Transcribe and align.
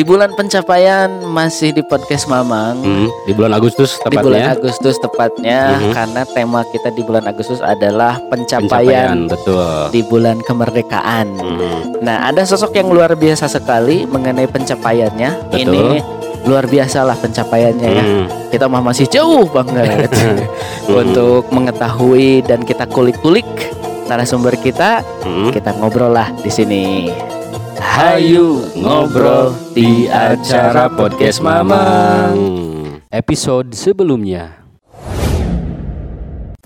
Di 0.00 0.08
bulan 0.08 0.32
pencapaian 0.32 1.12
masih 1.28 1.76
di 1.76 1.84
podcast 1.84 2.24
Mamang. 2.24 2.80
Hmm, 2.80 3.12
di 3.28 3.36
bulan 3.36 3.52
Agustus 3.52 4.00
Di 4.00 4.16
bulan 4.16 4.40
tepatnya. 4.40 4.56
Agustus 4.56 4.96
tepatnya 4.96 5.60
Mhm. 5.76 5.92
karena 5.92 6.22
tema 6.24 6.60
kita 6.64 6.88
di 6.88 7.04
bulan 7.04 7.28
Agustus 7.28 7.60
adalah 7.60 8.16
Pencapaian, 8.32 8.64
pencapaian, 8.64 9.16
betul. 9.28 9.92
di 9.92 10.00
bulan 10.00 10.40
kemerdekaan. 10.40 11.36
Hmm, 11.36 12.00
Nah, 12.00 12.32
ada 12.32 12.48
sosok 12.48 12.80
yang 12.80 12.88
luar 12.88 13.12
biasa 13.12 13.44
sekali 13.44 14.08
mengenai 14.08 14.48
pencapaiannya. 14.48 15.52
Betul. 15.52 15.68
Ini 15.68 16.00
luar 16.48 16.64
biasa 16.64 17.04
lah 17.04 17.20
pencapaiannya 17.20 17.88
ya. 17.92 18.00
hmm. 18.00 18.26
Kita 18.48 18.72
mah 18.72 18.80
masih 18.80 19.04
jauh 19.04 19.52
banget 19.52 20.08
untuk 20.88 21.44
mengetahui 21.52 22.40
dan 22.40 22.64
kita 22.64 22.88
kulik-kulik 22.88 23.44
narasumber 24.08 24.56
kita. 24.56 25.04
Hmm. 25.20 25.52
Kita 25.52 25.76
ngobrol 25.76 26.08
lah 26.08 26.32
di 26.40 26.48
sini. 26.48 26.84
Hayu 27.80 28.60
ngobrol 28.76 29.56
di 29.72 30.04
acara 30.04 30.92
podcast 30.92 31.40
Mamang. 31.40 32.36
Episode 33.08 33.72
sebelumnya. 33.72 34.60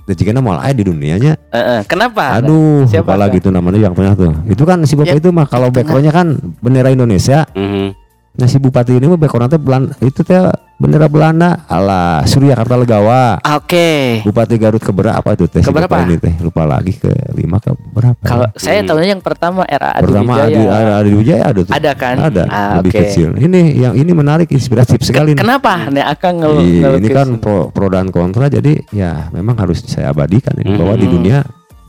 Dan 0.04 0.14
jika 0.18 0.34
mau 0.42 0.58
di 0.58 0.82
dunianya, 0.82 1.38
Eh, 1.54 1.56
eh, 1.56 1.80
kenapa? 1.86 2.42
aduh, 2.42 2.82
Siapa 2.90 3.14
apalagi 3.14 3.38
itu 3.38 3.54
namanya 3.54 3.78
yang 3.88 3.94
pernah 3.94 4.18
tuh. 4.18 4.34
Itu 4.50 4.66
kan 4.66 4.82
si 4.82 4.98
bapak 4.98 5.14
Ya, 5.14 5.22
itu 5.22 5.30
mah 5.30 5.46
kalau 5.46 5.70
backgroundnya 5.70 6.10
kan 6.10 6.34
bendera 6.58 6.90
Indonesia. 6.90 7.46
Mhm. 7.54 7.94
Nah 8.34 8.46
si 8.50 8.58
bupati 8.58 8.98
ini 8.98 9.06
mah 9.06 9.14
backgroundnya 9.14 9.62
Belanda, 9.62 9.94
itu 10.02 10.20
teh 10.26 10.50
bendera 10.84 11.08
Belanda 11.08 11.64
ala 11.64 12.20
Surya 12.24 12.52
Karta 12.52 12.76
Legawa. 12.76 13.40
Oke. 13.56 14.20
Bupati 14.20 14.54
Garut 14.54 14.78
ke 14.78 14.92
berapa 14.92 15.24
itu 15.24 15.48
teh? 15.48 15.64
Keberapa? 15.64 15.96
ini 16.04 16.20
teh 16.20 16.36
lupa 16.38 16.62
lagi 16.62 16.92
ke 16.92 17.08
lima 17.32 17.56
ke 17.56 17.72
berapa? 17.72 18.20
Kalau 18.20 18.44
ya? 18.44 18.52
saya 18.54 18.78
Hmm. 18.78 18.88
tahunya 18.92 19.08
yang 19.10 19.24
pertama 19.24 19.64
era 19.64 19.96
Adi 19.96 20.04
pertama 20.04 20.32
Wijaya. 20.36 20.44
Adi, 20.44 20.60
Adi, 20.62 20.92
Adi 20.92 21.10
Wijaya 21.16 21.42
ada 21.42 21.60
tuh. 21.60 21.72
Ada 21.72 21.90
kan? 21.96 22.14
Ada 22.20 22.42
Ah, 22.46 22.72
lebih 22.78 22.92
oke. 22.92 23.00
kecil. 23.00 23.28
Ini 23.34 23.60
yang 23.74 23.94
ini 23.94 24.12
menarik 24.12 24.48
inspiratif 24.50 25.00
sekali. 25.00 25.32
nih. 25.32 25.40
Kenapa? 25.40 25.88
Nih 25.88 26.04
akan 26.04 26.32
ngel 26.36 26.52
Iya, 26.54 26.60
ini 26.60 26.80
ngelukis. 27.00 27.14
kan 27.14 27.28
pro, 27.40 27.56
pro 27.70 27.86
dan 27.88 28.08
kontra 28.08 28.46
jadi 28.46 28.76
ya 28.90 29.30
memang 29.30 29.56
harus 29.56 29.80
saya 29.82 30.10
abadikan 30.10 30.52
ini 30.54 30.76
bahwa 30.76 30.92
di 30.94 31.06
Hmm. 31.06 31.14
dunia 31.14 31.38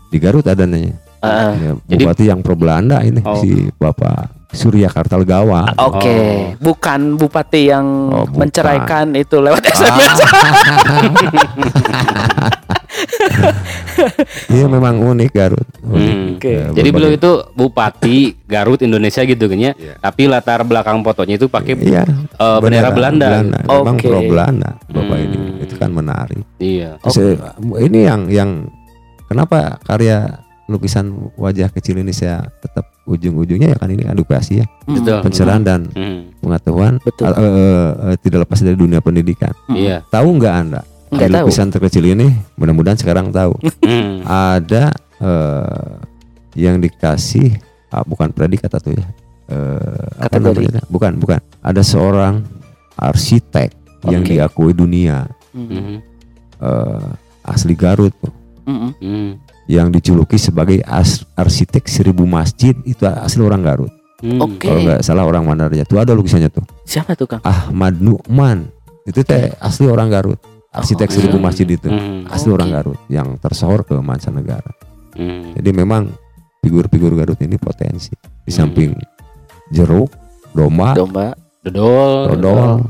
di 0.08 0.18
Garut 0.18 0.46
adanya 0.46 0.78
Heeh. 1.20 1.52
ya, 1.58 1.72
Jadi- 1.84 2.00
bupati 2.00 2.24
yang 2.26 2.40
pro 2.40 2.56
Belanda 2.56 3.02
ini 3.02 3.20
Oh. 3.20 3.36
si 3.36 3.68
Bapak 3.74 4.45
Surya 4.56 4.88
Kartalgawa. 4.88 5.76
Oke, 5.78 6.18
bukan 6.58 7.16
bupati 7.16 7.68
yang 7.68 7.86
Oh, 8.10 8.24
bukan. 8.24 8.40
menceraikan 8.42 9.14
itu 9.14 9.38
lewat 9.38 9.62
Ah. 9.66 9.72
SMS. 9.72 10.18
Iya 14.48 14.66
memang 14.66 14.96
unik 14.98 15.32
Garut. 15.32 15.68
Unik. 15.82 16.16
Hmm. 16.16 16.36
Oke. 16.36 16.52
Ya, 16.54 16.66
Jadi 16.72 16.90
beliau 16.90 17.12
itu 17.12 17.32
bupati 17.52 18.18
Garut 18.46 18.80
Indonesia 18.80 19.22
gitu 19.22 19.46
kan 19.46 19.58
ya. 19.58 19.72
Iya. 19.74 19.94
Tapi 19.98 20.22
latar 20.26 20.64
belakang 20.64 21.02
fotonya 21.02 21.36
itu 21.36 21.48
pakai 21.48 21.74
Iya. 21.76 22.04
eh, 22.08 22.58
bendera 22.60 22.90
Belanda. 22.90 23.44
Memang 23.44 23.96
Oke. 23.96 24.08
pro 24.08 24.20
Belanda 24.22 24.80
Bapak 24.88 25.18
Hmm. 25.18 25.26
ini. 25.26 25.38
Itu 25.62 25.76
kan 25.76 25.90
menarik. 25.92 26.44
Iya. 26.58 26.96
Terus, 27.02 27.18
eh, 27.20 27.36
ini 27.82 28.00
yang 28.02 28.22
yang 28.28 28.50
kenapa 29.26 29.80
karya 29.82 30.45
lukisan 30.66 31.06
wajah 31.36 31.70
kecil 31.70 31.98
ini 31.98 32.10
saya 32.10 32.42
tetap 32.58 32.90
ujung-ujungnya 33.06 33.70
ya 33.70 33.78
kan 33.78 33.86
ini 33.88 34.02
edukasi 34.04 34.60
ya, 34.60 34.66
Betul. 34.84 35.22
pencerahan 35.22 35.62
dan 35.62 35.82
Hmm. 35.88 36.34
pengetahuan 36.42 36.98
Betul. 37.00 37.30
eh, 37.30 37.38
eh, 37.38 37.50
eh, 38.04 38.16
tidak 38.20 38.40
lepas 38.44 38.60
dari 38.60 38.74
dunia 38.74 38.98
pendidikan. 38.98 39.54
Iya. 39.68 40.02
Tahu 40.08 40.28
nggak 40.36 40.56
anda? 40.56 40.82
Nggak 41.08 41.30
tahu. 41.30 41.46
lukisan 41.46 41.70
terkecil 41.70 42.06
ini, 42.08 42.28
mudah-mudahan 42.56 42.98
sekarang 42.98 43.30
tahu. 43.30 43.54
Hmm. 43.86 44.26
Ada 44.26 44.90
eh, 45.20 45.94
yang 46.58 46.82
dikasih 46.82 47.62
ah, 47.90 48.02
bukan 48.02 48.32
predikat 48.32 48.74
atau 48.74 48.90
ya? 48.90 49.06
eh, 49.46 50.06
apa 50.18 50.42
namanya? 50.42 50.82
Bukan, 50.88 51.22
bukan. 51.22 51.38
Ada 51.62 51.86
seorang 51.86 52.42
arsitek 52.96 53.70
yang 54.08 54.22
Oke. 54.22 54.34
diakui 54.34 54.74
dunia. 54.74 55.30
Hmm. 55.54 56.02
eh, 56.58 57.10
asli 57.46 57.78
Garut 57.78 58.12
tuh, 58.18 58.34
Mhm. 58.66 58.92
Hmm. 58.98 59.32
Yang 59.66 59.90
dijuluki 59.90 60.38
sebagai 60.38 60.82
as- 60.86 61.26
arsitek 61.34 61.86
seribu 61.86 62.26
masjid 62.26 62.78
itu 62.86 63.02
asli 63.06 63.42
orang 63.42 63.62
Garut. 63.62 63.92
Hmm. 64.22 64.40
Oke. 64.42 64.70
Kalau 64.70 64.82
nggak 64.82 65.02
salah 65.04 65.26
orang 65.26 65.44
Mandarja 65.44 65.84
tuh 65.84 66.00
ada 66.00 66.14
lukisannya 66.14 66.48
tuh. 66.48 66.64
Siapa 66.86 67.18
tuh 67.18 67.28
Kang? 67.28 67.42
Ahmad 67.44 68.00
Nu'man 68.00 68.70
itu 69.04 69.22
teh 69.22 69.52
asli 69.60 69.86
orang 69.86 70.08
Garut. 70.10 70.40
Arsitek 70.72 71.08
Oh, 71.08 71.14
seribu 71.16 71.38
masjid 71.40 71.64
itu 71.66 71.88
Hmm. 71.88 72.28
asli 72.28 72.52
Oke. 72.52 72.60
orang 72.60 72.70
Garut 72.72 73.00
yang 73.08 73.40
tersohor 73.40 73.84
ke 73.84 73.96
mancanegara. 73.96 74.72
Hmm. 75.16 75.56
Jadi 75.56 75.70
memang 75.72 76.12
figur-figur 76.60 77.16
Garut 77.16 77.40
ini 77.40 77.56
potensi. 77.56 78.12
Di 78.44 78.52
Hmm. 78.52 78.58
samping 78.60 78.92
jeruk, 79.72 80.12
domba, 80.52 80.94
Domba. 80.94 81.34
Dodol. 81.66 82.38
dodol, 82.38 82.86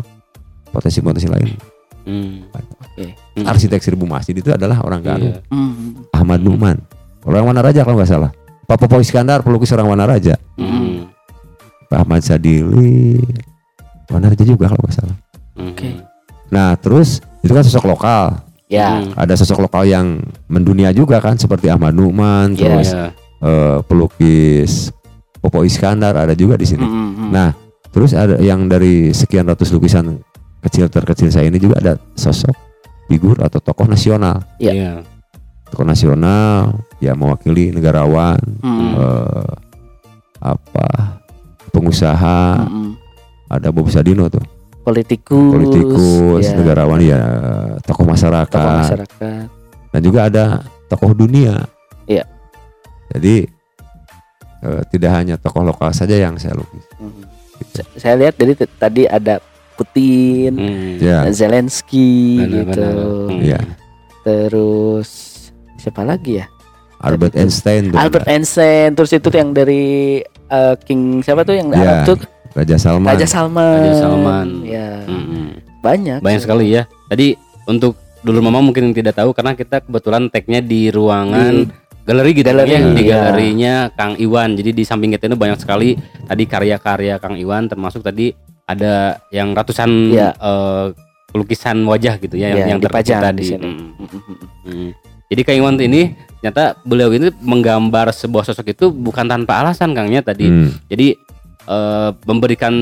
potensi-potensi 0.68 1.30
lain. 1.32 1.48
Hmm. 2.06 2.46
Hmm. 3.36 3.46
Arsitek 3.46 3.82
seribu 3.82 4.06
masjid 4.06 4.32
itu 4.32 4.54
adalah 4.54 4.80
orang 4.86 5.02
Garut. 5.02 5.34
Iya. 5.36 5.42
Mhm. 5.50 6.14
Ahmad 6.14 6.40
Nu'man. 6.40 6.78
Orang 7.26 7.50
Wanaraja 7.50 7.82
kalau 7.82 7.98
nggak 7.98 8.08
salah. 8.10 8.32
Pak 8.66 8.78
Popo 8.78 9.02
Iskandar 9.02 9.42
pelukis 9.42 9.74
orang 9.74 9.90
Wanaraja. 9.90 10.38
Hmm. 10.58 11.10
Pak 11.90 12.06
Ahmad 12.06 12.22
Sadili 12.22 13.22
Wanaraja 14.10 14.46
juga 14.46 14.70
kalau 14.70 14.82
nggak 14.86 14.96
salah. 14.96 15.18
Hmm. 15.58 15.70
Oke. 15.74 15.90
Nah 16.54 16.78
terus 16.78 17.20
itu 17.42 17.52
kan 17.52 17.66
sosok 17.66 17.90
lokal. 17.90 18.38
Ya. 18.70 19.02
Hmm. 19.02 19.14
Ada 19.18 19.42
sosok 19.42 19.66
lokal 19.66 19.86
yang 19.86 20.22
mendunia 20.46 20.94
juga 20.94 21.18
kan 21.22 21.38
seperti 21.38 21.70
Ahmad 21.70 21.94
Nu'man, 21.94 22.54
Iya. 22.54 22.62
terus 22.62 22.90
eh, 23.42 23.78
pelukis 23.86 24.90
Popo 25.42 25.62
Iskandar 25.62 26.18
ada 26.18 26.34
juga 26.34 26.58
di 26.58 26.66
sini. 26.66 26.86
Mhm. 26.86 27.30
Nah 27.30 27.54
terus 27.90 28.14
ada 28.14 28.38
yang 28.42 28.66
dari 28.66 29.14
sekian 29.14 29.46
ratus 29.46 29.70
lukisan 29.72 30.18
kecil 30.66 30.90
terkecil 30.90 31.30
saya 31.30 31.46
ini 31.46 31.58
juga 31.58 31.78
ada 31.78 31.94
sosok 32.14 32.54
figur 33.06 33.38
atau 33.38 33.62
tokoh 33.62 33.86
nasional. 33.86 34.42
Iya. 34.58 34.74
Iya. 34.74 34.92
Tokoh 35.70 35.86
nasional 35.86 36.82
ya 36.98 37.14
mewakili 37.14 37.70
negarawan, 37.70 38.42
Mhm. 38.62 38.90
eh, 38.98 39.52
apa 40.42 40.88
pengusaha, 41.70 42.66
Mhm. 42.66 42.90
ada 43.50 43.68
Bob 43.70 43.90
Sadino 43.90 44.26
tuh, 44.26 44.42
Politikus. 44.82 45.52
politikus, 45.54 46.46
ya. 46.50 46.58
negarawan 46.58 47.02
ya, 47.02 47.22
tokoh 47.82 48.06
masyarakat, 48.06 48.50
Tokoh 48.50 48.82
masyarakat. 48.82 49.46
dan 49.94 50.02
juga 50.02 50.20
ada 50.26 50.44
tokoh 50.88 51.14
dunia. 51.14 51.62
Iya. 52.06 52.26
Jadi 53.14 53.46
eh, 54.66 54.82
tidak 54.90 55.12
hanya 55.14 55.36
tokoh 55.38 55.62
lokal 55.62 55.94
saja 55.94 56.18
yang 56.18 56.42
saya 56.42 56.58
lukis. 56.58 56.82
Sa- 57.70 57.86
Saya 58.02 58.16
lihat 58.18 58.34
t- 58.34 58.66
tadi 58.82 59.06
ada 59.06 59.38
Putin, 59.76 60.52
Hmm. 60.56 60.92
Ya, 60.98 61.28
Zelensky 61.30 62.40
Benar, 62.40 62.52
gitu. 62.66 62.82
benar. 62.82 62.96
Hmm. 62.96 63.40
Iya. 63.40 63.60
Terus 64.24 65.10
siapa 65.78 66.02
lagi 66.02 66.42
ya? 66.42 66.46
Albert 66.98 67.36
Tadi. 67.36 67.44
Einstein, 67.44 67.82
tuh 67.92 67.98
Albert. 68.00 68.26
Einstein. 68.26 68.90
Terus 68.92 69.12
itu 69.14 69.28
yang 69.30 69.52
dari 69.52 69.86
eh, 70.26 70.76
King 70.82 71.22
siapa 71.22 71.42
tuh 71.42 71.54
yang 71.54 71.70
Iya. 71.70 71.78
Arab 71.78 71.98
tuh? 72.08 72.18
Raja 72.56 72.78
Salman. 72.80 73.10
Raja 73.12 73.28
Salman. 73.28 73.80
Raja 73.84 73.94
Salman. 74.00 74.48
Ya, 74.64 74.90
Hmm. 75.04 75.60
banyak. 75.82 76.20
Banyak 76.20 76.42
sekali 76.42 76.72
ya. 76.72 76.88
Tadi 77.06 77.36
untuk 77.66 77.94
dulu 78.22 78.40
mama 78.42 78.58
mungkin 78.60 78.90
yang 78.90 78.96
tidak 78.96 79.14
tahu 79.16 79.30
karena 79.32 79.54
kita 79.54 79.84
kebetulan 79.84 80.30
tagnya 80.30 80.58
di 80.58 80.90
ruangan 80.90 81.68
galeri 82.02 82.32
gitu 82.34 82.48
Galeri, 82.48 82.70
ya, 82.70 82.80
di 82.88 83.04
iya. 83.04 83.12
galerinya 83.12 83.74
Kang 83.92 84.16
Iwan. 84.16 84.54
Jadi 84.56 84.72
di 84.72 84.82
samping 84.82 85.12
kita 85.12 85.26
ini 85.26 85.36
banyak 85.36 85.60
sekali 85.60 85.94
tadi 86.26 86.44
karya-karya 86.46 87.18
Kang 87.18 87.36
Iwan 87.36 87.66
termasuk 87.66 88.02
tadi 88.02 88.34
ada 88.66 88.94
yang 89.30 89.54
ratusan 89.54 89.90
Iya. 90.10 90.30
eh, 90.34 90.86
lukisan 91.32 91.84
wajah 91.84 92.16
gitu 92.18 92.36
ya 92.36 92.50
yang, 92.50 92.58
Iya, 92.58 92.66
yang 92.72 92.80
dipajang 92.80 93.20
tercipta 93.20 93.30
di 93.32 93.44
sini. 93.44 93.66
Mm, 93.66 93.90
Mhm. 93.98 94.22
mm. 94.66 94.90
Jadi 95.26 95.42
Kang 95.42 95.58
Iwan 95.58 95.76
ini 95.80 96.02
ternyata 96.38 96.78
beliau 96.80 97.10
ini 97.10 97.34
menggambar 97.36 98.14
sebuah 98.14 98.46
sosok 98.46 98.70
itu 98.70 98.90
bukan 98.90 99.26
tanpa 99.26 99.60
alasan 99.60 99.92
Kangnya 99.92 100.22
tadi. 100.22 100.46
Hmm, 100.46 100.70
Jadi 100.86 101.18
eh, 101.66 102.10
memberikan 102.24 102.74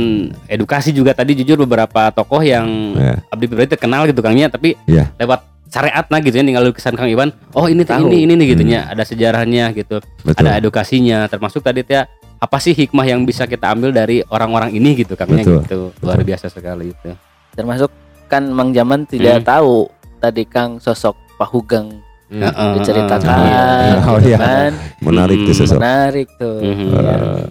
edukasi 0.46 0.92
juga 0.92 1.12
tadi 1.12 1.34
jujur 1.34 1.56
beberapa 1.58 2.12
tokoh 2.12 2.44
yang 2.44 2.68
ya. 2.94 3.16
Abdi 3.28 3.48
pribadi 3.48 3.72
terkenal 3.72 4.04
gitu 4.06 4.20
Kangnya 4.20 4.48
tapi 4.48 4.76
Iya. 4.84 5.08
lewat 5.16 5.40
syariat 5.72 6.06
nah 6.06 6.20
gitu 6.20 6.36
ya 6.36 6.44
tinggal 6.44 6.62
lukisan 6.62 6.94
Kang 6.94 7.08
Iwan 7.08 7.32
oh 7.50 7.66
ini 7.66 7.82
Tahu. 7.82 8.06
ini 8.06 8.28
ini 8.28 8.34
nih 8.36 8.48
gitu 8.52 8.62
ya 8.68 8.86
ada 8.86 9.02
sejarahnya 9.02 9.72
gitu 9.72 10.04
Betul. 10.22 10.38
ada 10.38 10.60
edukasinya 10.60 11.26
termasuk 11.26 11.64
tadi 11.64 11.82
ya 11.82 12.06
apa 12.44 12.60
sih 12.60 12.76
hikmah 12.76 13.06
yang 13.06 13.24
bisa 13.24 13.48
kita 13.48 13.72
ambil 13.72 13.90
dari 13.90 14.20
orang-orang 14.26 14.76
ini 14.76 14.94
gitu 14.98 15.16
Kangnya 15.16 15.42
Betul. 15.42 15.60
gitu 15.64 15.80
luar 16.00 16.20
biasa 16.20 16.52
sekali 16.52 16.92
itu 16.92 17.16
Termasuk 17.54 17.88
kan 18.28 18.44
Mang 18.46 18.76
Jaman 18.76 19.06
tidak 19.06 19.40
Hmm. 19.40 19.48
tahu 19.48 19.76
tadi 20.18 20.44
Kang 20.44 20.76
sosok 20.78 21.16
Pahugeng 21.34 22.04
Heeh, 22.28 22.72
diceritakan 22.76 23.38
heeh. 23.38 23.96
Oh, 24.04 24.18
gitu 24.18 24.28
iya. 24.28 24.38
kan. 24.38 24.72
Menarik 25.00 25.38
tuh 25.40 25.48
Hmm. 25.48 25.62
sosok 25.62 25.78
Menarik 25.78 26.28
tuh. 26.36 26.58
Ya. 26.60 27.14
eh, 27.14 27.44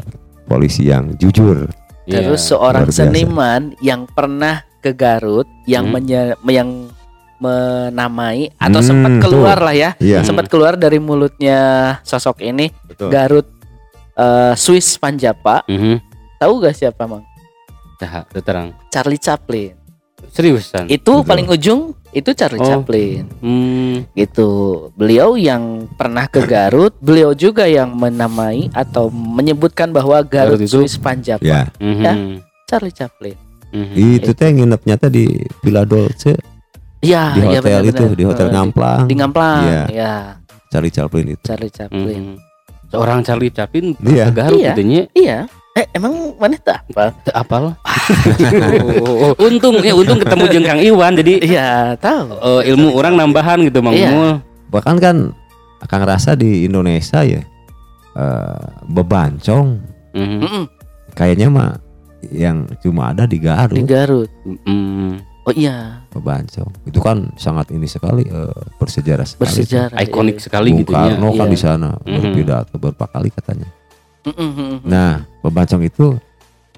polisi 0.45 0.83
yang 0.85 1.05
jujur. 1.17 1.71
Iya. 2.03 2.19
Terus 2.21 2.43
seorang 2.45 2.83
luar 2.83 2.91
biasa. 2.91 3.01
seniman 3.07 3.63
yang 3.79 4.05
pernah 4.05 4.61
ke 4.79 4.91
Garut 4.93 5.47
yang 5.65 5.87
Hmm. 5.87 5.95
menye- 5.97 6.35
yang 6.51 6.91
menamai 7.39 8.51
atau 8.57 8.79
Hmm, 8.79 8.89
sempat 8.89 9.11
tuh. 9.13 9.23
keluar 9.25 9.59
lah 9.61 9.71
ya, 9.73 9.91
Iya. 9.97 10.23
sempat 10.23 10.47
keluar 10.47 10.75
dari 10.75 10.99
mulutnya 10.99 11.59
sosok 12.03 12.39
ini 12.41 12.71
Betul. 12.83 13.11
Garut 13.11 13.47
eh, 14.15 14.53
Swiss 14.55 14.97
Panjapa. 14.97 15.65
Mhm. 15.67 15.97
Tahu 16.37 16.53
gak 16.61 16.75
siapa 16.75 17.05
mang? 17.05 17.23
Nah, 17.99 18.27
udah 18.27 18.43
terang. 18.43 18.69
Charlie 18.89 19.17
Chaplin. 19.17 19.79
Seriusan. 20.29 20.87
Itu 20.87 21.21
Betul. 21.21 21.29
paling 21.29 21.47
ujung 21.47 21.81
itu 22.11 22.31
Charlie 22.33 22.59
Oh. 22.59 22.67
Chaplin. 22.67 23.27
Hmm. 23.39 23.97
Gitu. 24.13 24.51
Beliau 24.93 25.35
yang 25.35 25.87
pernah 25.93 26.25
ke 26.25 26.43
Garut, 26.43 26.95
beliau 26.99 27.31
juga 27.33 27.65
yang 27.65 27.93
menamai 27.93 28.71
atau 28.71 29.07
menyebutkan 29.09 29.91
bahwa 29.91 30.19
Garut, 30.21 30.57
Garut 30.57 30.61
itu- 30.63 30.79
Swiss 30.79 30.97
Panjapa. 30.97 31.43
Ya, 31.43 31.69
mhm, 31.79 32.43
Charlie 32.65 32.91
Chaplin. 32.91 33.37
mhm. 33.71 33.95
itu 34.17 34.31
teh 34.33 34.49
nginepnya 34.49 34.95
teh 34.97 35.09
di 35.09 35.25
Villa 35.61 35.83
Dolce 35.83 36.37
Ya, 37.01 37.33
di 37.33 37.41
ya 37.41 37.59
hotel 37.59 37.81
itu, 37.83 37.99
benar-benar. 37.99 38.15
di 38.15 38.25
hotel 38.25 38.47
Ngamplang. 38.49 39.01
Di 39.07 39.15
Ngamplang. 39.17 39.63
Iya. 39.65 39.83
Ya, 39.91 40.15
Charlie 40.69 40.91
Chaplin 40.91 41.27
itu. 41.31 41.43
Charlie 41.43 41.71
Chaplin. 41.71 42.23
Mhm. 42.35 42.52
Seorang 42.93 43.25
Charlie 43.25 43.49
Chaplin 43.49 43.97
Iya. 43.99 44.29
ke 44.29 44.37
Garut 44.37 44.61
Iya. 44.61 44.71
gitu 44.71 44.83
nya. 44.85 45.03
Iya. 45.13 45.39
Eh, 45.73 45.89
emang 45.93 46.37
mana 46.37 46.53
tak 46.55 46.85
apa? 46.87 47.17
Apal. 47.33 47.73
untung 49.41 49.81
ya 49.81 49.97
untung 49.97 50.21
ketemu 50.21 50.45
jeung 50.51 50.67
Kang 50.67 50.81
Iwan 50.81 51.17
jadi 51.17 51.33
Iya, 51.41 51.69
tahu. 51.97 52.37
eh, 52.61 52.69
ilmu 52.69 52.93
orang 52.93 53.17
nambahan 53.17 53.65
gitu 53.65 53.81
Mang 53.81 53.97
Iya. 53.97 54.13
Mul. 54.13 54.33
Bahkan 54.69 54.97
kan 54.99 55.17
akan 55.81 56.01
rasa 56.05 56.37
di 56.37 56.65
Indonesia 56.65 57.25
ya 57.25 57.41
eh, 58.13 58.61
bebancong 58.85 59.81
Mhm. 60.13 60.39
Mm-mm, 60.39 60.65
kayaknya 61.11 61.49
mah 61.49 61.71
yang 62.29 62.69
cuma 62.79 63.11
ada 63.11 63.25
di 63.25 63.41
Garut 63.41 63.73
Di 63.73 63.83
Garut. 63.83 64.29
Mm. 64.45 65.25
Oh 65.43 65.51
iya, 65.51 66.07
bebancong. 66.15 66.71
Itu 66.87 67.03
kan 67.03 67.35
sangat 67.35 67.75
ini 67.75 67.91
sekali 67.91 68.23
eh, 68.23 68.55
bersejarah 68.79 69.27
sekali. 69.27 69.43
bersejarah. 69.43 69.99
Ikonik 69.99 70.39
iya. 70.39 70.45
sekali 70.47 70.69
Bung 70.71 70.81
gitu 70.87 70.93
ya. 70.95 71.03
Karno 71.11 71.29
kan 71.35 71.47
Iya. 71.47 71.53
di 71.53 71.59
sana 71.59 71.89
Mhm. 71.99 72.15
berpidato 72.15 72.73
beberapa 72.79 73.05
kali 73.11 73.29
katanya. 73.29 73.69
Mm-mm, 74.23 74.51
mm-mm. 74.55 74.77
Nah, 74.87 75.27
bebancong 75.43 75.83
itu 75.83 76.15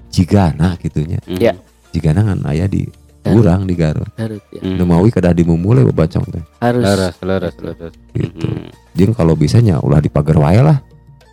Cigana 0.09 0.73
gitunya. 0.79 1.21
Mhm. 1.23 1.37
Ya. 1.37 1.53
Cigana 1.91 2.25
kan 2.25 2.39
aya 2.47 2.65
di 2.65 2.89
Garut. 3.21 3.41
Urang 3.41 3.61
di 3.65 3.73
Garut. 3.73 4.09
Garut 4.13 4.41
ya. 4.49 4.61
Mhm. 4.61 4.77
Nemawi 4.77 5.09
kedah 5.09 5.33
dimumule 5.33 5.85
bebancong 5.85 6.25
teh. 6.25 6.43
Harus. 6.57 6.81
Leres, 6.81 7.15
leres, 7.21 7.55
leres. 7.57 7.93
Gitu. 8.13 8.47
Jeung 8.93 9.13
kalau 9.13 9.33
bisanya 9.33 9.77
ulah 9.77 10.01
dipagar 10.01 10.37
wae 10.37 10.57
lah. 10.57 10.81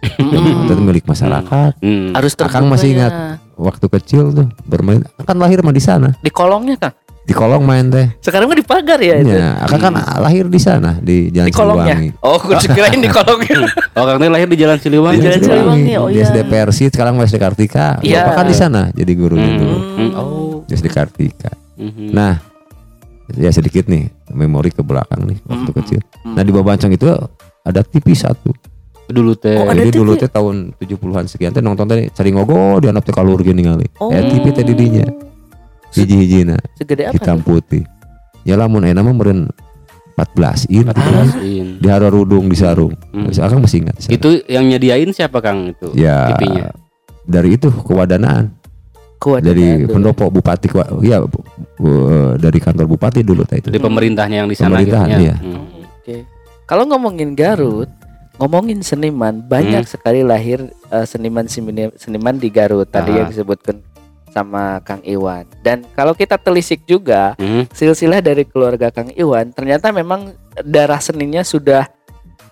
Itu 0.02 0.72
milik 0.76 1.06
masyarakat. 1.06 1.78
Hmm. 1.78 2.10
Harus 2.12 2.34
Akang 2.34 2.66
masih 2.66 2.90
ya. 2.90 2.94
ingat. 2.98 3.12
Waktu 3.54 3.86
kecil 3.88 4.32
tuh 4.32 4.48
bermain 4.64 5.00
kan 5.22 5.36
lahir 5.36 5.62
mah 5.62 5.70
di 5.70 5.80
sana. 5.80 6.10
Di 6.18 6.28
kolongnya 6.28 6.74
Kang. 6.76 6.96
Di 7.32 7.34
kolong 7.34 7.64
main 7.64 7.88
teh. 7.88 8.12
Sekarang 8.20 8.44
mah 8.44 8.54
dipagar 8.54 9.00
ya 9.00 9.16
itu. 9.16 9.32
Ya, 9.32 9.56
akang 9.56 9.80
kan 9.80 9.92
lahir 9.96 10.44
di 10.46 10.60
sana 10.60 11.00
di 11.00 11.32
Jalan 11.32 11.48
Di 11.48 11.54
kolongnya. 11.56 11.96
Siliwangi. 11.96 12.20
Oh, 12.20 12.36
gue 12.36 12.56
kirain 12.76 13.00
di 13.00 13.08
kolongnya. 13.08 13.56
Oh, 13.96 14.04
Kang 14.04 14.16
Teh 14.16 14.28
lahir 14.28 14.44
di 14.46 14.56
Jalan 14.56 14.76
Siliwangi. 14.76 15.16
Di 15.16 15.24
Jalan 15.26 15.40
Siliwangi, 15.42 15.92
oh 15.96 16.08
di 16.08 16.16
iya. 16.16 16.24
SD 16.26 16.38
Persi 16.44 16.84
sekarang 16.88 17.16
SD 17.18 17.36
Kartika. 17.36 17.96
Iya. 18.00 18.24
Bapak 18.26 18.34
kan 18.34 18.46
di 18.46 18.54
sana 18.54 18.80
jadi 18.90 19.12
gurunya 19.12 19.48
Hmm. 19.48 19.58
dulu. 19.58 19.76
Hmm. 19.76 20.10
Oh. 20.12 20.24
Hmm. 20.60 20.64
Di 20.64 20.72
SD 20.74 20.86
Kartika. 20.88 21.50
Mhm. 21.74 22.12
Nah, 22.12 22.36
ya 23.32 23.48
sedikit 23.48 23.84
nih 23.86 24.12
memori 24.28 24.68
ke 24.68 24.80
belakang 24.80 25.24
nih 25.24 25.40
waktu 25.42 25.64
Hmm. 25.66 25.78
kecil. 25.78 26.00
Hmm. 26.20 26.36
Nah, 26.36 26.42
di 26.42 26.52
Babancong 26.52 26.92
itu 26.92 27.08
ada 27.62 27.80
TV 27.80 28.12
satu. 28.12 28.52
dulu 29.04 29.36
teh. 29.36 29.52
Oh, 29.54 29.68
Jadi 29.68 29.92
TV? 29.92 29.98
dulu 29.98 30.12
teh 30.16 30.24
tahun 30.24 30.72
70-an 30.74 31.28
sekian 31.28 31.52
teh 31.52 31.60
nonton 31.60 31.84
teh 31.84 32.08
cari 32.08 32.32
ngogo 32.32 32.80
di 32.80 32.88
anak 32.88 33.04
teh 33.04 33.12
kalur 33.12 33.36
gini 33.38 33.60
ningali. 33.60 33.84
Oh. 34.00 34.08
Ya 34.08 34.24
TV 34.24 34.48
teh 34.50 34.64
di 34.64 34.72
dinya. 34.72 35.04
Hiji-hijina 35.94 36.56
Segede 36.74 37.06
apa? 37.06 37.14
hitam 37.14 37.38
putih. 37.38 37.84
Ya 38.42 38.56
lamun 38.56 38.82
enak 38.82 39.00
mah 39.00 39.12
meureun 39.12 39.46
14 40.14 40.68
in. 40.68 40.84
14 40.86 41.78
Di 41.78 41.86
hara 41.86 42.08
rudung 42.08 42.46
di 42.46 42.54
sarung. 42.54 42.92
Hmm. 43.10 43.28
Akang 43.30 43.60
masih 43.60 43.80
ingat. 43.80 43.96
di. 43.98 44.12
Itu 44.12 44.28
yang 44.46 44.66
nyediain 44.66 45.08
siapa 45.08 45.38
Kang 45.38 45.70
itu? 45.70 45.92
ya 45.94 46.32
dari 47.22 47.54
itu 47.54 47.70
kewadanaan 47.70 48.50
Kuat 49.16 49.38
dari 49.40 49.86
pendopo 49.86 50.26
bupati 50.28 50.66
Kwa- 50.66 50.98
ya 50.98 51.22
bu- 51.22 51.46
bu- 51.78 52.34
dari 52.36 52.58
kantor 52.58 52.90
bupati 52.90 53.22
dulu 53.22 53.46
itu. 53.46 53.70
Dari 53.70 53.78
pemerintahnya 53.78 54.42
yang 54.42 54.50
di 54.50 54.58
sana 54.58 54.74
Pemerintahan, 54.74 55.08
gitu 55.08 55.22
iya. 55.22 55.34
Hmm. 55.38 55.62
Oke. 55.94 56.16
Kalau 56.66 56.84
ngomongin 56.84 57.30
Garut, 57.32 57.86
ngomongin 58.34 58.82
seniman, 58.82 59.38
banyak 59.40 59.86
sekali 59.86 60.26
lahir 60.26 60.58
eh, 60.90 61.06
seniman 61.06 61.46
seniman 61.46 61.94
seniman 61.94 62.34
di 62.34 62.50
Garut 62.50 62.90
tadi 62.90 63.14
Ah. 63.14 63.22
yang 63.22 63.28
disebutkan 63.30 63.78
sama 64.32 64.80
Kang 64.80 65.04
Iwan. 65.04 65.44
Dan 65.60 65.84
kalau 65.92 66.12
kita 66.12 66.34
telisik 66.36 66.82
juga 66.82 67.36
Hmm. 67.36 67.68
silsilah 67.68 68.18
dari 68.18 68.42
keluarga 68.42 68.88
Kang 68.88 69.12
Iwan, 69.12 69.52
ternyata 69.52 69.92
memang 69.92 70.32
darah 70.58 70.98
seninya 70.98 71.44
sudah 71.44 71.86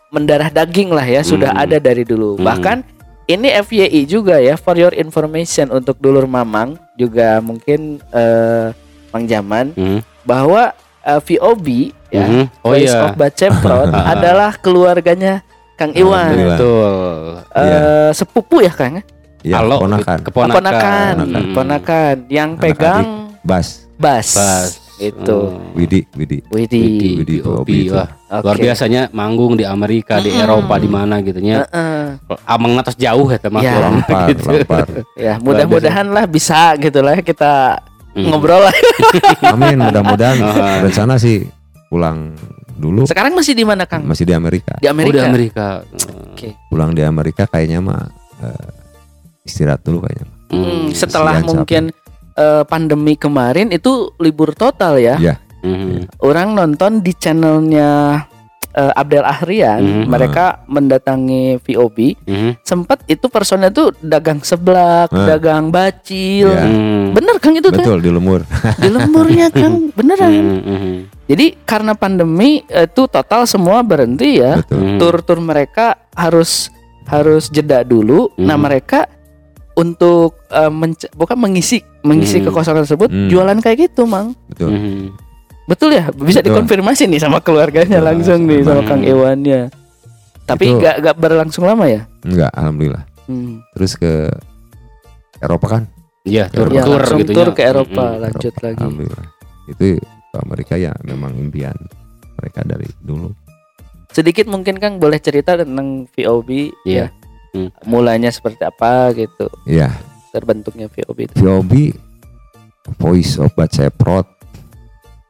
mendarah 0.09 0.53
daging 0.53 0.93
lah 0.93 1.05
ya, 1.05 1.23
sudah 1.23 1.51
Hmm. 1.51 1.63
ada 1.65 1.77
dari 1.79 2.05
dulu. 2.05 2.37
Hmm. 2.37 2.45
Bahkan 2.45 2.79
ini 3.27 3.49
FYI 3.57 4.05
juga 4.05 4.37
ya, 4.39 4.55
for 4.55 4.75
your 4.75 4.93
information 4.93 5.71
untuk 5.71 5.97
dulur 5.97 6.27
Mamang 6.27 6.77
juga 6.95 7.41
mungkin 7.41 7.97
eh, 8.11 8.77
Mang 9.11 9.25
Jaman 9.25 9.73
Hmm. 9.73 10.01
bahwa 10.23 10.71
eh, 11.01 11.17
VOB 11.19 11.67
ya 12.11 12.27
Mhm. 12.27 12.45
Oh 12.61 12.71
Voice 12.71 12.93
iya. 12.93 13.03
of 13.03 13.17
Baceprot 13.17 13.89
adalah 14.13 14.53
keluarganya 14.55 15.41
Kang 15.75 15.97
Iwan. 15.97 16.37
Betul. 16.37 16.93
Eh, 17.57 18.11
sepupu 18.13 18.61
ya 18.61 18.69
Kang? 18.69 19.01
Ya, 19.41 19.57
Halo, 19.59 19.81
ponakan. 19.81 20.19
Keponakan. 20.21 20.53
Keponakan, 20.53 21.15
Hmm. 21.19 21.53
ponakan 21.57 22.17
yang 22.29 22.51
Anak 22.55 22.63
pegang 22.63 23.05
Bas, 23.41 23.89
bass. 23.97 24.37
Pas. 24.37 24.69
Itu. 25.01 25.33
Oh. 25.49 25.73
Widi, 25.73 26.05
Widi. 26.13 26.45
Widih. 26.53 27.25
Widih 27.25 27.39
VOB, 27.41 27.57
VOB 27.57 27.71
itu. 27.73 27.97
wah. 27.97 28.09
Oke. 28.31 28.45
Luar 28.45 28.57
biasanya 28.61 29.03
manggung 29.11 29.57
di 29.57 29.65
Amerika, 29.65 30.21
di 30.21 30.29
Mm-mm. 30.29 30.45
Eropa, 30.45 30.77
di 30.77 30.89
mana 30.89 31.25
gitu 31.25 31.41
nya. 31.41 31.65
Heeh. 31.65 32.21
Amang 32.45 32.77
atas 32.77 33.01
jauh 33.01 33.25
ya 33.25 33.41
teman 33.41 33.65
Ya. 33.65 33.81
Lampar, 33.81 34.29
gitu. 34.29 34.45
lampar. 34.45 34.87
Ya, 35.17 35.41
mudah-mudahan 35.41 36.05
lah 36.07 36.29
bisa 36.29 36.77
gitu 36.77 37.01
lah 37.01 37.17
kita 37.19 37.81
Hmm. 38.13 38.29
ngobrol 38.29 38.61
lah. 38.61 38.77
Amin, 39.57 39.81
mudah-mudahan 39.81 40.37
Ah. 40.45 40.85
rencana 40.85 41.17
sih 41.17 41.49
pulang 41.89 42.37
dulu 42.75 43.09
Sekarang 43.09 43.33
masih 43.33 43.55
di 43.55 43.65
mana 43.65 43.89
Kang? 43.89 44.05
masih 44.05 44.29
di 44.29 44.35
Amerika. 44.35 44.77
Di 44.77 44.85
Oh, 44.85 44.93
di 44.93 44.93
Amerika. 44.93 45.25
Amerika. 45.25 45.67
Oke. 46.29 46.61
Pulang 46.69 46.93
di 46.93 47.01
Amerika 47.01 47.47
kayaknya 47.47 47.81
mah 47.81 48.05
eh, 48.43 48.69
istirahat 49.43 49.81
dulu 49.83 50.05
kayaknya. 50.05 50.27
Hmm, 50.51 50.91
setelah 50.91 51.39
Kasihan 51.41 51.49
mungkin 51.49 51.83
eh, 52.35 52.63
pandemi 52.65 53.15
kemarin 53.15 53.69
itu 53.71 54.15
libur 54.17 54.55
total 54.55 54.97
ya. 54.97 55.17
Iya. 55.19 55.35
Mhm. 55.61 56.25
Orang 56.25 56.57
nonton 56.57 57.01
di 57.01 57.13
channelnya 57.13 58.23
eh, 58.71 58.93
Abdel 58.95 59.27
Ahrian, 59.27 59.83
Hmm. 59.83 60.07
mereka 60.07 60.63
mendatangi 60.71 61.59
VOB, 61.59 62.15
Mhm. 62.23 62.63
sempat 62.63 63.03
itu 63.11 63.27
personnya 63.27 63.67
tuh 63.67 63.91
dagang 63.99 64.39
seblak, 64.41 65.11
Hmm. 65.11 65.27
dagang 65.27 65.65
bacil. 65.75 66.55
Iya. 66.55 66.71
Hmm. 66.71 67.11
Bener 67.11 67.43
Kang 67.43 67.59
itu 67.59 67.67
kan? 67.67 67.83
Betul 67.83 67.99
di 67.99 68.15
lemur. 68.15 68.47
Di 68.79 68.87
lemburnya 68.87 69.51
Kang, 69.59 69.91
beneran. 69.91 70.31
Mhm, 70.31 70.61
mhm. 70.63 70.95
Jadi 71.27 71.47
karena 71.67 71.99
pandemi 71.99 72.63
itu 72.63 73.03
total 73.11 73.43
semua 73.45 73.83
berhenti 73.83 74.39
ya. 74.39 74.63
Betul. 74.63 74.79
Hmm. 74.79 74.99
Tur-tur 75.03 75.39
mereka 75.43 76.07
harus 76.15 76.71
harus 77.11 77.51
jeda 77.51 77.83
dulu. 77.83 78.31
Nah, 78.39 78.55
Hmm. 78.55 78.71
mereka 78.71 79.11
untuk 79.73 80.41
eh, 80.49 80.69
menc- 80.69 81.11
bukan 81.13 81.37
mengisi 81.37 81.79
mengisi 82.01 82.39
Hmm. 82.39 82.49
kekosongan 82.49 82.83
tersebut 82.83 83.09
Hmm. 83.09 83.29
jualan 83.29 83.59
kayak 83.59 83.89
gitu, 83.89 84.05
Mang. 84.05 84.35
Betul. 84.49 84.71
Mhm. 84.71 85.07
Betul 85.65 85.91
ya? 85.93 86.11
Bisa 86.11 86.41
Betul. 86.41 86.51
dikonfirmasi 86.51 87.07
nih 87.07 87.21
sama 87.21 87.39
keluarganya 87.39 87.99
Betul, 87.99 88.09
langsung 88.09 88.41
nih 88.45 88.61
sama 88.61 88.83
memang. 88.83 88.89
Kang 88.89 89.03
Iwannya. 89.05 89.61
Tapi 90.43 90.65
Itu- 90.67 90.83
gak, 90.83 90.97
gak 90.99 91.17
berlangsung 91.17 91.63
lama 91.63 91.87
ya? 91.87 92.03
Enggak, 92.27 92.51
alhamdulillah. 92.51 93.05
Hmm. 93.25 93.63
Terus 93.73 93.95
ke 93.95 94.27
Eropa 95.39 95.67
kan? 95.71 95.83
Iya, 96.21 96.51
tur 96.51 96.69
Ya, 96.69 96.83
tur 96.83 97.01
gitu 97.17 97.33
tur 97.33 97.49
ke 97.55 97.63
Eropa, 97.63 98.05
Mhm. 98.11 98.21
lanjut 98.21 98.53
Eropa, 98.53 98.67
lagi. 98.67 98.77
Alhamdulillah. 98.77 99.27
Itu 99.71 99.85
ke 100.03 100.37
Amerika 100.37 100.75
ya 100.75 100.93
memang 101.01 101.33
impian 101.35 101.77
mereka 102.35 102.61
dari 102.61 102.89
dulu. 102.99 103.31
Sedikit 104.11 104.45
mungkin 104.45 104.75
Kang 104.77 104.99
boleh 104.99 105.17
cerita 105.17 105.55
tentang 105.55 106.11
VOB 106.11 106.75
Iya. 106.83 107.07
ya. 107.07 107.07
Hmm. 107.51 107.69
Mulanya 107.83 108.31
seperti 108.31 108.63
apa 108.63 109.11
gitu, 109.13 109.51
Iya, 109.67 109.91
terbentuknya 110.31 110.87
VOB 110.87 111.19
itu. 111.27 111.35
VOB 111.37 111.73
Voice 112.97 113.39
of 113.39 113.51
Baceprot. 113.55 114.27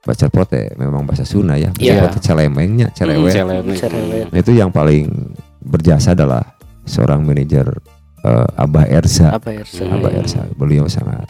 Baceprot 0.00 0.48
ya 0.48 0.72
memang 0.76 1.04
bahasa 1.04 1.24
Sunda 1.24 1.56
ya. 1.56 1.72
Iya. 1.76 2.08
Baceprot 2.08 2.24
celemengnya. 2.24 2.88
Cerewet. 2.92 3.36
Nah, 4.28 4.38
itu 4.38 4.52
yang 4.52 4.72
paling 4.72 5.08
berjasa 5.60 6.12
adalah 6.12 6.40
seorang 6.84 7.20
manajer 7.20 7.68
eh, 8.24 8.48
Abah 8.56 8.88
Erza. 8.88 9.36
Apa 9.36 9.52
ya? 9.52 9.64
Sir? 9.64 9.84
Hmm. 9.88 10.00
Abah 10.00 10.12
Erza. 10.12 10.44
Beliau 10.56 10.88
sangat 10.88 11.28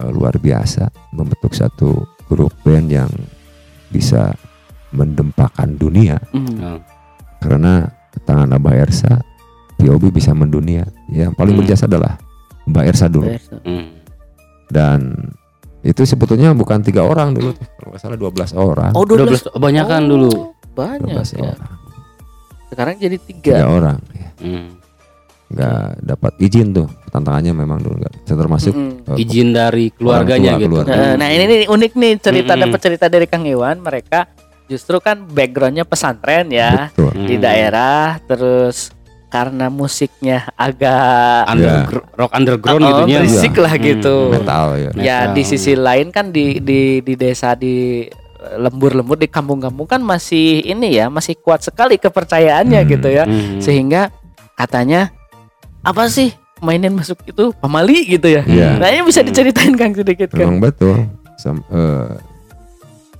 eh, 0.00 0.08
luar 0.08 0.36
biasa 0.36 0.88
membentuk 1.12 1.52
satu 1.52 2.04
grup 2.28 2.52
band 2.64 2.88
yang 2.88 3.10
bisa 3.88 4.32
mendempakan 4.88 5.76
dunia 5.76 6.16
Hmm. 6.32 6.60
Oh. 6.60 6.80
karena 7.40 7.92
tangan 8.24 8.56
Abah 8.56 8.76
Ersa 8.76 9.20
POB 9.78 10.10
bisa 10.10 10.30
mendunia. 10.30 10.84
Yang 11.06 11.32
paling 11.34 11.54
Hmm. 11.54 11.62
berjasa 11.62 11.86
adalah 11.86 12.18
Mbak 12.64 12.84
Ersa 12.84 13.06
dulu 13.06 13.30
Hmm. 13.62 13.86
dan 14.68 15.00
itu 15.80 16.02
sebetulnya 16.02 16.52
bukan 16.52 16.82
tiga 16.82 17.00
orang 17.00 17.32
dulu 17.32 17.54
tuh. 17.54 17.64
kalau 17.78 17.88
nggak 17.90 18.02
salah 18.02 18.18
12 18.18 18.50
orang. 18.52 18.90
Oh, 18.92 19.02
12 19.02 19.40
12 19.40 19.54
kebanyakan 19.54 20.00
Oh, 20.02 20.08
dulu. 20.08 20.30
Banyak 20.68 21.08
12 21.08 21.30
ya. 21.32 21.42
orang. 21.48 21.72
Sekarang 22.68 22.94
jadi 22.98 23.16
Tiga 23.16 23.54
tiga. 23.56 23.66
orang. 23.66 23.98
ya. 24.12 24.28
Hmm. 24.38 24.68
nggak 25.48 25.80
dapat 26.04 26.32
izin 26.38 26.76
tuh 26.76 26.84
tantangannya 27.08 27.56
memang 27.56 27.80
dulu 27.80 27.96
nggak 27.98 28.20
termasuk 28.28 28.68
Mm-mm. 28.68 29.08
eh, 29.08 29.22
Izin 29.24 29.56
dari 29.56 29.88
keluarganya 29.88 30.52
tua, 30.52 30.60
gitu. 30.60 30.68
keluarga. 30.76 30.92
Nah, 30.92 31.12
nah, 31.16 31.28
ini 31.32 31.44
nih 31.48 31.58
unik 31.66 31.92
nih 31.96 32.12
cerita 32.20 32.52
Mm-mm. 32.52 32.64
dapat 32.68 32.80
cerita 32.84 33.06
dari 33.08 33.24
Kang 33.24 33.48
Iwan 33.48 33.80
mereka 33.80 34.28
justru 34.68 35.00
kan 35.00 35.24
backgroundnya 35.24 35.88
pesantren 35.88 36.52
ya 36.52 36.92
betul 36.92 37.16
di 37.16 37.34
Hmm. 37.34 37.42
daerah 37.42 38.20
terus 38.20 38.92
karena 39.28 39.68
musiknya 39.68 40.48
agak 40.54 41.44
Undergr- 41.46 42.08
rock 42.12 42.32
underground 42.32 42.80
oh, 42.80 42.88
gitu 42.88 43.02
nya. 43.04 43.18
berisik 43.20 43.52
Iya. 43.52 43.60
lah 43.60 43.74
gitu. 43.76 44.16
metal 44.30 44.64
ya 44.72 44.90
Ya 44.94 45.18
Metal. 45.22 45.34
di 45.34 45.42
sisi 45.44 45.72
lain 45.72 46.08
kan 46.08 46.28
di 46.28 46.58
di 46.58 46.80
di 46.98 47.14
desa 47.14 47.52
di 47.52 48.08
eh, 48.08 48.56
lembur-lembur 48.56 49.14
di 49.14 49.26
kampung-kampung 49.26 49.84
kan 49.84 50.00
masih 50.00 50.62
ini 50.62 50.94
ya 50.94 51.06
masih 51.08 51.36
kuat 51.36 51.60
sekali 51.60 51.96
kepercayaannya 51.96 52.80
Hmm. 52.80 52.90
gitu 52.90 53.08
ya 53.10 53.24
Hmm. 53.24 53.58
sehingga 53.58 54.08
katanya 54.54 55.12
apa 55.80 56.08
sih 56.08 56.32
mainin 56.58 56.90
masuk 56.90 57.22
itu 57.22 57.54
pamali 57.54 58.02
gitu 58.08 58.26
ya. 58.26 58.42
Iya. 58.42 58.80
Nah 58.80 58.88
ini 58.88 59.04
bisa 59.04 59.20
diceritain 59.20 59.72
Kang 59.72 59.92
sedikit 59.92 60.26
kan. 60.28 60.42
memang 60.42 60.58
betul 60.62 61.06
Sam- 61.36 61.62
eh, 61.68 62.16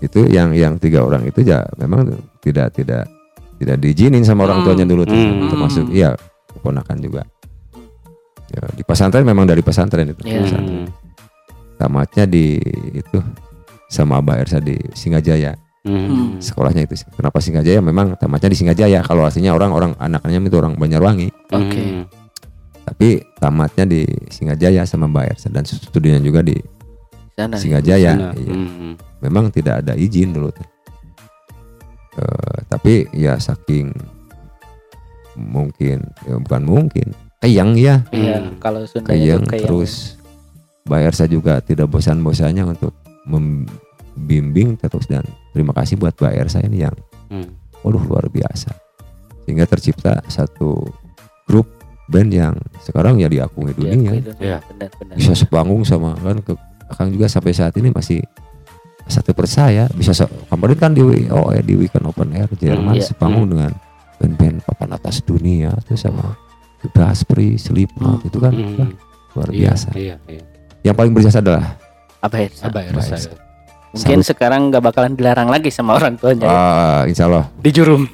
itu 0.00 0.26
yang 0.26 0.50
yang 0.52 0.74
tiga 0.74 1.02
orang 1.02 1.22
itu 1.22 1.42
ya 1.42 1.66
memang 1.74 2.06
tidak 2.38 2.70
tidak 2.72 3.06
tidak 3.58 3.76
diizinin 3.78 4.22
sama 4.22 4.46
orang 4.46 4.62
Hmm. 4.62 4.66
tuanya 4.70 4.86
dulu 4.86 5.02
tuh 5.02 5.14
Hmm. 5.14 5.50
termasuk 5.50 5.84
iya 5.90 6.14
keponakan 6.48 6.96
juga 6.98 7.22
ya, 8.48 8.62
di 8.72 8.82
pesantren 8.82 9.22
memang 9.22 9.44
dari 9.44 9.60
pesantren 9.60 10.08
itu 10.08 10.22
Iya. 10.24 10.40
pesantren. 10.42 10.86
Hmm. 10.86 10.88
tamatnya 11.76 12.24
di 12.24 12.58
itu 12.92 13.18
sama 13.86 14.18
Abah 14.18 14.40
Ersa 14.40 14.58
di 14.58 14.74
Singajaya 14.92 15.54
Hmm. 15.82 16.36
sekolahnya 16.38 16.84
itu 16.84 16.94
kenapa 17.14 17.38
Singajaya 17.38 17.78
memang 17.78 18.12
tamatnya 18.14 18.50
di 18.50 18.58
Singajaya 18.58 18.98
kalau 19.00 19.24
aslinya 19.24 19.54
orang 19.54 19.70
orang 19.70 19.92
anaknya 19.96 20.42
itu 20.42 20.56
orang 20.58 20.74
Banyarwangi 20.74 21.30
Oke. 21.48 21.80
Hmm. 21.80 22.04
tapi 22.84 23.08
tamatnya 23.36 23.84
di 23.84 24.02
Singajaya 24.28 24.82
sama 24.84 25.06
Mbak 25.06 25.24
Ersa 25.32 25.48
dan 25.48 25.62
studinya 25.64 26.18
juga 26.18 26.42
di 26.42 26.56
Sana. 27.32 27.54
Singajaya 27.54 28.10
Sana. 28.18 28.34
Iya. 28.34 28.50
Hmm. 28.50 28.94
memang 29.18 29.50
tidak 29.50 29.86
ada 29.86 29.94
izin 29.94 30.34
dulu 30.34 30.50
tuh. 30.50 30.66
Eh, 32.18 32.58
tapi 32.66 33.06
ya 33.14 33.38
saking 33.38 33.94
mungkin 35.38 36.02
ya 36.26 36.34
bukan 36.36 36.62
mungkin 36.66 37.06
keyang 37.38 37.78
ya 37.78 38.02
Iya, 38.10 38.42
Hmm. 38.42 38.58
kalau 38.58 38.82
Sunda 38.82 39.06
keyang 39.08 39.46
itu 39.46 39.50
kayak 39.54 39.62
terus 39.64 40.18
Mbak 40.82 41.00
Ersa 41.04 41.24
juga 41.24 41.62
tidak 41.62 41.86
bosan-bosannya 41.86 42.64
untuk 42.66 42.90
membimbing 43.22 44.74
terus 44.74 45.06
dan 45.06 45.22
terima 45.52 45.70
kasih 45.70 45.94
buat 45.94 46.10
Mbak 46.12 46.34
Ersa 46.34 46.58
ini 46.60 46.82
yang 46.82 46.96
Hmm. 47.30 47.54
waduh 47.80 48.02
luar 48.02 48.26
biasa 48.26 48.74
sehingga 49.46 49.62
tercipta 49.64 50.18
satu 50.26 50.90
grup 51.46 51.70
band 52.08 52.32
yang 52.32 52.54
sekarang 52.82 53.20
ya 53.20 53.28
diakui 53.28 53.70
dunia 53.70 54.16
itu. 54.16 54.32
Iya. 54.40 54.58
Benar-benar. 54.64 55.14
bisa 55.14 55.32
sepanggung 55.34 55.84
sama 55.84 56.18
kan 56.18 56.42
ke 56.42 56.52
Akang 56.88 57.12
juga 57.12 57.28
sampai 57.28 57.52
saat 57.52 57.76
ini 57.76 57.92
masih 57.92 58.24
satu 59.08 59.32
percaya 59.32 59.88
bisa 59.90 60.12
se- 60.12 60.28
kemarin 60.46 60.76
kan 60.76 60.92
di 60.92 61.00
oh 61.26 61.48
ya 61.48 61.60
di 61.60 61.74
Weekend 61.74 62.04
Open 62.04 62.30
Air 62.30 62.48
Jerman 62.52 62.94
iya. 62.94 63.02
sepanggung 63.02 63.48
dengan 63.48 63.72
band-band 64.16 64.60
papan 64.62 64.90
atas 64.92 65.20
dunia 65.20 65.72
terus 65.82 66.02
sama 66.02 66.36
Gaspri, 66.88 67.56
Slipknot 67.56 68.22
itu 68.22 68.38
kan 68.38 68.52
Hmm. 68.52 68.76
wah, 68.76 68.90
luar 69.34 69.48
Iya, 69.48 69.58
biasa. 69.66 69.88
Iya, 69.92 70.14
iya. 70.24 70.42
Yang 70.82 70.94
paling 70.94 71.12
berjasa 71.12 71.38
adalah 71.40 71.74
Apa 72.18 72.36
ya? 72.36 72.48
Sabar, 72.50 72.82
Baik. 72.84 72.98
saya. 73.00 73.34
Mungkin 73.88 74.18
Salut. 74.18 74.28
sekarang 74.28 74.60
nggak 74.68 74.82
bakalan 74.84 75.12
dilarang 75.12 75.48
lagi 75.48 75.70
sama 75.70 75.94
orang 75.94 76.14
tuanya. 76.14 76.44
ya. 76.44 76.50
ah, 76.50 77.00
Insya 77.04 77.24
Allah 77.24 77.50
Di 77.56 77.70
jurum. 77.72 78.06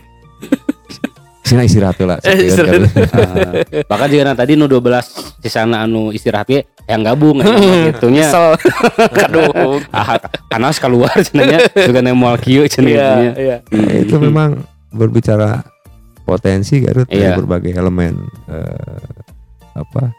sini 1.41 1.61
istirahat 1.63 2.01
lah. 2.01 2.19
Eh, 2.21 2.49
istirahat. 2.49 2.81
Ah, 3.13 3.53
Bahkan 3.85 4.09
juga 4.09 4.23
nah, 4.25 4.35
tadi 4.35 4.55
nu 4.55 4.65
12 4.65 4.81
sisana 5.41 5.85
anu 5.85 6.09
istirahat 6.09 6.47
ge 6.47 6.61
yang 6.85 7.01
gabung 7.01 7.41
gitu 7.41 8.13
nya. 8.13 8.29
Kesel. 8.29 8.47
Aduh. 9.25 9.81
Ah, 9.89 10.21
panas 10.47 10.77
keluar 10.77 11.13
cenanya 11.19 11.65
juga 11.89 12.01
nemual 12.01 12.37
kieu 12.39 12.69
cenah 12.69 12.89
Iya, 12.89 13.01
gitu 13.01 13.15
nya. 13.17 13.33
iya. 13.35 13.57
Ya, 13.73 13.95
itu 14.05 14.17
memang 14.19 14.61
berbicara 14.93 15.65
potensi 16.23 16.81
Garut 16.81 17.09
dari 17.09 17.25
Iya. 17.25 17.37
berbagai 17.37 17.73
elemen 17.73 18.21
eh, 18.47 19.05
apa 19.73 20.13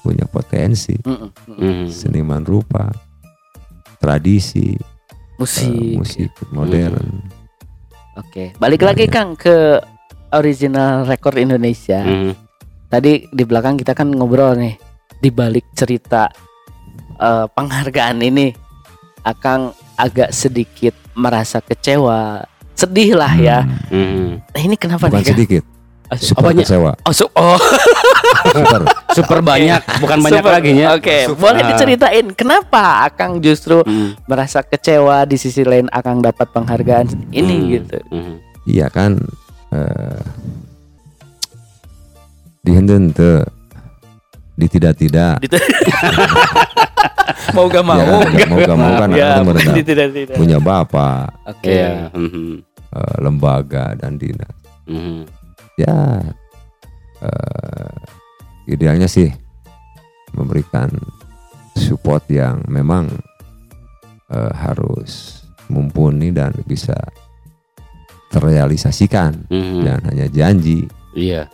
punya 0.00 0.22
potensi 0.24 0.94
mm-mm. 0.96 1.30
Hmm. 1.50 1.86
seniman 1.90 2.40
rupa 2.40 2.92
tradisi 3.98 4.76
eh, 4.76 4.94
Musik. 5.36 5.96
musik 5.98 6.30
modern 6.48 7.26
Oke, 8.16 8.56
balik 8.56 8.80
lagi 8.80 9.04
Banyak. 9.04 9.12
Kang 9.12 9.30
ke 9.36 9.76
original 10.32 11.04
record 11.04 11.36
Indonesia. 11.36 12.00
Hmm. 12.00 12.32
Tadi 12.88 13.28
di 13.28 13.44
belakang 13.44 13.76
kita 13.76 13.92
kan 13.92 14.08
ngobrol 14.08 14.56
nih 14.56 14.72
di 15.16 15.28
balik 15.28 15.64
cerita 15.72 16.28
eh, 17.16 17.46
penghargaan 17.46 18.20
ini, 18.20 18.52
Akang 19.22 19.70
agak 19.94 20.30
sedikit 20.30 20.92
merasa 21.12 21.58
kecewa, 21.58 22.44
sedih 22.72 23.16
lah 23.16 23.32
ya. 23.34 23.58
Hmm. 23.88 24.38
Nah, 24.38 24.60
ini 24.60 24.76
kenapa 24.76 25.08
bukan 25.08 25.20
nih? 25.20 25.28
Sedikit 25.28 25.64
Ah, 26.06 26.14
super 26.14 26.54
apanya? 26.54 26.62
kecewa 26.62 26.92
Oh, 27.02 27.10
su- 27.10 27.34
oh, 27.34 27.58
super 28.54 28.82
Super 29.10 29.42
banyak, 29.42 29.82
bukan 29.98 30.18
banyak 30.22 30.38
super. 30.38 30.54
lagi 30.54 30.70
nya. 30.70 30.94
Oke, 30.94 31.26
Super. 31.26 31.40
boleh 31.50 31.62
diceritain 31.66 32.26
kenapa 32.30 33.02
Akang 33.02 33.42
justru 33.42 33.82
Hmm. 33.82 34.14
merasa 34.30 34.62
kecewa 34.62 35.26
di 35.26 35.34
sisi 35.34 35.64
lain 35.64 35.90
Akang 35.90 36.22
dapat 36.22 36.46
penghargaan 36.52 37.10
ini 37.32 37.56
Hmm. 37.56 37.68
gitu. 37.72 37.98
Hmm. 38.12 38.34
iya 38.62 38.86
kan 38.86 39.18
eh 39.72 40.20
dihenten 42.62 43.10
teu 43.10 43.42
di 43.42 43.46
tidak 43.46 43.65
tidak 44.56 45.36
Mau 47.52 47.68
gak 47.68 47.84
mau. 47.84 47.96
Ya, 47.96 48.46
mau 48.46 48.58
gak 48.58 48.76
mau 48.76 48.92
kan 48.96 49.08
ya, 49.12 49.40
tidak 49.82 50.08
tidak. 50.10 50.36
punya 50.36 50.58
bapak 50.58 51.30
Oke. 51.46 51.68
Iya. 51.70 52.08
Hmm. 52.10 52.60
eh, 52.90 53.16
lembaga 53.20 53.92
dan 53.94 54.16
dinas 54.16 54.52
Hmm. 54.86 55.26
ya 55.74 56.22
eh, 57.18 57.90
idealnya 58.66 59.04
sih 59.04 59.26
memberikan 60.32 60.86
support 61.74 62.22
yang 62.28 62.62
memang 62.66 63.10
eh, 64.28 64.52
harus 64.54 65.42
mumpuni 65.66 66.30
dan 66.30 66.54
bisa 66.62 66.94
terrealisasikan 68.28 69.46
Hmm. 69.48 69.82
dan 69.82 69.98
hanya 70.04 70.26
janji 70.28 70.86
Iya. 71.12 71.48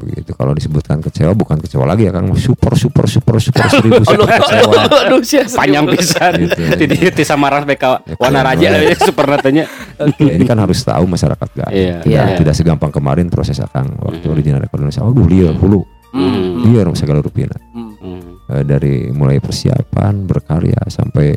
Begitu 0.00 0.32
kalau 0.32 0.56
disebutkan 0.56 0.98
kecewa 0.98 1.36
bukan 1.36 1.60
kecewa 1.60 1.84
lagi 1.84 2.08
ya 2.08 2.12
kan 2.16 2.24
super 2.34 2.72
super 2.74 3.04
super 3.04 3.36
super 3.36 3.66
seribu 3.76 4.00
super 4.00 4.24
kecewa 4.26 4.72
Panjang 5.52 5.84
pisan. 5.92 6.32
Gitu. 6.40 6.56
Jadi 6.80 6.94
ti 7.12 7.22
samaras 7.22 7.68
BK 7.68 7.84
Ya, 7.84 8.16
Wana 8.16 8.40
Raja 8.40 8.66
keren 8.72 8.88
ya, 8.88 8.96
super 8.96 9.26
natanya. 9.28 9.64
Ya, 10.16 10.32
ini 10.32 10.44
kan 10.48 10.56
harus 10.56 10.80
tahu 10.80 11.04
masyarakat 11.04 11.48
gak 11.52 11.68
Iya. 11.70 12.00
tidak, 12.00 12.24
Iya. 12.32 12.38
tidak 12.40 12.54
segampang 12.56 12.88
kemarin 12.90 13.28
proses 13.28 13.60
akang 13.60 13.92
waktu 14.00 14.24
Hmm. 14.24 14.34
original 14.34 14.58
record 14.58 14.80
Indonesia 14.80 15.04
aduh 15.04 15.26
liar 15.28 15.54
hulu 15.54 15.80
Hmm. 16.10 16.64
liar 16.66 16.88
segala 16.96 17.20
rupiah. 17.20 17.52
Eh, 18.50 18.64
dari 18.66 19.12
mulai 19.12 19.38
persiapan 19.38 20.26
berkarya 20.26 20.82
sampai 20.88 21.30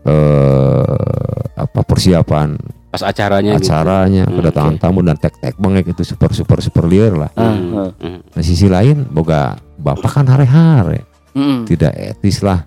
eh 0.00 1.40
apa 1.54 1.80
persiapan 1.84 2.56
Pas 2.90 3.02
acaranya 3.02 3.54
gitu. 3.54 3.70
acaranya 3.70 4.24
Hmm, 4.24 4.34
kedatangan 4.34 4.74
oke. 4.74 4.82
tamu 4.82 5.00
dan 5.00 5.14
tek-tek 5.14 5.54
banget 5.56 5.84
itu 5.88 6.02
super 6.04 6.30
super 6.30 6.58
super 6.58 6.84
liar 6.84 7.14
lah 7.16 7.30
Hmm. 7.32 7.46
Ah, 7.78 7.90
Hmm. 7.96 8.18
nah 8.26 8.42
sisi 8.42 8.66
lain 8.66 9.06
boga 9.06 9.54
bapak 9.76 10.10
kan 10.12 10.26
hare-hare 10.26 11.06
Hmm. 11.30 11.62
tidak 11.64 11.94
etis 11.94 12.40
lah 12.40 12.66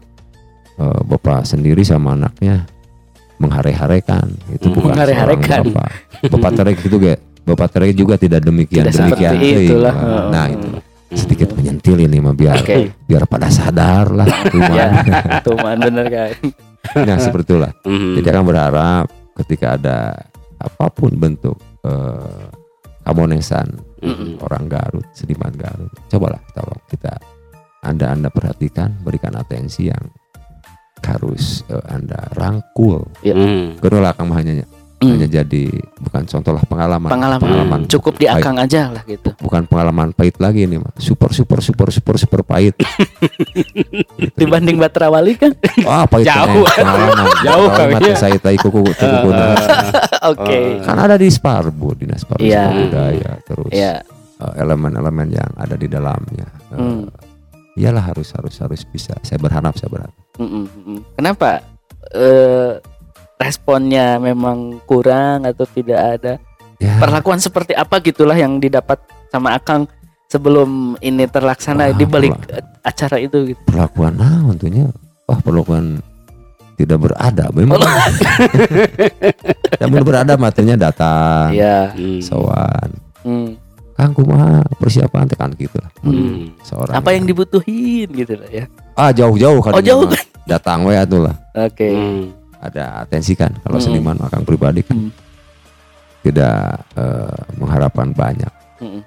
Eh, 0.74 1.00
bapak 1.06 1.46
sendiri 1.46 1.84
sama 1.84 2.18
anaknya 2.18 2.65
menghare-harekan 3.38 4.25
itu 4.50 4.65
Hmm. 4.65 4.74
bukan 4.74 4.89
Menghare-harekan. 4.89 5.62
bapak 5.68 5.89
bapak 6.32 6.51
terek 6.56 6.77
itu 6.80 6.96
gak 6.98 7.18
bapak 7.44 7.68
terek 7.70 7.94
juga 7.94 8.15
tidak 8.15 8.42
demikian 8.42 8.88
Tidak 8.88 8.98
demikian 9.06 9.34
itulah. 9.38 9.94
nah, 9.94 10.25
nah 10.32 10.46
itu 10.48 10.68
sedikit 11.13 11.53
menyentil 11.53 11.98
ini 12.00 12.18
mah 12.18 12.34
biar 12.34 12.58
Oke. 12.58 12.89
biar 13.03 13.22
pada 13.27 13.51
sadar 13.51 14.10
lah 14.10 14.25
Ya, 14.74 14.89
Tuman. 14.98 15.44
tuh 15.44 15.56
man 15.58 15.77
bener 15.77 16.06
kan. 16.08 16.30
nah 17.00 17.18
seperti 17.18 17.53
itulah. 17.53 17.72
Jadi 17.86 18.25
akan 18.25 18.44
berharap 18.44 19.06
ketika 19.42 19.80
ada 19.80 19.98
apa 20.62 20.88
pun 20.94 21.12
bentuk 21.18 21.58
eh, 21.86 22.48
kamonesan 23.04 23.94
Hmm. 24.04 24.36
orang 24.44 24.68
Garut, 24.68 25.08
seniman 25.16 25.56
Garut, 25.56 25.88
cobalah 26.12 26.44
tolong 26.52 26.75
kita 26.92 27.16
anda 27.88 28.12
anda 28.12 28.28
perhatikan, 28.28 29.00
berikan 29.00 29.32
atensi 29.32 29.88
yang 29.88 30.12
harus 31.08 31.63
eh, 31.72 31.84
anda 31.88 32.20
rangkul. 32.36 33.08
Hmm. 33.24 33.80
Kedua 33.80 34.04
lah 34.04 34.12
Kang 34.12 34.28
hanya 34.36 34.68
Hmm. 35.03 35.13
hanya 35.13 35.27
jadi 35.27 35.63
bukan 36.00 36.24
contoh 36.24 36.51
lah 36.51 36.63
pengalaman, 36.63 37.10
Pengalaman. 37.12 37.79
Cukup 37.86 38.15
di 38.15 38.25
akang 38.25 38.55
aja 38.55 38.88
lah 38.88 39.03
gitu. 39.03 39.36
bukan 39.38 39.63
pengalaman 39.63 40.12
pahit 40.12 40.39
lagi 40.39 40.63
ini 40.63 40.79
mah, 40.79 40.95
super 40.95 41.29
super 41.29 41.60
super 41.60 41.91
super 41.91 42.15
super 42.15 42.41
pahit. 42.41 42.79
Dibanding 44.39 44.77
Batra 44.77 45.07
Wali 45.07 45.36
kan. 45.36 45.51
Wah 45.83 46.05
pahit 46.05 46.27
Jauh. 46.27 46.63
kena 46.65 46.93
pengalaman, 46.95 47.27
Jauh, 47.48 47.67
iya. 48.00 48.15
saya 48.15 48.38
tai 48.38 48.55
kuku 48.55 48.79
kuku 48.79 48.93
kuku. 48.95 49.29
Oke. 50.31 50.79
kan 50.81 50.98
ada 50.98 51.15
di 51.15 51.27
Sparbu 51.27 51.88
dinas 51.95 52.24
Iya. 52.24 52.29
pariwisata 52.29 52.72
budaya 52.79 53.31
terus 53.43 53.72
Ya. 53.72 53.93
eh, 54.39 54.53
elemen-elemen 54.57 55.27
yang 55.29 55.51
ada 55.55 55.75
di 55.75 55.88
dalamnya. 55.88 56.48
Eh, 56.72 56.79
Hmm. 56.79 57.05
Iyalah 57.74 58.05
harus 58.05 58.29
harus 58.31 58.53
harus 58.55 58.86
bisa. 58.86 59.17
Saya 59.22 59.41
berharap 59.41 59.74
saya 59.74 59.89
berharap. 59.89 60.13
Mm-mm, 60.38 60.65
mm-mm. 60.69 61.00
Kenapa 61.17 61.65
eh, 62.13 62.77
responnya 63.44 64.18
memang 64.18 64.80
kurang 64.84 65.44
atau 65.44 65.66
tidak 65.66 66.00
ada? 66.18 66.34
Ya, 66.80 66.98
Perlakuan 66.98 67.38
seperti 67.38 67.72
apa 67.74 68.00
gitulah 68.00 68.34
yang 68.34 68.58
didapat 68.58 68.98
sama 69.28 69.54
Akang 69.54 69.86
sebelum 70.26 70.94
ini 71.00 71.26
terlaksana 71.26 71.86
Ah, 71.86 71.92
di 71.92 72.04
balik 72.04 72.34
eh, 72.50 72.62
acara 72.82 73.18
itu 73.18 73.50
gitu. 73.50 73.60
perlakuan 73.64 74.14
nah 74.14 74.42
tentunya 74.50 74.86
wah 75.24 75.38
perlakuan 75.38 76.02
tidak 76.74 76.98
beradab 77.02 77.50
memang. 77.54 77.78
Namun 79.78 80.00
beradab 80.02 80.38
materinya 80.38 80.76
datang, 80.82 81.54
Iya. 81.54 81.94
Hmm. 81.94 82.20
sowan. 82.20 82.90
Hmm. 83.22 83.50
Kang 83.94 84.12
kumaha 84.12 84.60
persiapan 84.76 85.24
teh 85.24 85.38
kan 85.38 85.54
gitu 85.54 85.78
lah. 85.78 85.88
Hmm. 86.02 86.50
Seorang 86.66 86.94
Apa 86.98 87.14
yang 87.14 87.24
dibutuhin 87.24 88.10
gitu 88.10 88.34
lah 88.36 88.50
ya. 88.50 88.66
ah 88.94 89.10
jauh-jauh 89.10 89.58
kan 89.60 89.72
Oh 89.72 89.80
jauh 89.80 90.04
kan? 90.04 90.20
datang 90.46 90.84
we 90.84 90.94
atuh 90.94 91.24
lah. 91.24 91.36
Oke. 91.56 91.88
Hmm. 91.88 92.24
Ada 92.63 93.03
atensi 93.03 93.36
kan 93.36 93.51
kalau 93.60 93.75
Hmm. 93.75 93.86
seniman 93.86 94.15
akan 94.17 94.41
pribadi 94.41 94.82
kan 94.82 94.96
Hmm. 94.98 95.12
tidak 96.24 96.55
eh, 96.96 97.36
mengharapkan 97.60 98.15
banyak 98.15 98.48
Mm-mm. 98.79 99.03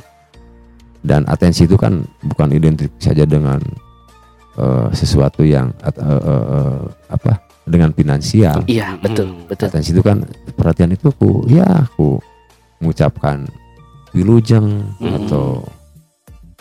dan 1.00 1.24
atensi 1.24 1.64
itu 1.64 1.74
kan 1.74 2.04
bukan 2.20 2.52
identik 2.52 2.92
saja 2.98 3.24
dengan 3.24 3.56
eh, 4.54 4.88
sesuatu 4.92 5.40
yang 5.40 5.72
eh, 5.80 5.92
eh, 5.96 6.22
eh, 6.52 6.80
apa 7.08 7.32
dengan 7.64 7.90
finansial. 7.90 8.62
Iya 8.66 8.94
betul 8.96 9.26
Hmm. 9.26 9.48
betul. 9.48 9.66
Atensi 9.66 9.90
itu 9.90 10.00
kan 10.00 10.20
perhatian 10.52 10.92
itu 10.92 11.08
ku 11.10 11.42
ya 11.46 11.64
aku 11.82 12.20
mengucapkan 12.78 13.48
wilujeng 14.12 14.84
Hmm. 14.96 15.16
atau 15.18 15.64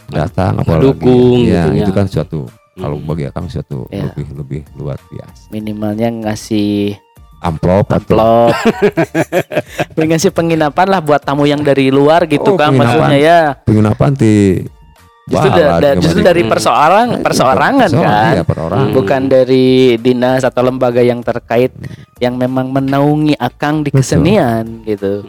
datang 0.07 0.55
apalagi 0.55 0.85
Dukung 0.91 1.43
ya 1.43 1.65
gitu 1.65 1.75
ya. 1.75 1.83
itu 1.83 1.91
kan 1.91 2.05
suatu 2.05 2.39
kalau 2.75 2.99
Hmm. 2.99 3.07
bagi 3.07 3.23
akang 3.25 3.47
suatu 3.47 3.87
Ya. 3.87 4.03
lebih 4.05 4.27
lebih 4.35 4.61
luar 4.75 4.99
biasa 5.07 5.47
Minimalnya 5.49 6.11
ngasih 6.11 6.99
amplop 7.39 7.87
atau 7.89 8.51
amplop. 8.51 8.51
ngasih 10.09 10.31
penginapan 10.31 10.87
lah 10.87 10.99
buat 10.99 11.21
tamu 11.21 11.45
yang 11.45 11.61
dari 11.61 11.87
luar 11.87 12.27
gitu 12.27 12.53
Oh, 12.53 12.59
kan 12.59 12.75
maksudnya 12.75 13.17
ya. 13.17 13.39
penginapan 13.63 14.11
di 14.13 14.63
Justru, 15.25 15.49
da- 15.49 15.81
da- 15.81 15.97
justru 15.97 16.21
dari 16.21 16.45
Hmm. 16.45 16.51
perseorang 16.53 17.07
Nah, 17.09 17.17
itu 17.17 17.25
perseorangan 17.25 17.89
perseorangan, 17.89 18.13
kan. 18.21 18.33
iya, 18.35 18.43
perorangan. 18.45 18.85
Hmm. 18.85 18.93
bukan 18.93 19.21
dari 19.25 19.67
dinas 19.97 20.45
atau 20.45 20.61
lembaga 20.61 21.01
yang 21.01 21.25
terkait 21.25 21.73
yang 22.21 22.37
memang 22.37 22.69
menaungi 22.69 23.33
akang 23.33 23.81
di 23.81 23.89
Betul. 23.89 24.05
kesenian 24.05 24.85
gitu. 24.85 25.25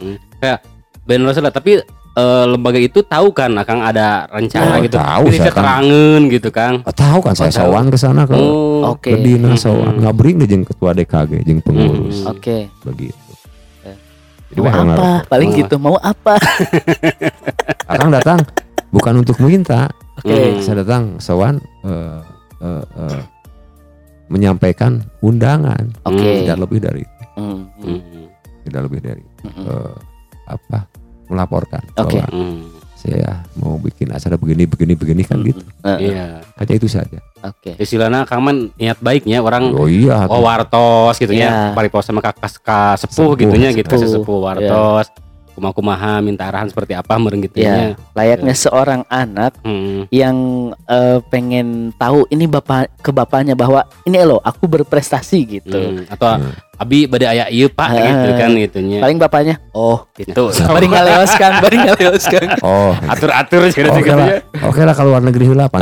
Ben 1.01 1.23
lah 1.23 1.49
tapi 1.49 1.81
eh, 2.17 2.45
lembaga 2.49 2.79
itu 2.79 2.99
tahu 2.99 3.29
kan 3.29 3.53
Kang 3.61 3.79
ada 3.79 4.25
rencana 4.27 4.73
Oh, 4.73 4.81
gitu. 4.81 4.97
tahu, 4.97 5.23
Ini 5.23 5.31
saya 5.31 5.43
kan- 5.45 5.49
keterangan 5.53 6.21
gitu 6.27 6.49
Kang. 6.49 6.73
Oh, 6.81 6.91
tahu 6.91 7.19
kan 7.21 7.33
saya 7.33 7.51
Oh, 7.51 7.57
sowan 7.63 7.85
ke 7.87 7.97
sana 7.97 8.25
ke 8.25 8.33
Oh. 8.33 8.97
Oke. 8.97 9.13
ke 9.13 9.17
dinas 9.19 9.57
Hmm. 9.57 9.63
sowan 9.63 9.93
ngabring 9.99 10.35
deh 10.37 10.47
jeung 10.47 10.63
ketua 10.63 10.91
DKG 10.91 11.31
jeung 11.43 11.61
pengurus 11.61 12.21
Hmm. 12.21 12.31
Oke. 12.33 12.57
begitu. 12.83 13.21
Ya. 13.81 13.93
Jadi 14.49 14.59
Mau 14.59 14.73
apa? 14.73 15.09
Paling 15.25 15.49
gitu. 15.55 15.75
Mau 15.77 15.95
apa? 15.95 16.33
Akang 17.91 18.09
datang 18.09 18.39
bukan 18.89 19.13
untuk 19.17 19.37
minta, 19.39 19.87
Oke. 20.17 20.33
Hmm. 20.33 20.59
saya 20.59 20.81
datang 20.81 21.03
sowan 21.17 21.61
eh, 21.83 22.19
eh, 22.59 22.83
eh, 22.97 23.21
menyampaikan 24.27 24.99
undangan 25.21 25.93
Oke. 26.03 26.43
tidak 26.43 26.57
lebih 26.59 26.79
dari 26.81 27.03
Hmm, 27.37 27.69
hmm, 27.77 27.99
Hmm. 28.01 28.25
tidak 28.65 28.81
lebih 28.89 28.99
dari 28.99 29.23
hmm, 29.45 29.63
eh, 29.63 29.93
apa 30.47 30.79
melaporkan 31.27 31.83
Oke. 31.93 32.17
bahwa 32.17 32.27
Hmm. 32.29 32.59
saya 32.97 33.29
mau 33.53 33.77
bikin 33.77 34.09
acara 34.09 34.35
begini 34.35 34.65
begini 34.65 34.93
begini 34.93 35.21
kan 35.21 35.37
hmm. 35.37 35.47
gitu 35.47 35.61
Eh, 35.85 35.97
Iya. 36.09 36.41
hanya 36.55 36.73
itu 36.73 36.87
saja 36.87 37.19
Oke. 37.39 37.77
Istilahnya 37.77 38.25
Kang 38.25 38.41
man 38.41 38.73
niat 38.73 38.97
baiknya 38.97 39.39
orang 39.39 39.69
oh 39.69 39.85
iya 39.85 40.25
oh 40.25 40.41
wartos 40.41 41.15
gitu 41.15 41.29
Iya. 41.29 41.71
ya. 41.71 41.73
Paripos 41.73 42.03
sama 42.03 42.19
kakak 42.19 42.49
ka 42.59 42.97
sepuh 42.97 43.13
Sepuh, 43.29 43.37
gitunya 43.37 43.69
gitu 43.69 43.85
sepuh. 43.85 43.93
kasih 43.95 44.09
sepuh 44.11 44.37
wartos. 44.41 45.07
Kumaha-kumaha 45.57 46.21
minta 46.21 46.45
arahan 46.45 46.69
seperti 46.69 46.93
apa 46.93 47.17
meureun 47.17 47.41
gitu 47.41 47.57
Ya, 47.57 47.73
nya. 47.73 47.85
layaknya 48.13 48.53
seorang 48.53 49.01
anak 49.09 49.57
Hmm. 49.65 50.05
yang 50.07 50.37
eh, 50.85 51.17
pengen 51.27 51.89
tahu 51.91 52.29
ini 52.29 52.45
bapak 52.45 52.93
ke 53.01 53.09
bapaknya 53.09 53.57
bahwa 53.57 53.81
ini 54.05 54.21
lo 54.21 54.37
aku 54.37 54.69
berprestasi 54.69 55.39
gitu. 55.57 55.97
Hmm. 55.97 56.05
Atau 56.05 56.29
Hmm. 56.29 56.53
abi 56.77 57.09
bade 57.09 57.25
aya 57.25 57.49
ieu 57.49 57.65
Pak 57.67 57.89
Eh. 57.89 58.05
gitu 58.05 58.31
kan 58.37 58.49
gitunya. 58.53 58.99
Paling 59.01 59.17
bapaknya, 59.17 59.57
oh 59.73 60.05
gitu. 60.13 60.53
Nah. 60.53 60.69
Bari 60.69 60.87
ngaleoskan, 60.87 61.51
bari 61.57 61.77
ngaleoskan. 61.81 62.45
oh 62.69 62.93
Atur-atur 63.09 63.73
gitu 63.73 63.89
oke 63.89 64.11
lah 64.13 64.27
oke 64.61 64.81
lah 64.85 64.93
kalau 64.93 65.17
luar 65.17 65.25
negeri 65.25 65.49
lah 65.49 65.65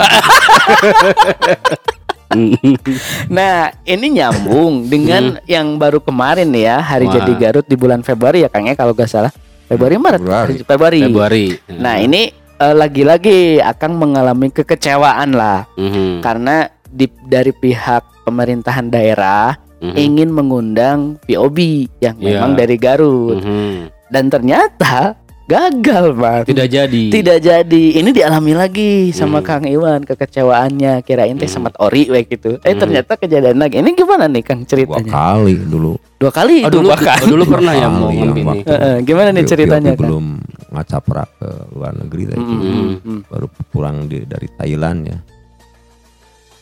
Nah, 3.29 3.55
ini 3.85 4.07
nyambung 4.11 4.89
dengan 4.89 5.39
yang 5.45 5.77
baru 5.77 6.03
kemarin 6.03 6.51
ya, 6.51 6.81
Hari. 6.81 7.07
Wah. 7.07 7.13
Jadi 7.21 7.31
Garut 7.37 7.63
di 7.63 7.75
bulan 7.75 8.03
Februari 8.03 8.43
ya 8.43 8.49
Kang 8.51 8.65
ya 8.65 8.75
kalau 8.75 8.91
gak 8.91 9.07
salah. 9.07 9.31
Februari 9.65 9.97
Maret. 9.97 10.19
Februari. 10.21 10.53
Februari. 10.61 11.01
Februari. 11.01 11.45
Nah, 11.75 11.97
ini 11.97 12.29
eh, 12.55 12.71
lagi-lagi 12.71 13.59
akan 13.59 13.91
mengalami 13.95 14.47
kekecewaan 14.47 15.35
lah 15.35 15.67
Mhm. 15.75 16.23
karena 16.23 16.71
di 16.87 17.03
dari 17.27 17.51
pihak 17.51 18.23
pemerintahan 18.23 18.87
daerah 18.87 19.59
Mhm. 19.83 19.95
ingin 19.95 20.29
mengundang 20.31 21.19
POB 21.27 21.57
yang 21.99 22.15
Iya. 22.15 22.39
memang 22.39 22.55
dari 22.55 22.79
Garut 22.79 23.43
Mhm. 23.43 23.91
dan 24.07 24.31
ternyata 24.31 25.19
gagal, 25.45 26.05
Pak. 26.11 26.41
Tidak 26.45 26.67
jadi. 26.67 27.03
Tidak 27.07 27.37
jadi. 27.37 27.83
Ini 27.95 28.09
dialami 28.09 28.51
lagi 28.51 28.91
sama 29.09 29.39
Hmm. 29.39 29.45
Kang 29.45 29.63
Iwan 29.63 30.01
kekecewaannya. 30.01 31.01
Kirain 31.01 31.33
teh 31.33 31.45
Hmm. 31.45 31.55
sama 31.61 31.69
ori 31.77 32.07
we 32.07 32.23
gitu. 32.23 32.57
Eh 32.59 32.71
Hmm. 32.71 32.81
ternyata 32.81 33.13
kejadian 33.13 33.55
lagi. 33.55 33.77
Ini 33.77 33.93
gimana 33.93 34.25
nih 34.25 34.41
Kang 34.41 34.61
dua 34.61 34.67
ceritanya? 34.67 35.11
kali 35.11 35.53
dulu 35.59 35.93
Dua 36.15 36.31
kali 36.31 36.63
Oh, 36.63 36.67
itu 36.67 36.77
dulu, 36.79 36.87
bahkan. 36.89 37.19
oh, 37.19 37.27
dulu 37.27 37.43
pernah 37.45 37.73
ya 37.73 37.87
mau 37.87 38.07
waktu 38.07 38.65
Heeh, 38.65 38.95
gimana 39.03 39.29
nih 39.29 39.45
ceritanya 39.45 39.91
Kang? 39.93 40.01
belum 40.01 40.25
ngacaprak 40.71 41.29
ke 41.35 41.49
luar 41.71 41.93
negeri 41.93 42.23
tadi. 42.25 42.39
Hmm, 42.39 42.57
hmm, 42.57 42.93
hmm. 42.97 43.19
baru 43.27 43.45
pulang 43.69 43.97
di, 44.07 44.23
dari 44.23 44.47
Thailand 44.49 44.99
ya 45.05 45.17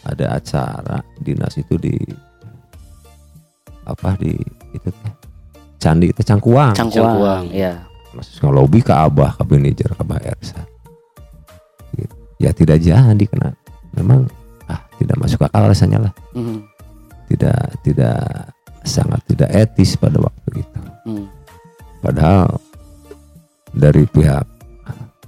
ada 0.04 0.36
acara 0.36 0.98
dinas 1.16 1.56
itu 1.56 1.78
di 1.78 1.96
apa 3.84 4.16
di 4.16 4.36
itu 4.74 4.90
teh 4.90 5.12
candi 5.78 6.10
itu 6.10 6.22
cangkuang 6.22 6.74
Cangkuang. 6.74 7.08
Cangkuang. 7.14 7.44
Ya. 7.52 7.74
Masih 8.14 8.40
ngelobi 8.42 8.80
ke 8.80 8.94
abah 8.94 9.34
ke 9.34 9.44
manajer 9.46 9.90
ke 9.90 10.00
abah 10.00 10.20
Ersa 10.22 10.62
Gitu. 11.94 12.16
ya 12.38 12.50
tidak 12.50 12.78
jadi 12.80 13.24
kena 13.26 13.54
memang 13.94 14.26
ah 14.66 14.82
tidak 14.98 15.18
masuk 15.18 15.42
akal 15.42 15.66
rasanya 15.66 16.10
lah 16.10 16.14
Hmm, 16.34 16.66
tidak 17.28 17.58
tidak 17.82 18.50
sangat 18.82 19.22
tidak 19.30 19.50
etis 19.50 19.94
pada 19.94 20.18
waktu 20.18 20.62
itu 20.62 20.80
hmm. 21.06 21.26
padahal 22.00 22.50
dari 23.70 24.06
pihak 24.06 24.46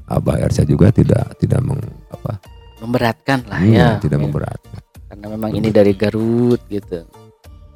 abah 0.05 0.37
Ersa 0.37 0.61
juga 0.61 0.89
tidak 0.89 1.33
tidak 1.37 1.61
meng, 1.61 1.81
apa 2.09 2.37
Memberatkan 2.77 3.41
lah 3.45 3.57
hmm, 3.57 3.73
ya. 3.73 3.87
tidak 3.97 4.17
Ya. 4.17 4.23
memberatkan 4.23 4.81
Karena 5.05 5.25
memang 5.31 5.51
ini 5.53 5.69
dari 5.69 5.93
Garut 5.93 6.61
gitu. 6.67 7.05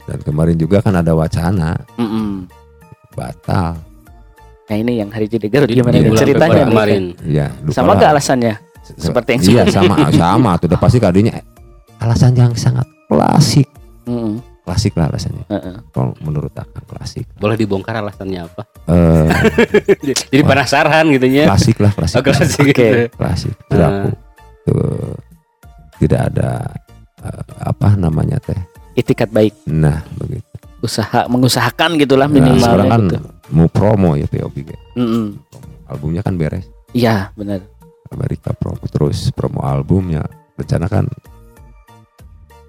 dan 0.05 0.19
kemarin 0.21 0.57
juga 0.57 0.81
kan 0.81 0.93
ada 0.93 1.13
wacana 1.13 1.77
Mm-mm. 1.95 2.49
batal 3.13 3.77
Nah 4.69 4.77
ini 4.77 4.91
yang 4.95 5.09
hari 5.09 5.25
jadi 5.25 5.49
Garut 5.49 5.65
gimana 5.67 5.97
di 5.97 6.05
bulan 6.05 6.19
ceritanya 6.19 6.63
kemarin. 6.63 7.03
ya 7.25 7.47
Kang? 7.49 7.73
Sama 7.73 7.91
gak 7.95 8.11
alasannya? 8.11 8.53
Se- 8.79 8.95
seperti 9.01 9.29
yang 9.31 9.41
iya 9.43 9.63
sama 9.67 9.95
sama 10.09 10.51
tuh 10.55 10.65
udah 10.65 10.77
pasti 10.77 10.97
kadinya 10.97 11.33
alasan 11.97 12.31
yang 12.31 12.53
sangat 12.53 12.85
klasik 13.05 13.65
Mm-mm. 14.03 14.39
klasik 14.61 14.93
lah 14.93 15.09
alasannya 15.09 15.45
Heeh. 15.47 15.75
kalau 15.89 16.13
menurut 16.19 16.49
aku 16.51 16.79
klasik 16.87 17.25
Boleh 17.35 17.53
dibongkar 17.53 17.97
alasannya 17.97 18.39
apa? 18.41 18.61
Eh, 18.87 19.27
Jadi 20.31 20.41
penasaran 20.41 21.05
gitu 21.11 21.27
ya. 21.27 21.45
klasik 21.45 21.77
lah 21.77 21.91
klasik 21.91 22.15
Oh, 22.15 22.23
klasik 22.23 22.61
Oke. 22.61 22.71
gitu. 22.71 22.97
klasik 23.13 23.53
Menurut 23.67 23.85
aku 23.85 24.09
tuh 24.63 25.13
tidak 25.99 26.21
ada 26.29 26.49
eh, 27.19 27.43
apa 27.59 27.87
namanya 27.95 28.37
teh 28.39 28.57
Itikat 28.95 29.29
baik, 29.29 29.53
nah 29.65 30.01
begitu 30.13 30.45
usaha 30.79 31.25
mengusahakan 31.25 31.95
gitulah 31.95 32.25
nah, 32.25 32.33
minimal 32.33 32.63
sekarang 32.63 32.87
kan 32.87 33.01
gitu. 33.05 33.19
Mau 33.49 33.67
promo 33.67 34.13
ya 34.13 34.25
POB 34.25 34.55
kan. 34.63 34.79
Mm-mm. 34.95 35.25
albumnya 35.85 36.21
kan 36.21 36.33
beres 36.33 36.69
Iya 36.89 37.33
benar. 37.33 37.65
Amerika 38.09 38.49
promo 38.51 38.81
terus 38.85 39.29
promo 39.29 39.61
albumnya 39.61 40.25
rencana 40.53 40.85
kan 40.85 41.05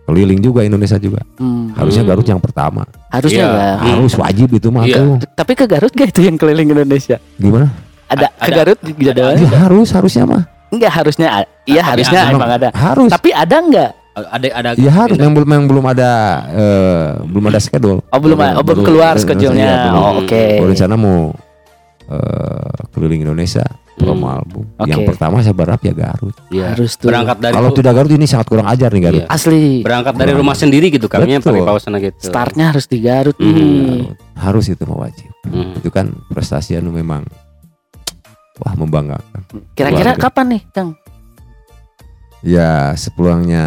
keliling 0.03 0.39
juga 0.39 0.61
Indonesia 0.61 0.97
juga 0.97 1.23
Hmm. 1.37 1.71
harusnya 1.73 2.03
Hmm. 2.03 2.11
Garut 2.11 2.27
yang 2.27 2.39
pertama 2.39 2.83
Harusnya 3.09 3.45
Iya. 3.45 3.55
ya. 3.55 3.73
harus 3.95 4.13
wajib 4.15 4.49
itu 4.51 4.69
mah 4.69 4.85
Iya. 4.85 4.97
tuh 4.97 5.11
Tapi 5.33 5.53
ke 5.55 5.65
Garut 5.65 5.93
gak 5.93 6.09
itu 6.11 6.21
yang 6.23 6.35
keliling 6.35 6.69
Indonesia? 6.69 7.17
gimana 7.37 7.71
Ada, 8.07 8.27
A- 8.29 8.35
ke 8.37 8.51
ada. 8.51 8.57
Garut 8.57 8.79
jadwalnya? 8.83 9.39
ya 9.41 9.59
harus 9.61 9.89
harusnya 9.91 10.25
mah 10.25 10.43
Enggak 10.71 10.93
harusnya. 10.95 11.29
Iya 11.65 11.83
harusnya 11.85 12.21
ada. 12.21 12.31
emang 12.33 12.53
ada. 12.53 12.69
harus 12.71 13.11
Tapi 13.11 13.31
ada 13.31 13.57
enggak? 13.59 13.91
Ada 14.27 14.47
ada 14.53 14.69
ya 14.75 14.91
harus 14.91 15.17
yang 15.17 15.33
belum 15.33 15.49
yang 15.49 15.65
belum 15.65 15.85
ada 15.87 16.11
eh, 16.51 17.09
belum 17.23 17.45
ada 17.49 17.59
schedule 17.59 18.05
Oh 18.07 18.19
belum 18.19 18.37
oh, 18.37 18.61
belum 18.61 18.81
keluar 18.83 19.15
Iya, 19.15 19.23
schedule-nya. 19.23 19.73
belum. 19.87 19.97
Oh 19.97 20.13
oke. 20.21 20.43
Kalau 20.59 20.69
rencana 20.69 20.95
mau 20.95 21.19
eh, 22.07 22.71
keliling 22.91 23.23
Indonesia 23.23 23.65
promo 23.95 24.27
Hmm. 24.27 24.35
album. 24.35 24.65
Oke. 24.77 24.89
Yang 24.89 25.01
pertama 25.07 25.35
saya 25.41 25.53
berharap 25.53 25.81
ya 25.81 25.93
Garut. 25.93 26.33
Iya. 26.49 26.73
Harus 26.73 26.97
tuh. 26.97 27.13
Berangkat 27.13 27.37
dari 27.37 27.53
Kalau 27.53 27.71
tidak 27.71 27.93
Garut 27.93 28.11
ini 28.11 28.25
sangat 28.25 28.47
kurang 28.49 28.67
ajar 28.67 28.89
nih 28.89 29.03
Garut. 29.03 29.23
Iya. 29.23 29.27
Asli. 29.29 29.85
berangkat 29.85 30.15
dari 30.17 30.25
Kurang. 30.27 30.41
rumah 30.41 30.57
sendiri 30.57 30.87
gitu 30.89 31.07
kami 31.07 31.25
Betul. 31.31 31.53
pakai 31.53 31.69
kawasan 31.69 31.93
gitu. 32.01 32.17
Startnya 32.19 32.73
harus 32.73 32.85
di 32.85 32.99
Garut 32.99 33.37
Hmm. 33.37 33.53
nih. 33.53 34.01
Harus 34.35 34.65
itu 34.67 34.83
mah 34.83 34.99
wajib. 35.03 35.29
Hmm. 35.45 35.77
Itu 35.77 35.89
kan 35.89 36.17
prestasi 36.29 36.75
anu 36.75 36.89
memang 36.91 37.29
wah 38.57 38.75
membanggakan. 38.75 39.41
Kira-kira 39.73 40.17
kapan 40.17 40.47
nih, 40.51 40.63
Kang? 40.69 40.97
Ya 42.41 42.93
sepulangnya 42.95 43.65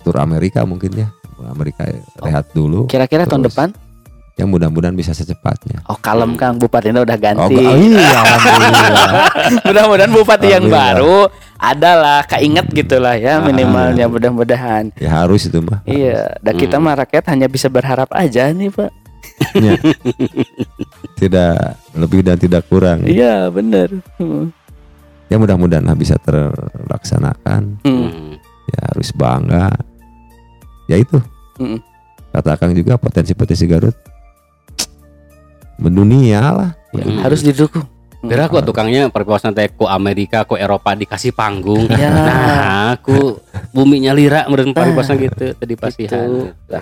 tur 0.00 0.16
Amerika 0.16 0.62
mungkin 0.62 0.94
ya. 0.94 1.08
Amerika 1.40 1.86
rehat 2.18 2.50
dulu. 2.50 2.86
Kira-kira 2.86 3.22
tahun 3.24 3.46
depan? 3.46 3.68
Ya 4.34 4.46
mudah-mudahan 4.46 4.94
bisa 4.94 5.10
secepatnya. 5.10 5.82
Oh, 5.84 5.94
kalem 5.94 6.34
Kang, 6.34 6.54
bupatinya 6.56 7.02
udah 7.02 7.14
Oh, 7.14 7.20
ganti. 7.20 7.54
ga- 7.58 7.74
iya, 7.74 8.10
alhamdulillah. 8.24 9.10
Mudah-mudahan 9.66 10.12
bupati 10.14 10.46
yang 10.48 10.66
baru 10.68 11.26
adalah 11.58 12.22
keinget 12.24 12.70
gitulah 12.70 13.18
ya 13.18 13.42
minimalnya 13.42 14.06
mudah-mudahan. 14.06 14.94
ya 14.94 15.10
harus 15.16 15.42
itu 15.42 15.58
mah. 15.58 15.82
Iya, 15.82 16.38
dan 16.38 16.54
kita 16.54 16.78
Hmm. 16.78 16.86
mah 16.86 16.94
rakyat 16.96 17.24
hanya 17.28 17.46
bisa 17.46 17.66
berharap 17.66 18.06
aja 18.14 18.46
nih, 18.48 18.70
Pak. 18.70 18.90
Tidak 21.18 21.54
lebih 21.94 22.20
dan 22.22 22.36
tidak 22.36 22.62
kurang. 22.66 23.02
Iya, 23.04 23.50
bener. 23.50 23.90
Hmm. 24.16 24.54
Ya 25.28 25.36
mudah-mudahan 25.36 25.84
lah 25.84 25.96
bisa 25.96 26.16
terlaksanakan. 26.24 27.84
Hmm. 27.84 28.08
Hmm. 28.08 28.32
Ya 28.68 28.80
harus 28.92 29.08
bangga. 29.12 29.68
Ya 30.88 30.96
itu. 30.96 31.20
Hmm. 31.60 31.80
Kata 32.32 32.56
Kang 32.56 32.72
juga 32.72 32.96
potensi-potensi 32.96 33.64
Garut 33.68 33.96
mendunia 35.78 36.42
lah. 36.52 36.70
Ya, 36.92 37.04
Hmm. 37.04 37.20
Harus 37.22 37.44
didukung. 37.44 37.86
Kira 38.18 38.50
aku 38.50 38.58
tukangnya 38.66 39.06
perkawasan 39.14 39.54
teh 39.54 39.70
ku 39.70 39.86
Amerika 39.86 40.42
ku 40.42 40.58
Eropa 40.58 40.90
dikasih 40.98 41.30
panggung. 41.30 41.86
Ya. 41.86 42.10
Nah, 42.10 42.98
aku 42.98 43.38
buminya 43.70 44.10
lira 44.10 44.42
meureun 44.50 44.74
paribasan 44.74 45.22
gitu 45.22 45.54
tadi 45.54 45.74
pasihan. 45.78 46.26
Gitu. 46.50 46.74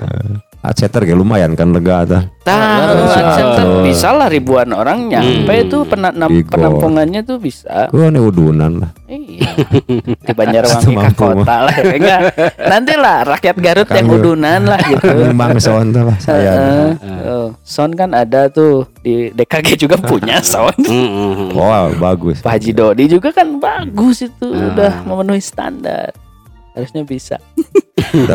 Aceter 0.66 0.98
kayak 1.00 1.14
lumayan 1.14 1.54
kan 1.54 1.70
lega 1.70 2.02
tah. 2.02 2.22
Tahu, 2.42 2.94
Bisa. 3.00 3.22
center 3.34 3.66
bisa 3.82 4.08
lah 4.10 4.26
ribuan 4.26 4.70
orang 4.70 5.06
nyampe 5.06 5.46
Hmm. 5.48 5.64
itu 5.64 5.78
penanam 5.82 6.30
Igor. 6.30 6.50
penampungannya 6.52 7.22
tuh 7.22 7.38
bisa. 7.38 7.86
Gua 7.88 8.06
nih 8.06 8.18
udunan 8.18 8.82
lah. 8.82 8.90
Iya. 9.06 9.46
Di 10.26 10.32
Banjarwangi 10.32 10.94
ke 10.96 11.10
kota 11.12 11.56
lah 11.62 11.74
ya 11.76 11.90
enggak. 11.92 12.20
Nanti 12.70 12.92
lah 12.94 13.18
rakyat 13.28 13.56
Garut 13.56 13.88
yang 13.88 14.06
Kang, 14.06 14.16
udunan 14.16 14.60
lah 14.64 14.80
gitu. 14.84 15.06
Memang 15.30 15.58
soal 15.58 15.86
lah 15.88 16.18
saya. 16.18 16.50
Heeh. 16.54 16.90
Oh, 17.24 17.48
sound 17.62 17.94
kan 17.94 18.10
ada 18.10 18.46
tuh 18.46 18.90
di 19.00 19.30
DKG 19.30 19.78
juga 19.80 19.94
punya 19.96 20.38
sound. 20.40 20.78
Hmm, 20.78 20.90
hmm, 21.08 21.32
hmm. 21.32 21.48
Wow, 21.52 21.94
bagus. 21.96 22.42
Pak 22.42 22.58
Haji 22.58 22.70
Dodi 22.72 23.04
juga 23.08 23.30
kan 23.30 23.58
bagus 23.58 24.22
itu 24.22 24.46
Hmm. 24.46 24.70
udah 24.70 25.02
memenuhi 25.02 25.38
standar. 25.38 26.10
Harusnya 26.72 27.02
bisa. 27.02 27.36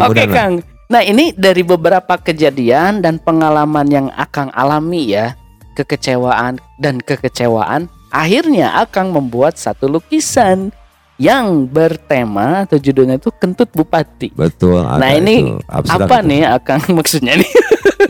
Oke. 0.02 0.26
Kang. 0.28 0.64
Nah 0.92 1.00
ini 1.00 1.32
dari 1.32 1.64
beberapa 1.64 2.20
kejadian 2.20 3.00
dan 3.00 3.16
pengalaman 3.16 3.88
yang 3.88 4.08
Akang 4.12 4.52
alami 4.52 5.16
ya 5.16 5.40
kekecewaan 5.72 6.60
dan 6.84 7.00
kekecewaan 7.00 7.88
akhirnya 8.12 8.76
Akang 8.76 9.16
membuat 9.16 9.56
satu 9.56 9.88
lukisan 9.88 10.76
yang 11.16 11.64
bertema 11.64 12.68
atau 12.68 12.76
judulnya 12.76 13.16
itu 13.16 13.32
Kentut 13.40 13.72
Bupati. 13.72 14.36
Betul. 14.36 14.84
ada 14.84 15.00
Nah, 15.00 15.16
ini 15.16 15.56
Apa 15.72 16.20
itu. 16.20 16.28
nih 16.28 16.42
Akang 16.44 16.84
maksudnya 16.98 17.40
nih? 17.40 17.52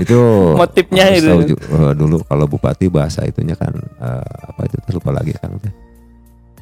Itu 0.01 0.17
motifnya 0.61 1.05
harus 1.05 1.21
itu? 1.21 1.29
tahu 1.29 1.41
eh, 1.53 1.93
dulu 1.93 2.17
kalau 2.25 2.45
bupati 2.49 2.89
bahasa 2.89 3.21
itunya 3.29 3.53
kan 3.53 3.77
eh, 3.77 4.25
apa 4.49 4.61
itu 4.65 4.75
lupa 4.97 5.13
lagi 5.13 5.37
kan. 5.37 5.53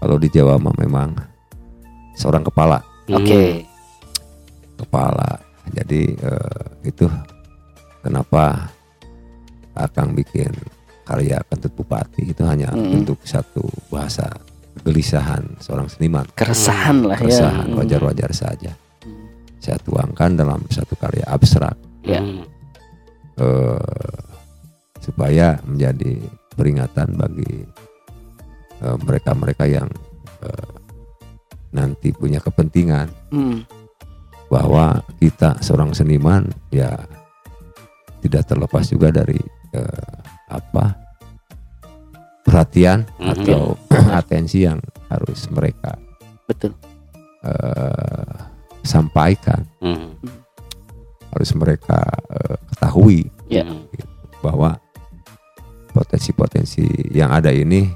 Kalau 0.04 0.16
di 0.20 0.28
Jawa 0.28 0.60
mah 0.60 0.76
memang 0.76 1.16
seorang 2.16 2.44
kepala, 2.44 2.84
Oke. 3.08 3.64
kepala. 4.76 5.48
Jadi 5.72 6.02
eh, 6.16 6.64
itu 6.84 7.06
kenapa 8.02 8.70
Akang 9.74 10.12
bikin 10.12 10.52
karya 11.04 11.40
kentut 11.48 11.72
bupati 11.72 12.28
itu 12.28 12.44
hanya 12.44 12.70
Mm-mm. 12.70 13.00
untuk 13.02 13.18
satu 13.24 13.64
bahasa 13.88 14.28
kegelisahan 14.76 15.42
seorang 15.58 15.88
seniman. 15.88 16.28
Keresahan 16.36 17.08
lah 17.08 17.16
ya. 17.16 17.22
Keresahan 17.24 17.68
Hmm. 17.72 17.78
wajar-wajar 17.80 18.32
saja. 18.32 18.72
Hmm. 19.02 19.26
Saya 19.58 19.80
tuangkan 19.80 20.36
dalam 20.36 20.60
satu 20.68 20.94
karya 20.96 21.24
abstrak 21.26 21.76
Ya. 22.04 22.20
Hmm. 22.20 22.44
eh, 23.40 24.20
supaya 25.00 25.58
menjadi 25.64 26.20
peringatan 26.54 27.16
bagi 27.16 27.64
eh, 28.80 28.98
mereka-mereka 29.00 29.64
yang 29.64 29.88
eh, 30.44 30.70
nanti 31.72 32.12
punya 32.12 32.40
kepentingan 32.40 33.08
Hmm. 33.32 33.64
Bahwa 34.50 35.00
kita 35.18 35.62
seorang 35.62 35.94
seniman 35.94 36.44
ya 36.70 36.90
tidak 38.20 38.50
terlepas 38.50 38.90
juga 38.90 39.14
dari 39.14 39.38
eh, 39.72 40.18
apa 40.50 40.98
perhatian 42.42 43.06
Mhm. 43.22 43.30
atau 43.30 43.78
atensi 44.20 44.66
yang 44.66 44.82
harus 45.08 45.46
mereka 45.50 45.94
Betul. 46.50 46.74
eh, 47.46 48.36
sampaikan 48.82 49.62
Hmm. 49.80 50.18
harus 51.30 51.52
mereka 51.54 52.00
eh, 52.34 52.58
ketahui 52.74 53.22
Ya. 53.48 53.66
Hmm. 53.66 53.86
bahwa 54.42 54.78
potensi-potensi 55.90 56.86
yang 57.10 57.30
ada 57.30 57.50
ini 57.50 57.90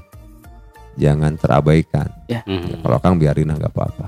jangan 0.94 1.34
terabaikan. 1.34 2.06
Hmm. 2.46 2.82
Kalau 2.82 2.98
Kang 2.98 3.18
biarin 3.18 3.50
nggak 3.50 3.70
apa-apa. 3.70 4.06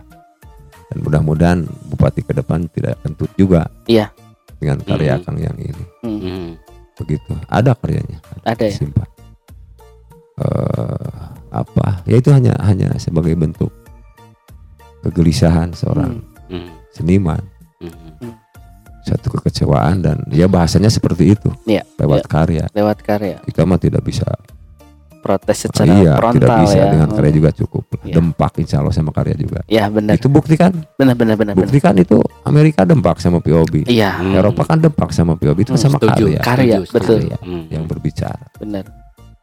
Dan 0.86 1.02
mudah-mudahan 1.02 1.58
bupati 1.90 2.22
ke 2.22 2.32
depan 2.32 2.70
tidak 2.70 2.98
kentut 3.00 3.30
juga. 3.34 3.66
Iya. 3.86 4.10
Dengan 4.56 4.78
karya 4.80 5.18
Mhm. 5.18 5.22
Kang 5.22 5.38
yang 5.38 5.56
ini. 5.56 5.84
Hmm. 6.00 6.18
Hmm. 6.18 6.50
Begitu. 6.96 7.32
Ada 7.46 7.74
karyanya. 7.74 8.18
Ada 8.42 8.64
ya. 8.66 8.74
Simpan. 8.74 9.08
Eh, 10.36 11.16
apa? 11.50 12.04
Ya 12.04 12.16
itu 12.16 12.28
hanya 12.28 12.52
hanya 12.60 12.92
sebagai 12.96 13.32
bentuk 13.34 13.72
kegelisahan 15.02 15.72
seorang 15.72 16.20
Hmm. 16.46 16.70
seniman. 16.90 17.40
Hmm. 17.80 18.32
Satu 19.02 19.30
kekecewaan 19.30 20.02
dan 20.02 20.26
ya 20.28 20.44
bahasanya 20.46 20.90
seperti 20.90 21.30
itu. 21.32 21.46
Iya, 21.64 21.86
Lewat 21.96 22.26
karya. 22.26 22.66
Lewat 22.72 22.98
karya. 23.00 23.38
Kita 23.42 23.62
mah 23.62 23.78
tidak 23.78 24.02
bisa 24.02 24.26
Protes 25.26 25.58
secara 25.60 25.90
iya, 25.92 26.14
frontal 26.14 26.38
tidak 26.38 26.58
bisa 26.62 26.78
ya. 26.78 26.86
dengan 26.88 27.08
karya 27.10 27.32
juga 27.32 27.50
cukup. 27.52 27.82
Iya. 28.00 28.14
Dempak 28.14 28.52
insya 28.56 28.76
Allah 28.78 28.94
sama 28.94 29.10
karya 29.10 29.34
juga. 29.34 29.58
Ya 29.66 29.84
benar. 29.88 30.14
Itu 30.14 30.28
buktikan, 30.28 30.70
Benar 30.94 31.14
benar 31.14 31.34
benar. 31.34 31.52
benar. 31.52 31.66
buktikan 31.66 31.94
itu 31.96 32.22
Amerika 32.42 32.82
dempak 32.82 33.18
sama 33.18 33.38
POB. 33.38 33.82
Iya, 33.84 34.14
Hmm. 34.16 34.38
Eropa 34.38 34.62
kan 34.64 34.78
dempak 34.78 35.10
sama 35.10 35.34
POB 35.34 35.58
itu 35.60 35.72
Hmm, 35.72 35.82
sama 35.82 35.98
Setuju. 35.98 36.14
karya 36.30 36.38
Karya, 36.40 36.76
Setuju, 36.78 36.92
betul. 36.92 37.18
setuju. 37.20 37.36
Hmm. 37.42 37.64
yang 37.66 37.84
berbicara. 37.84 38.44
benar. 38.56 38.84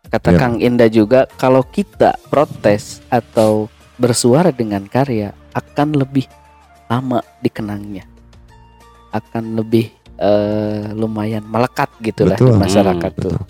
Kata 0.05 0.29
Biar- 0.29 0.39
Kang 0.39 0.55
Indah 0.57 0.87
juga 0.87 1.19
kalau 1.33 1.65
kita 1.65 2.15
protes 2.29 2.83
atau 3.07 3.67
bersuara 3.95 4.49
dengan 4.49 4.85
karya 4.85 5.35
akan 5.51 5.97
lebih 5.97 6.29
lama 6.85 7.19
dikenangnya. 7.39 8.07
Akan 9.09 9.53
lebih 9.53 9.91
eh, 10.15 10.93
lumayan 10.93 11.41
melekat 11.43 11.89
gitu 11.99 12.23
lah 12.23 12.37
di 12.37 12.45
masyarakat 12.47 13.11
Hmm, 13.11 13.19
tuh. 13.19 13.33
Betul. 13.33 13.45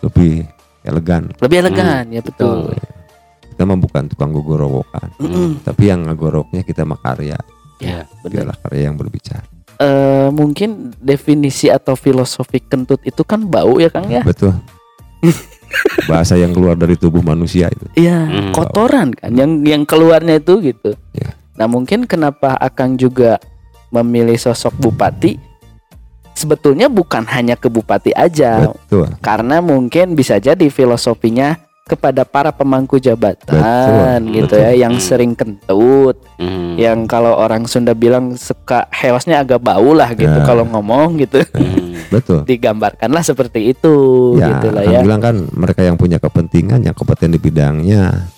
Lebih 0.00 0.32
elegan. 0.82 1.30
Lebih 1.38 1.56
elegan 1.60 2.04
ya 2.08 2.20
betul. 2.20 2.72
Kita 3.50 3.62
mah 3.62 3.76
bukan 3.76 4.08
tukang 4.08 4.32
gogorowokan, 4.32 5.12
Mm-mm. 5.20 5.60
tapi 5.60 5.92
yang 5.92 6.08
ngegoroknya 6.08 6.64
kita 6.64 6.88
mah 6.88 6.96
karya. 6.96 7.36
Ya, 7.76 8.08
benar. 8.20 8.52
Biarlah 8.52 8.58
karya 8.64 8.82
yang 8.88 8.96
berbicara. 8.96 9.44
Eh, 9.76 10.28
mungkin 10.28 10.92
definisi 10.96 11.68
atau 11.68 11.96
filosofi 11.96 12.60
kentut 12.60 13.00
itu 13.00 13.24
kan 13.24 13.40
bau 13.44 13.80
ya 13.80 13.88
Kang 13.88 14.08
ya. 14.08 14.20
Betul. 14.20 14.52
Bahasa 16.10 16.36
yang 16.36 16.52
keluar 16.52 16.76
dari 16.76 16.96
tubuh 16.96 17.20
manusia 17.20 17.68
itu. 17.72 17.84
Iya, 17.96 18.28
Hmm. 18.28 18.52
kotoran 18.52 19.12
kan 19.12 19.32
yang 19.32 19.60
yang 19.64 19.82
keluarnya 19.84 20.36
itu 20.36 20.60
gitu. 20.60 20.92
Ya. 21.16 21.32
Nah, 21.56 21.68
mungkin 21.68 22.04
kenapa 22.04 22.56
Akang 22.56 22.96
juga 22.96 23.36
memilih 23.92 24.36
sosok 24.36 24.72
bupati 24.76 25.36
sebetulnya 26.40 26.88
bukan 26.88 27.28
hanya 27.28 27.52
ke 27.54 27.68
bupati 27.68 28.16
aja 28.16 28.72
Betul. 28.72 29.12
karena 29.20 29.60
mungkin 29.60 30.16
bisa 30.16 30.40
jadi 30.40 30.66
filosofinya 30.66 31.60
kepada 31.84 32.22
para 32.22 32.48
pemangku 32.48 32.96
jabatan 32.96 33.50
Betul, 33.50 34.32
gitu 34.32 34.54
betul. 34.54 34.62
ya 34.62 34.70
yang 34.78 34.94
sering 34.96 35.34
kentut, 35.34 36.16
Hmm. 36.38 36.78
yang 36.78 37.04
kalau 37.04 37.34
orang 37.34 37.66
Sunda 37.66 37.92
bilang 37.92 38.32
suka 38.32 38.86
hewasnya 38.88 39.42
agak 39.42 39.58
bau 39.58 39.90
lah 39.90 40.14
gitu 40.14 40.30
Ya. 40.30 40.46
kalau 40.46 40.62
ngomong 40.64 41.18
gitu. 41.18 41.42
Hmm. 41.50 41.98
Betul. 42.14 42.46
Digambarkanlah 42.46 43.20
seperti 43.20 43.74
itu 43.74 43.94
Ya, 44.38 44.54
gitu 44.54 44.70
lah 44.70 44.82
ya. 44.86 45.02
bilang 45.02 45.18
kan 45.18 45.36
mereka 45.50 45.82
yang 45.82 45.98
punya 45.98 46.16
kepentingan, 46.16 46.80
yang 46.80 46.94
kompeten 46.94 47.34
di 47.34 47.42
bidangnya. 47.42 48.30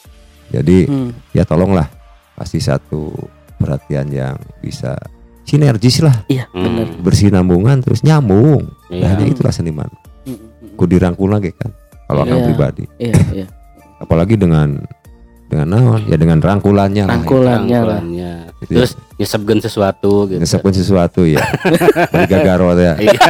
Jadi 0.48 0.88
Hmm, 0.88 1.12
ya 1.30 1.44
tolonglah 1.44 1.92
kasih 2.34 2.58
satu 2.58 3.12
perhatian 3.56 4.08
yang 4.08 4.34
bisa 4.58 4.96
sinergis 5.42 6.00
lah, 6.00 6.22
iya, 6.26 6.46
Hmm. 6.48 6.62
benar. 6.62 6.86
bersinambungan 6.98 7.76
terus 7.80 8.00
nyambung. 8.00 8.70
Iya. 8.88 9.10
Hanya 9.10 9.26
itulah 9.26 9.50
seniman. 9.50 9.90
Hmm, 10.22 10.34
hmm, 10.34 10.74
Ku 10.74 10.84
dirangkul 10.84 11.28
lagi 11.28 11.50
kan. 11.50 11.70
Kalau 12.04 12.22
Iya. 12.22 12.44
pribadi, 12.44 12.84
Iya, 12.96 13.14
iya. 13.32 13.46
apalagi 13.98 14.34
dengan 14.34 14.82
dengan 15.46 15.68
naon 15.68 16.00
ya 16.06 16.16
dengan 16.16 16.40
rangkulannya 16.40 17.04
lah 17.04 17.12
Rangkulannya 17.14 17.78
lah. 17.78 18.00
Rangkulannya. 18.00 18.32
Gitu 18.58 18.70
ya. 18.72 18.78
Terus 18.80 18.92
nyesepkeun 19.18 19.60
sesuatu 19.60 20.12
gitu. 20.24 20.40
ngesepkeun 20.40 20.72
sesuatu 20.72 21.20
ya 21.28 21.44
bari 22.08 22.24
gagaro 22.24 22.72
ya 22.74 22.96
Iya. 22.96 23.20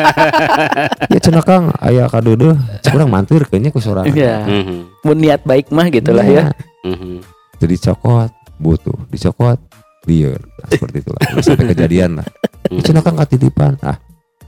ya 1.08 1.18
cenah 1.18 1.42
kang 1.42 1.74
aya 1.76 2.06
kadeudeung 2.06 2.54
cek 2.78 2.94
urang 2.94 3.10
mantir 3.10 3.42
kayaknya 3.42 3.70
ku 3.70 3.82
sorangan 3.82 4.06
Iya. 4.08 4.38
Mhm. 4.40 5.02
Mun 5.02 5.18
niat 5.18 5.42
baik 5.42 5.68
mah 5.68 5.88
gitulah 5.88 6.22
ya. 6.22 6.54
Mhm. 6.82 7.26
jadi 7.58 7.74
cokot 7.82 8.30
butuh 8.56 8.94
dicokot 9.08 9.58
liar 10.04 10.38
Nah, 10.38 10.68
seperti 10.68 10.96
itulah 11.00 11.20
sampai 11.40 11.66
kejadian 11.70 12.18
lah 12.18 12.26
Mhm. 12.68 12.82
cenah 12.82 13.02
kang 13.02 13.16
katitipan 13.16 13.74
ah 13.80 13.98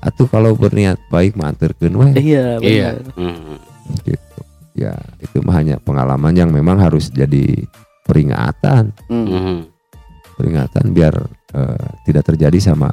atuh 0.01 0.27
kalau 0.27 0.55
berniat 0.55 0.97
baik 1.09 1.35
mantirkeun 1.35 1.95
we 1.95 2.09
Iya, 2.15 2.59
Iya. 2.59 2.89
benar. 2.97 2.97
Mhm. 3.15 3.57
gitu 4.03 4.41
ya 4.75 4.93
itu 5.19 5.39
mah 5.41 5.55
hanya 5.55 5.77
pengalaman 5.79 6.33
yang 6.33 6.51
memang 6.51 6.77
harus 6.77 7.09
jadi 7.09 7.63
peringatan 8.03 8.91
Hmm. 9.07 9.27
Mhm. 9.27 9.57
peringatan 10.35 10.85
biar 10.91 11.15
eh, 11.53 11.87
tidak 12.03 12.27
terjadi 12.27 12.59
sama 12.61 12.91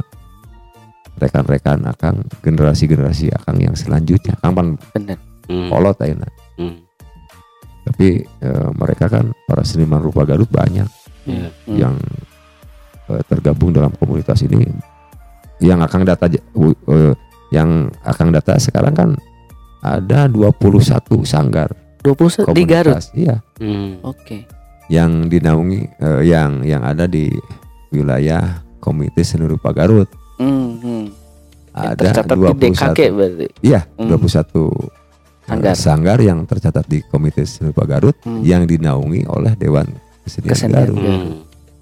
rekan-rekan 1.13 1.86
akang 1.86 2.21
generasi-generasi 2.39 3.30
akang 3.32 3.58
yang 3.58 3.74
selanjutnya 3.74 4.34
akang 4.36 4.54
pan 4.54 4.67
Benar. 4.91 5.17
Kolot 5.47 5.97
ayeuna 5.97 6.30
Mhm. 6.56 6.78
tapi 7.84 8.08
eh, 8.24 8.69
mereka 8.74 9.06
kan 9.08 9.34
para 9.43 9.62
seniman 9.62 10.00
rupa 10.00 10.24
Garut 10.24 10.47
banyak 10.47 10.88
Iya. 11.24 11.50
Hmm. 11.67 11.78
yang 11.78 11.95
eh, 13.13 13.24
tergabung 13.24 13.69
dalam 13.69 13.91
komunitas 13.91 14.41
ini 14.41 14.63
yang 15.60 15.80
akang 15.80 16.02
data 16.02 16.26
eh, 16.26 17.13
yang 17.50 17.69
akang 18.02 18.30
data 18.30 18.56
sekarang 18.56 18.91
kan 18.91 19.10
ada 19.80 20.26
21 20.26 20.58
sanggar 21.24 21.69
21 22.02 22.52
di 22.52 22.63
Garut. 22.63 22.97
komunitas 22.97 23.06
iya 23.13 23.36
Mhm. 23.58 24.02
Oke. 24.04 24.38
yang 24.88 25.26
dinaungi 25.26 25.80
eh, 25.97 26.21
yang 26.26 26.62
yang 26.62 26.82
ada 26.82 27.06
di 27.06 27.30
wilayah 27.89 28.43
Komite 28.78 29.21
Seni 29.21 29.45
Rupa 29.45 29.71
Garut 29.71 30.10
Hmm, 30.36 30.74
hmm. 30.76 31.06
Ada 31.71 31.93
tercatat 31.95 32.34
di 32.34 32.41
21 32.41 32.62
DKK 32.65 33.00
berarti. 33.12 33.45
iya 33.62 33.82
Hmm. 33.93 34.10
21 34.10 34.67
eh, 34.67 34.89
Sanggar. 35.43 35.76
sanggar 35.76 36.17
yang 36.19 36.39
tercatat 36.43 36.86
di 36.86 37.00
Komite 37.04 37.43
Seni 37.43 37.69
Rupa 37.69 37.86
Garut 37.86 38.17
Hmm. 38.21 38.41
yang 38.41 38.63
dinaungi 38.63 39.28
oleh 39.28 39.54
Dewan 39.54 39.86
Kesenian, 40.21 40.50
Kesenian 40.50 40.74
Garut 40.76 40.97
Mhm. 40.97 41.30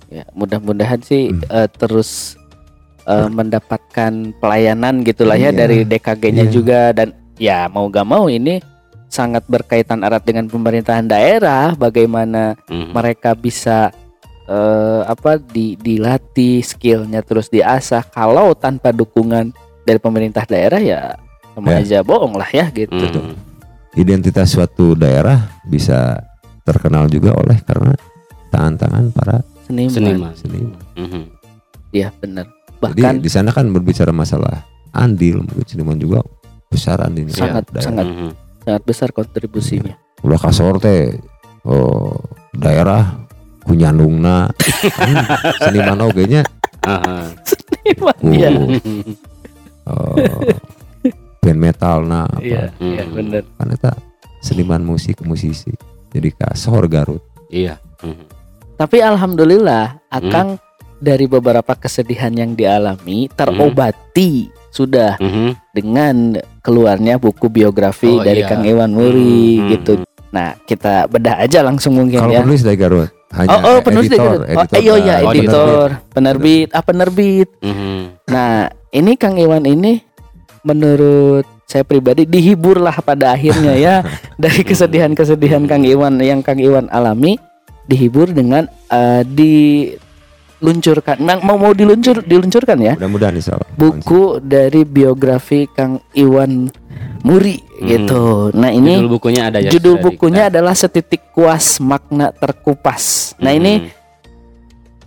Ya, 0.10 0.26
mudah-mudahan 0.34 1.00
sih 1.00 1.30
Hmm. 1.30 1.46
eh, 1.48 1.70
terus 1.70 2.34
eh, 3.06 3.26
mendapatkan 3.26 4.14
pelayanan 4.38 5.02
gitulah 5.02 5.34
ya 5.34 5.50
Iya. 5.50 5.66
dari 5.66 5.82
DKG-nya 5.82 6.46
Iya. 6.46 6.54
juga 6.54 6.80
dan 6.94 7.14
ya 7.38 7.66
mau 7.66 7.90
gak 7.90 8.06
mau 8.06 8.26
ini 8.26 8.62
sangat 9.06 9.46
berkaitan 9.46 10.02
erat 10.02 10.22
dengan 10.22 10.46
pemerintahan 10.46 11.06
daerah 11.06 11.74
bagaimana 11.74 12.54
Mhm. 12.70 12.94
mereka 12.94 13.34
bisa 13.34 13.90
eh, 14.46 15.02
apa 15.06 15.38
di 15.38 15.78
dilatih 15.78 16.62
skillnya 16.62 17.22
terus 17.22 17.50
diasah 17.50 18.02
kalau 18.04 18.54
tanpa 18.54 18.90
dukungan 18.90 19.54
dari 19.86 19.98
pemerintah 19.98 20.42
daerah 20.42 20.82
ya 20.82 21.14
sama 21.54 21.78
Ya. 21.78 21.86
aja 21.86 21.98
bohong 22.02 22.34
lah 22.34 22.50
ya 22.50 22.66
gitu 22.70 22.98
Mhm. 22.98 23.38
identitas 23.94 24.50
suatu 24.50 24.94
daerah 24.94 25.54
bisa 25.66 26.18
terkenal 26.62 27.06
juga 27.06 27.38
oleh 27.38 27.62
karena 27.62 27.94
tangan-tangan 28.50 29.14
para 29.14 29.46
seniman, 29.70 29.94
Seniman. 29.94 30.34
seniman. 30.34 30.82
Mhm. 30.98 31.22
ya 31.92 32.10
benar 32.12 32.46
Jadi 32.50 32.82
bahkan 32.82 33.16
di 33.20 33.30
sana 33.30 33.50
kan 33.50 33.70
berbicara 33.70 34.10
masalah 34.10 34.66
andil 34.92 35.40
mungkin 35.40 35.62
seniman 35.64 35.96
juga 35.96 36.26
besar 36.66 36.98
andilnya 37.00 37.34
Sangat, 37.34 37.70
daerah. 37.70 37.86
sangat. 37.86 38.06
Mhm. 38.08 38.30
sangat 38.60 38.84
besar 38.84 39.10
kontribusinya 39.12 39.94
ulah 40.20 40.38
kasor 40.38 40.78
teh 40.78 41.14
oh, 41.64 42.18
daerah 42.52 43.14
kunyandungna 43.62 44.50
kan 44.98 45.10
seniman 45.62 46.02
oge 46.02 46.24
nya 46.26 46.42
seniman 47.46 48.18
Uh. 49.86 50.26
ya 50.30 50.56
band 51.42 51.60
metal 51.60 52.04
nah 52.04 52.26
apa. 52.26 52.40
iya 52.40 52.70
iya 52.78 53.04
Hmm. 53.04 53.16
benar 53.16 53.44
kan 53.58 53.98
seniman 54.40 54.82
musik 54.82 55.22
musisi 55.22 55.74
jadi 56.10 56.30
kasor 56.32 56.86
Garut 56.86 57.22
Iya. 57.50 57.82
Mhm. 58.00 58.39
Tapi 58.80 59.04
alhamdulillah 59.04 60.00
Akang 60.08 60.56
dari 61.00 61.28
beberapa 61.28 61.76
kesedihan 61.76 62.32
yang 62.32 62.56
dialami 62.56 63.28
terobati 63.32 64.48
sudah 64.72 65.20
Mhm. 65.20 65.50
dengan 65.76 66.16
keluarnya 66.62 67.20
buku 67.20 67.52
biografi 67.52 68.08
Oh, 68.08 68.24
dari 68.24 68.44
iya. 68.44 68.48
Kang 68.48 68.64
Iwan 68.64 68.96
Muri 68.96 69.60
Hmm. 69.60 69.68
gitu. 69.70 69.92
Nah, 70.30 70.56
kita 70.64 71.10
bedah 71.10 71.42
aja 71.42 71.60
langsung 71.60 71.98
mungkin 71.98 72.22
kalau 72.22 72.32
ya. 72.32 72.40
penulis 72.40 72.62
dari 72.62 72.78
Garut 72.78 73.10
hanya 73.34 73.50
Oh, 73.52 73.60
oh 73.60 73.78
penulis 73.82 74.08
dari 74.08 74.22
editor, 74.22 74.32
Garut. 74.32 74.48
Oh, 74.48 74.64
editor 74.64 74.80
iya 74.80 74.96
iya 74.96 75.16
Oh, 75.20 75.32
editor, 75.34 75.88
penerbit, 76.14 76.68
ah 76.72 76.84
penerbit. 76.86 77.50
Mhm. 77.60 78.00
Nah, 78.30 78.52
ini 78.92 79.12
Kang 79.18 79.36
Iwan 79.36 79.66
ini 79.66 80.00
menurut 80.62 81.44
saya 81.66 81.84
pribadi 81.84 82.26
dihiburlah 82.26 82.98
pada 83.00 83.34
akhirnya 83.34 83.74
ya 83.76 83.96
dari 84.42 84.62
kesedihan-kesedihan 84.62 85.66
Kang 85.66 85.84
Iwan 85.84 86.18
yang 86.20 86.42
Kang 86.42 86.58
Iwan 86.58 86.88
alami 86.90 87.38
dihibur 87.90 88.30
dengan 88.30 88.70
eh, 88.70 89.26
diluncurkan 89.26 91.18
Memang 91.18 91.42
mau 91.42 91.58
mau 91.58 91.74
diluncur 91.74 92.22
diluncurkan 92.22 92.78
ya 92.78 92.94
mudah-mudahan 92.94 93.34
insya 93.34 93.58
Allah 93.58 93.66
buku 93.74 94.38
dari 94.40 94.86
biografi 94.86 95.66
Kang 95.68 95.98
Iwan 96.14 96.70
Muri 97.20 97.66
Hmm. 97.80 97.88
gitu. 97.88 98.24
Nah, 98.60 98.76
ini 98.76 99.00
judul 99.00 99.16
bukunya 99.16 99.48
ada 99.48 99.64
ya. 99.64 99.72
judul 99.72 100.04
bukunya 100.04 100.48
kita. 100.48 100.52
adalah 100.52 100.76
Setitik 100.76 101.32
Kuas 101.32 101.80
Makna 101.80 102.36
Terkupas. 102.36 103.36
Nah, 103.40 103.56
ini 103.56 103.80
Mhm. 103.80 103.90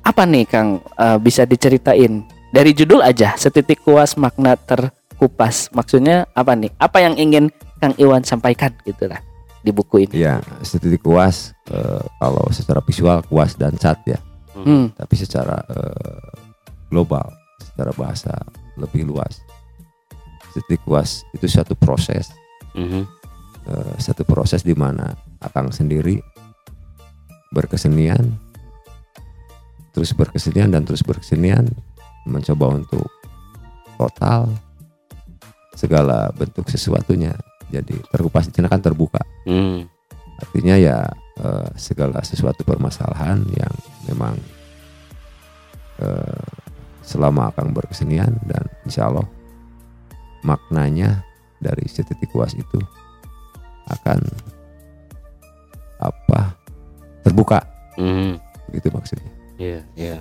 apa 0.03 0.23
nih 0.25 0.45
Kang 0.49 0.81
Eh, 0.81 1.19
bisa 1.21 1.45
diceritain 1.45 2.25
dari 2.49 2.73
judul 2.73 3.05
aja 3.05 3.37
Setitik 3.37 3.85
Kuas 3.85 4.17
Makna 4.17 4.57
Terkupas. 4.57 5.69
Maksudnya 5.69 6.25
apa 6.33 6.57
nih? 6.57 6.73
Apa 6.77 7.01
yang 7.01 7.13
ingin 7.15 7.53
Kang 7.77 7.93
Iwan 7.97 8.25
sampaikan 8.25 8.73
gitu 8.85 9.05
lah 9.05 9.21
di 9.63 9.71
buku 9.71 10.05
ini. 10.05 10.21
ya 10.21 10.43
estetik 10.59 11.01
kuas 11.01 11.55
eh, 11.71 12.03
kalau 12.19 12.45
secara 12.51 12.83
visual 12.83 13.23
kuas 13.25 13.55
dan 13.55 13.75
cat 13.77 14.03
ya 14.05 14.19
Hmm. 14.53 14.93
tapi 14.93 15.17
secara 15.17 15.65
eh, 15.65 16.29
global 16.87 17.25
secara 17.57 17.89
bahasa 17.97 18.37
lebih 18.77 19.09
luas 19.09 19.41
estetik 20.45 20.85
kuas 20.85 21.25
itu 21.33 21.49
satu 21.49 21.73
proses 21.73 22.29
Mhm. 22.77 23.03
eh, 23.67 23.95
satu 23.97 24.29
proses 24.29 24.61
di 24.61 24.77
mana 24.77 25.17
akang 25.41 25.73
sendiri 25.73 26.21
berkesenian 27.51 28.37
terus 29.93 30.13
berkesenian 30.13 30.73
dan 30.73 30.85
terus 30.85 31.01
berkesenian 31.01 31.69
mencoba 32.25 32.77
untuk 32.77 33.09
total 33.97 34.49
segala 35.75 36.29
bentuk 36.33 36.69
sesuatunya 36.69 37.33
jadi 37.73 37.97
terkupas 38.13 38.47
di 38.47 38.61
kan 38.61 38.79
terbuka 38.79 39.25
Mhm. 39.49 39.89
artinya 40.39 40.77
ya 40.77 40.99
eh, 41.41 41.69
segala 41.75 42.21
sesuatu 42.21 42.61
permasalahan 42.63 43.41
yang 43.57 43.75
memang 44.07 44.37
eh, 45.99 46.47
selama 47.03 47.49
akang 47.51 47.73
berkesenian 47.73 48.37
dan 48.45 48.63
insya 48.85 49.09
Allah 49.09 49.25
maknanya 50.45 51.25
dari 51.59 51.87
setitik 51.89 52.31
kuas 52.31 52.53
itu 52.53 52.79
akan 53.89 54.19
apa 55.99 56.55
terbuka 57.23 57.63
Mhm. 57.99 58.39
gitu 58.75 58.89
maksudnya 58.91 59.31
Iya, 59.61 59.81
iya. 59.95 60.17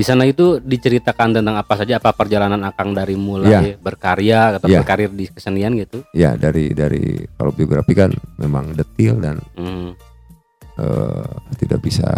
Di 0.00 0.08
sana 0.08 0.24
itu 0.24 0.56
diceritakan 0.56 1.36
tentang 1.36 1.60
apa 1.60 1.76
saja 1.76 2.00
apa 2.00 2.16
perjalanan 2.16 2.56
Akang 2.64 2.96
dari 2.96 3.20
mulai 3.20 3.52
Iya. 3.52 3.76
berkarya 3.76 4.56
atau 4.56 4.64
Iya. 4.64 4.80
berkarir 4.80 5.12
di 5.12 5.28
kesenian 5.28 5.76
gitu. 5.76 6.00
ya 6.16 6.40
dari 6.40 6.72
dari 6.72 7.20
kalau 7.36 7.52
biografi 7.52 7.92
kan 7.92 8.08
memang 8.40 8.72
detil 8.72 9.20
dan 9.20 9.36
Mhm. 9.60 9.92
eh, 10.80 11.28
tidak 11.60 11.84
bisa 11.84 12.08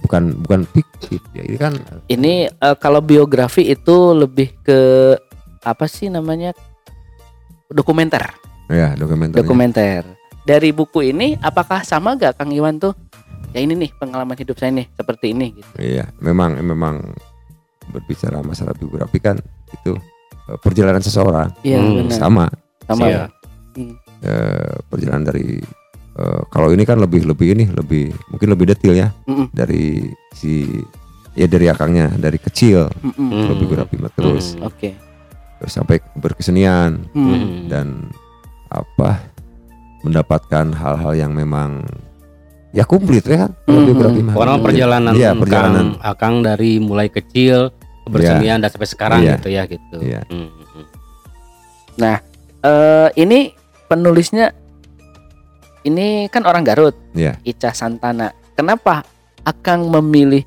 bukan 0.00 0.32
bukan 0.40 0.64
fiktif 0.64 1.20
ya 1.36 1.44
ini 1.44 1.60
kan 1.60 1.76
Ini 2.08 2.48
eh, 2.48 2.76
kalau 2.80 3.04
biografi 3.04 3.68
itu 3.68 4.16
lebih 4.16 4.56
ke 4.64 4.80
apa 5.60 5.84
sih 5.84 6.08
namanya? 6.08 6.56
dokumenter. 7.68 8.32
ya 8.66 8.96
dokumenter 8.96 9.44
dokumenter. 9.44 10.02
Dari 10.40 10.72
buku 10.72 11.04
ini 11.04 11.36
apakah 11.36 11.84
sama 11.84 12.16
gak 12.16 12.40
Kang 12.40 12.48
Iwan 12.48 12.80
tuh? 12.80 12.96
Ya 13.50 13.60
ini 13.60 13.74
nih 13.76 13.90
pengalaman 13.92 14.34
hidup 14.34 14.54
saya 14.54 14.70
nih 14.70 14.86
seperti 14.90 15.34
ini 15.34 15.50
gitu. 15.52 15.70
Iya, 15.76 16.06
memang 16.18 16.54
memang 16.56 17.02
berbicara 17.88 18.38
masalah 18.40 18.70
biografi 18.72 19.18
kan 19.18 19.34
itu 19.72 19.98
eh, 20.46 20.58
perjalanan 20.58 21.02
seseorang 21.02 21.50
Iya 21.60 21.78
Hmm, 21.78 22.06
benar. 22.06 22.14
sama 22.16 22.44
Sama. 22.84 23.04
Iya. 23.06 23.22
eh, 24.22 24.74
perjalanan 24.86 25.24
dari 25.24 25.58
eh, 26.12 26.40
kalau 26.46 26.70
ini 26.70 26.84
kan 26.84 26.98
lebih 26.98 27.26
lebih 27.26 27.48
ini 27.52 27.64
lebih 27.66 28.14
mungkin 28.28 28.48
lebih 28.48 28.66
detail 28.68 28.94
ya 28.94 29.08
Mm-mm. 29.26 29.50
dari 29.50 30.06
si 30.30 30.66
ya 31.32 31.46
dari 31.46 31.66
akangnya 31.66 32.10
dari 32.12 32.36
kecil 32.36 32.86
Mm-mm. 33.00 33.14
Hmm. 33.16 33.42
kalau 33.44 33.56
biografi 33.56 33.94
terus 34.12 34.54
Hmm. 34.54 34.66
Oke. 34.66 34.90
terus 35.58 35.72
sampai 35.72 35.98
berkesenian 36.14 37.10
Hmm. 37.10 37.26
Mhm. 37.26 37.50
dan 37.66 37.86
apa 38.68 39.18
mendapatkan 40.00 40.70
hal-hal 40.70 41.12
yang 41.12 41.32
memang 41.32 41.82
ya 42.70 42.86
komplit 42.86 43.26
ya 43.26 43.46
kan 43.46 43.50
biografi 43.66 44.20
mah. 44.22 44.34
Orang 44.34 44.62
perjalanan, 44.62 45.12
Iya, 45.12 45.34
perjalanan. 45.34 45.98
Kang 45.98 46.06
Akang 46.06 46.34
dari 46.40 46.78
mulai 46.78 47.10
kecil 47.10 47.74
kebersemian 48.06 48.62
dan 48.62 48.70
sampai 48.70 48.88
sekarang 48.88 49.20
Iya. 49.22 49.34
gitu 49.36 49.48
ya 49.50 49.62
gitu. 49.66 49.96
Iya. 49.98 50.20
Hmm, 50.30 50.48
hmm. 50.50 50.86
Eh, 52.60 53.08
ini 53.16 53.56
penulisnya 53.88 54.52
ini 55.82 56.28
kan 56.28 56.44
orang 56.44 56.60
Garut, 56.60 56.92
Iya. 57.16 57.40
Ica 57.40 57.72
Santana. 57.72 58.30
Kenapa 58.52 59.02
Akang 59.40 59.88
memilih 59.88 60.44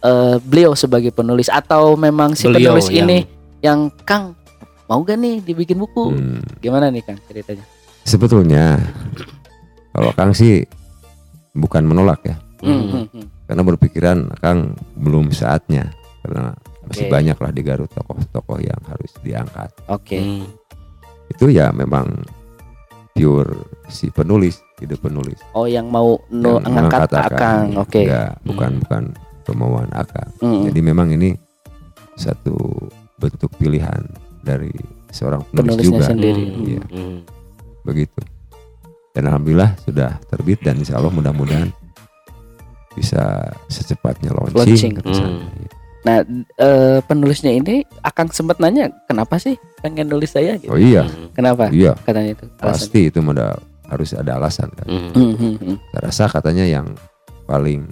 eh, 0.00 0.36
beliau 0.40 0.72
sebagai 0.72 1.12
penulis 1.12 1.48
atau 1.48 1.96
memang 1.96 2.32
si 2.32 2.44
Beliau 2.44 2.76
penulis 2.76 2.88
yang- 2.88 3.08
ini 3.08 3.18
yang 3.60 3.88
Kang 4.04 4.36
mau 4.84 5.00
gak 5.00 5.16
nih 5.16 5.40
dibikin 5.40 5.80
buku? 5.80 6.12
Hmm. 6.12 6.40
Gimana 6.60 6.88
nih 6.88 7.00
Kang 7.00 7.16
ceritanya? 7.24 7.64
Sebetulnya 8.04 8.76
kalau 9.92 10.12
Kang 10.12 10.36
sih 10.36 10.64
bukan 11.54 11.82
menolak 11.82 12.20
ya, 12.22 12.36
Hmm, 12.60 12.68
Hmm. 12.74 12.88
hmm, 12.90 13.06
hmm. 13.08 13.26
karena 13.46 13.62
berpikiran 13.64 14.18
Kang 14.36 14.60
belum 14.94 15.30
saatnya 15.30 15.94
karena 16.20 16.52
masih 16.84 17.06
Oke. 17.06 17.12
banyak 17.12 17.36
lah 17.36 17.50
di 17.50 17.62
Garut 17.62 17.90
tokoh-tokoh 17.90 18.58
yang 18.58 18.80
harus 18.84 19.12
diangkat. 19.20 19.70
Oke. 19.86 20.18
Hmm. 20.18 20.44
Itu 21.26 21.48
ya 21.48 21.70
memang 21.70 22.24
pure 23.12 23.54
si 23.86 24.10
penulis, 24.10 24.58
ide 24.76 24.94
penulis. 24.94 25.38
Oh 25.52 25.64
yang 25.64 25.86
mau 25.86 26.18
no, 26.28 26.58
yang 26.58 26.66
mengangkat 26.66 27.10
Akang. 27.14 27.78
Oke. 27.78 28.02
Enggak, 28.02 28.36
bukan 28.42 28.70
Hmm. 28.70 28.80
bukan 28.80 29.02
kemauan 29.44 29.90
Akang. 29.92 30.30
Hmm, 30.38 30.66
Jadi 30.66 30.80
memang 30.80 31.08
ini 31.08 31.32
satu 32.14 32.56
bentuk 33.16 33.54
pilihan 33.54 34.02
dari 34.40 34.72
seorang 35.08 35.46
penulis 35.46 35.78
Penulisnya 35.78 35.88
juga 35.94 36.04
sendiri. 36.06 36.44
Hmm, 36.44 36.64
Iya. 36.66 36.84
hmm. 36.90 37.18
begitu. 37.84 38.20
Dan 39.14 39.22
alhamdulillah 39.24 39.78
sudah 39.80 40.18
terbit 40.26 40.58
dan 40.58 40.76
insya 40.76 40.98
Allah 40.98 41.08
mudah-mudahan 41.08 41.70
bisa 42.92 43.22
secepatnya 43.66 44.30
launching. 44.30 44.58
Launching. 44.58 44.94
Hmm. 45.00 45.50
Iya. 45.54 45.70
Nah 46.04 46.16
eh, 46.58 46.98
penulisnya 47.00 47.50
ini 47.50 47.80
Akang 48.02 48.28
sempat 48.28 48.58
nanya 48.58 48.92
kenapa 49.06 49.34
sih 49.36 49.54
pengen 49.80 50.06
nulis 50.06 50.30
saya? 50.30 50.54
Gitu. 50.54 50.68
Oh 50.68 50.76
iya, 50.76 51.02
Hmm. 51.02 51.30
Kenapa? 51.32 51.70
iya 51.70 51.94
Katanya 51.96 52.34
itu. 52.34 52.44
alasan. 52.54 52.66
pasti 52.68 53.00
itu 53.08 53.18
ada 53.24 53.46
harus 53.86 54.10
ada 54.12 54.32
alasan 54.34 54.68
kan. 54.70 54.86
Hmm. 54.86 55.10
Hmm, 55.10 55.32
hmm, 55.32 55.54
hmm. 55.56 55.76
Saya 55.88 56.00
rasa 56.02 56.24
katanya 56.28 56.64
yang 56.66 56.86
paling 57.44 57.86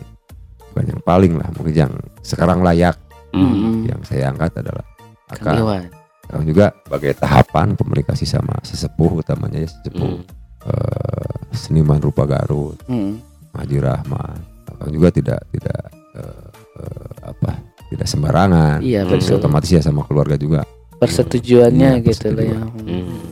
bukan 0.68 0.85
yang 0.88 1.02
paling 1.02 1.32
lah, 1.35 1.48
mungkin 1.52 1.74
yang 1.78 1.92
sekarang 2.20 2.61
layak 2.61 2.98
Hmm. 3.30 3.48
Hmm. 3.48 3.80
yang 3.87 4.00
saya 4.02 4.28
angkat 4.28 4.52
adalah 4.58 4.85
Kang 5.32 5.40
akan 5.40 5.54
Iwan. 5.56 5.82
sekarang 6.22 6.44
juga 6.44 6.66
sebagai 6.78 7.12
tahapan 7.16 7.66
komunikasi 7.72 8.24
sama 8.24 8.52
sesepuh 8.61 9.11
utamanya 9.16 9.56
ya 9.58 9.68
sesepuh 9.70 10.20
Hmm. 10.20 10.24
Eh, 10.64 11.31
seniman 11.51 11.98
rupa 11.98 12.25
Garut, 12.25 12.79
Hmm. 12.85 13.18
Haji 13.53 13.79
Rahman. 13.79 14.38
Juga 14.88 15.09
tidak 15.11 15.40
tidak 15.48 15.81
eh, 16.12 16.46
eh, 16.77 17.12
apa 17.22 17.51
tidak 17.88 18.07
sembarangan. 18.07 18.79
Iya 18.81 19.05
Hmm. 19.05 19.14
betul. 19.14 19.37
Otomatis 19.37 19.70
ya 19.70 19.81
sama 19.81 20.03
keluarga 20.03 20.35
juga. 20.35 20.64
Persetujuannya 20.96 21.98
Iya, 21.98 22.05
gitu 22.05 22.31
lah 22.31 22.44
ya. 22.44 22.59
persetujuan. 22.62 22.88
Hmm. 22.88 23.31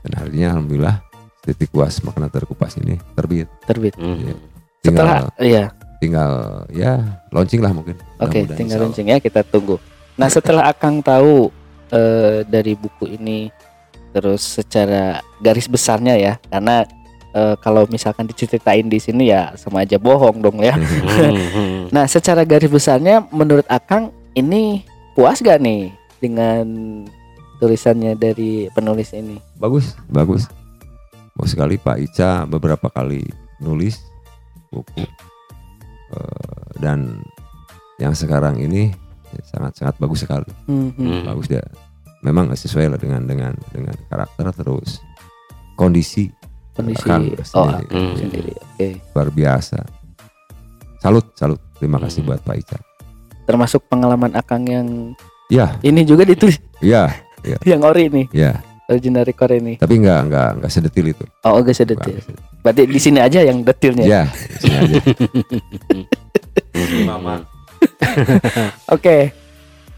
Dan 0.00 0.12
harinya 0.14 0.48
alhamdulillah 0.54 0.96
titik 1.42 1.68
puas 1.68 1.98
makna 2.00 2.26
terkupas 2.26 2.76
ini 2.76 2.96
terbit. 3.12 3.48
Terbit. 3.64 3.94
Hmm. 3.96 4.18
Iya. 4.20 4.34
Setelah 4.80 5.18
iya, 5.36 5.64
tinggal 5.98 6.30
ya 6.70 7.02
launching 7.28 7.58
lah 7.58 7.72
mungkin. 7.72 7.98
oke, 8.16 8.30
Mudah-mudahan 8.30 8.54
tinggal 8.54 8.78
launching 8.80 9.06
ya 9.10 9.18
kita 9.18 9.42
tunggu. 9.42 9.76
Nah, 10.14 10.28
setelah 10.28 10.64
Akang 10.66 11.02
tahu 11.02 11.50
eh, 11.88 12.40
dari 12.44 12.72
buku 12.72 13.10
ini 13.10 13.50
terus 14.16 14.40
secara 14.56 15.20
garis 15.44 15.68
besarnya 15.68 16.16
ya, 16.16 16.40
karena 16.48 16.88
eh, 17.36 17.54
kalau 17.60 17.84
misalkan 17.92 18.24
diceritain 18.24 18.88
di 18.88 18.96
sini 18.96 19.28
ya 19.28 19.52
sama 19.60 19.84
aja 19.84 20.00
bohong 20.00 20.40
dong 20.40 20.64
ya. 20.64 20.72
Nah, 21.86 22.02
secara 22.10 22.42
garis 22.42 22.66
besarnya 22.66 23.22
menurut 23.30 23.62
Akang 23.70 24.10
ini 24.34 24.82
puas 25.14 25.38
gak 25.38 25.62
nih 25.62 25.94
dengan 26.18 26.66
tulisannya 27.62 28.18
dari 28.18 28.66
penulis 28.74 29.14
ini? 29.14 29.38
bagus, 29.60 29.94
bagus. 30.10 30.50
Bagus 31.36 31.52
sekali 31.52 31.76
Pak 31.78 31.96
Ica 32.00 32.42
beberapa 32.48 32.90
kali 32.90 33.22
nulis 33.60 34.00
buku 34.72 35.04
Eh, 36.06 36.66
dan 36.78 37.18
yang 37.98 38.14
sekarang 38.14 38.62
ini 38.62 38.94
sangat-sangat 39.42 39.98
bagus 39.98 40.22
sekali. 40.22 40.46
Hmm, 40.70 40.94
hmm. 40.94 41.02
Hmm. 41.02 41.22
Bagus 41.26 41.46
dia. 41.50 41.64
Memang 42.26 42.50
sesuai 42.50 42.90
lah 42.90 42.98
dengan 42.98 43.22
dengan 43.22 43.54
dengan 43.70 43.94
karakter 44.04 44.50
terus 44.52 44.98
kondisi 45.74 46.26
Kondisi 46.74 47.00
Akang 47.00 47.22
oh 47.22 47.38
sendiri. 47.40 47.78
Akang 47.80 47.86
Hmm. 47.88 48.16
sendiri. 48.18 48.52
Oke. 48.52 48.88
luar 49.14 49.28
biasa. 49.30 49.78
Salut, 50.98 51.26
salut. 51.32 51.60
Terima 51.76 51.96
kasih 51.96 52.20
Hmm. 52.20 52.28
buat 52.28 52.40
Pak 52.42 52.56
Ica. 52.58 52.78
Termasuk 53.46 53.86
pengalaman 53.86 54.34
Akang 54.34 54.66
yang 54.66 55.14
Ya, 55.46 55.78
ini 55.80 56.02
juga 56.02 56.26
ditulis 56.26 56.58
ya, 56.82 57.06
yang 57.70 57.78
ori 57.80 58.10
nih, 58.10 58.26
ya. 58.34 58.58
original 58.86 59.22
record 59.22 59.54
ini. 59.54 59.78
Tapi 59.78 59.94
nggak 59.96 60.20
nggak 60.26 60.48
nggak 60.58 60.70
sedetil 60.72 61.06
itu. 61.06 61.22
Oh, 61.40 61.54
oke 61.54 61.64
Nggak 61.64 61.78
sedetil. 61.78 62.18
sedetil. 62.18 62.34
Berarti 62.60 62.82
di 62.84 62.98
sini 62.98 63.18
aja 63.22 63.40
yang 63.40 63.62
detilnya. 63.62 64.04
Ya, 64.04 64.22
di 64.26 64.58
sini 64.58 64.74
aja. 64.74 64.98
Mama. 67.08 67.46
Oke. 68.88 69.30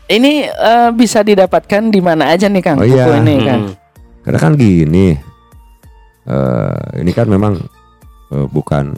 Ini 0.09 0.33
eh, 0.49 0.91
bisa 0.97 1.21
didapatkan 1.21 1.93
di 1.93 2.01
mana 2.01 2.33
aja 2.33 2.49
nih 2.49 2.65
Kang 2.65 2.81
Oh, 2.81 2.89
buku 2.89 2.97
iya. 2.97 3.21
ini 3.21 3.35
Kang? 3.45 3.63
Hmm. 3.69 3.75
Karena 4.25 4.39
kan 4.41 4.53
gini, 4.57 5.07
eh 6.25 6.77
ini 7.01 7.13
kan 7.13 7.29
memang 7.29 7.61
eh, 8.33 8.47
bukan 8.49 8.93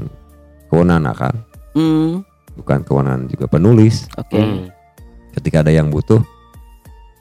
kewenangan 0.71 1.11
Akang, 1.11 1.37
Hmm, 1.71 2.23
bukan 2.55 2.83
kewenangan 2.83 3.27
juga 3.27 3.47
penulis. 3.47 4.07
Oke. 4.15 4.39
Hmm. 4.39 4.71
Ketika 5.35 5.63
ada 5.63 5.71
yang 5.71 5.91
butuh, 5.91 6.19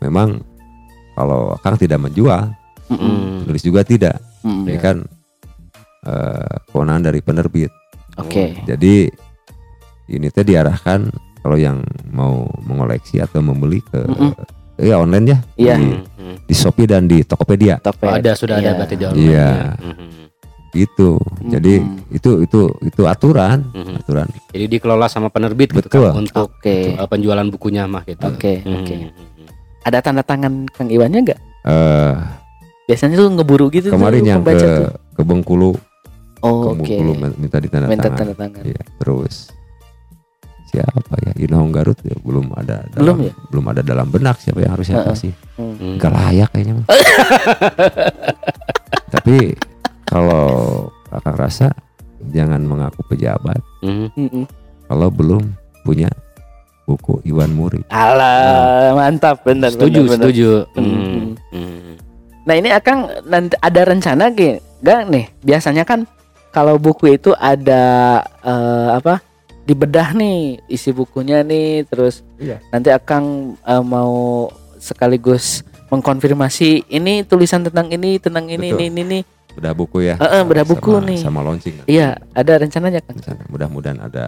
memang 0.02 0.42
kalau 1.14 1.54
Akang 1.54 1.78
tidak 1.78 2.02
menjual, 2.02 2.50
Mm-mm. 2.90 2.98
Hmm. 2.98 3.38
penulis 3.46 3.62
juga 3.66 3.82
tidak. 3.82 4.18
Mm-mm. 4.42 4.66
Ini 4.70 4.78
kan 4.78 4.98
eh, 6.06 6.56
kewenangan 6.70 7.10
dari 7.10 7.22
penerbit. 7.22 7.70
Oke. 8.18 8.54
Jadi 8.66 9.10
ini 10.10 10.28
teh 10.30 10.46
diarahkan 10.46 11.10
kalau 11.40 11.56
yang 11.56 11.80
mau 12.08 12.44
mengoleksi 12.62 13.18
atau 13.18 13.40
membeli 13.40 13.80
ke 13.82 14.00
Mm-mm. 14.02 14.32
ya 14.78 14.96
online 14.98 15.26
ya 15.26 15.38
Iya. 15.56 15.76
di, 15.76 15.88
Hmm. 15.90 16.36
di 16.42 16.54
Shopee 16.54 16.86
dan 16.86 17.04
di 17.04 17.22
Tokopedia. 17.22 17.80
Oh, 17.80 17.92
ada 18.06 18.32
sudah 18.34 18.58
Iya. 18.58 18.64
ada 18.66 18.78
berarti 18.78 18.96
di 18.96 19.06
online. 19.06 19.24
Iya. 19.26 19.48
ya. 19.50 19.72
Hmm. 19.78 20.08
gitu. 20.70 21.18
Jadi 21.44 21.82
Mm-mm. 21.82 22.14
itu 22.14 22.30
itu 22.40 22.60
itu 22.84 23.02
aturan 23.04 23.66
Hmm. 23.72 23.98
aturan. 23.98 24.30
Jadi 24.50 24.66
dikelola 24.70 25.08
sama 25.08 25.28
penerbit 25.28 25.72
gitu 25.72 25.82
Betul. 25.84 26.06
kan 26.06 26.14
untuk 26.16 26.48
Oke. 26.54 26.94
uh, 26.94 27.06
penjualan 27.06 27.48
bukunya 27.48 27.84
mah 27.84 28.04
gitu. 28.04 28.22
Oke. 28.24 28.62
Hmm. 28.62 28.78
Oke. 28.78 28.96
Ada 29.82 30.00
tanda 30.00 30.22
tangan 30.22 30.70
Kang 30.70 30.88
Iwannya 30.88 31.20
nggak? 31.24 31.40
Eh 31.66 32.16
Biasanya 32.86 33.16
tuh 33.16 33.30
ngeburu 33.32 33.70
gitu 33.70 33.90
kemarin 33.90 34.18
tuh 34.20 34.28
yang 34.28 34.40
ke 34.40 34.46
pembaca 34.48 34.66
tuh. 34.68 34.90
ke 35.12 35.22
Bengkulu, 35.22 35.72
Oh, 36.40 36.54
ke 36.60 36.68
oke. 36.72 36.78
Bengkulu 36.80 37.12
men- 37.16 37.38
minta 37.38 37.58
ditanda 37.58 37.86
Minta 37.86 38.06
tangan. 38.08 38.18
tanda 38.18 38.34
tangan. 38.36 38.62
Iya, 38.64 38.82
terus 38.98 39.36
siapa 40.70 41.14
ya 41.20 41.32
Inhong 41.36 41.70
Garut 41.70 41.98
ya 42.02 42.14
belum 42.16 42.54
ada 42.54 42.86
dalam, 42.88 43.02
Belum 43.02 43.18
ya? 43.26 43.32
belum 43.50 43.66
ada 43.68 43.82
dalam 43.82 44.08
benak 44.08 44.38
siapa 44.38 44.62
yang 44.62 44.72
harus 44.74 44.86
saya 44.86 45.02
Heeh. 45.02 45.10
kasih. 45.10 45.32
Hmm. 45.58 45.74
Hmm. 45.76 45.96
Gak 45.98 46.12
layak 46.14 46.50
kayaknya 46.54 46.74
mah. 46.76 46.86
Tapi 49.10 49.38
kalau 50.06 50.48
kakak 51.10 51.36
rasa 51.38 51.68
jangan 52.30 52.62
mengaku 52.62 53.02
pejabat 53.08 53.58
Hmm. 53.80 54.12
Mm-mm. 54.14 54.44
kalau 54.86 55.08
belum 55.08 55.56
punya 55.82 56.10
buku 56.84 57.18
Iwan 57.24 57.54
Muri. 57.54 57.80
Alah, 57.88 58.92
mantap 58.94 59.40
bener 59.42 59.72
Setuju, 59.72 60.04
bener, 60.04 60.10
bener. 60.10 60.20
setuju. 60.20 60.50
Hmm. 60.76 60.86
Hmm. 60.86 61.26
Hmm. 61.50 61.92
Nah 62.44 62.54
ini 62.56 62.70
Akang 62.70 63.08
nanti 63.24 63.56
ada 63.56 63.82
rencana 63.84 64.30
gak, 64.30 65.00
nih? 65.08 65.26
Biasanya 65.40 65.84
kan 65.84 66.04
kalau 66.50 66.76
buku 66.76 67.14
itu 67.14 67.30
ada 67.32 67.84
eh, 68.42 68.90
apa 68.92 69.22
dibedah 69.70 70.12
nih 70.12 70.58
isi 70.66 70.90
bukunya 70.90 71.42
nih, 71.42 71.86
terus 71.86 72.26
Iya. 72.36 72.58
nanti 72.70 72.90
Akang 72.90 73.54
eh, 73.60 73.84
mau 73.86 74.50
sekaligus 74.76 75.62
mengkonfirmasi 75.88 76.88
ini 76.88 77.22
tulisan 77.22 77.62
tentang 77.62 77.86
ini, 77.88 78.18
tentang 78.18 78.46
ini, 78.46 78.74
Betul. 78.74 78.82
ini, 78.82 78.86
ini, 78.90 79.02
ini. 79.04 79.20
Bedah 79.52 79.74
buku 79.74 80.04
ya. 80.04 80.16
Eh, 80.16 80.30
eh, 80.32 80.44
bedah 80.44 80.64
buku 80.64 80.92
sama, 80.92 81.06
nih. 81.06 81.20
Sama 81.20 81.40
launching. 81.42 81.76
Iya, 81.86 82.18
ada 82.32 82.54
rencananya 82.56 83.02
kan? 83.02 83.14
Rencana. 83.14 83.44
Mudah-mudahan 83.46 84.00
ada 84.00 84.26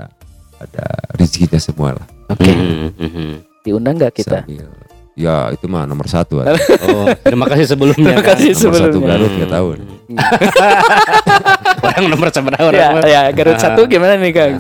ada 0.58 0.86
rezekinya 1.16 1.58
semua 1.58 1.98
lah. 1.98 2.06
Oke, 2.28 2.46
Hmm. 2.46 2.90
Hmm. 2.94 3.34
diundang 3.62 3.98
nggak 3.98 4.14
kita? 4.16 4.46
Sambil- 4.46 4.78
Ya 5.12 5.52
itu 5.52 5.68
mah 5.68 5.84
nomor 5.84 6.08
satu. 6.08 6.40
Oh, 6.42 7.06
terima 7.20 7.46
kasih 7.46 7.68
sebelumnya. 7.68 8.16
Terima 8.16 8.26
kasih 8.26 8.50
nomor 8.56 8.62
satu 8.72 8.74
sebelumnya. 8.96 9.10
Garut 9.12 9.32
nggak 9.36 9.52
tahu. 9.52 9.68
Kan. 9.70 9.82
Orang 11.82 12.06
nomor 12.08 12.28
seberapa 12.30 12.64
orang? 12.64 12.80
Ya, 13.04 13.06
ya 13.06 13.22
Garut 13.32 13.60
satu 13.60 13.82
gimana 13.86 14.16
nih 14.16 14.32
Kang? 14.32 14.54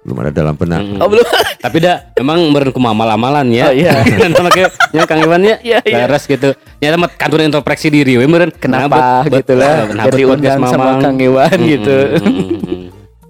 Belum 0.00 0.16
ada 0.18 0.32
dalam 0.32 0.54
benak. 0.54 0.80
Hmm. 0.80 0.96
Oh 0.98 1.06
belum? 1.06 1.26
Tapi 1.64 1.76
dah 1.78 2.08
emang 2.14 2.40
meureun 2.48 2.72
kumaha 2.72 2.96
amalan 3.10 3.46
ya. 3.50 3.68
Oh, 3.68 3.74
iya. 3.74 3.92
Dan 4.00 4.32
sama 4.32 4.48
kayak 4.48 4.72
nya 4.90 5.04
Kang 5.04 5.20
Iwan 5.20 5.42
ya. 5.42 5.56
Iya, 5.60 5.78
iya. 5.84 5.96
Laras 6.04 6.24
gitu. 6.24 6.50
Nyata 6.78 6.96
mah 6.96 7.10
kantor 7.10 7.44
introspeksi 7.44 7.88
diri 7.88 8.16
we 8.16 8.24
meureun. 8.24 8.48
Kenapa 8.50 8.96
Nah, 9.20 9.28
bet- 9.28 9.44
gitu 9.44 9.54
lah? 9.54 9.84
nah, 9.86 10.08
Jadi 10.08 10.22
undang 10.24 10.56
sama 10.58 10.76
Mamang. 10.88 11.00
Kang 11.00 11.16
Iwan 11.18 11.52
Hmm, 11.52 11.68
gitu. 11.68 11.96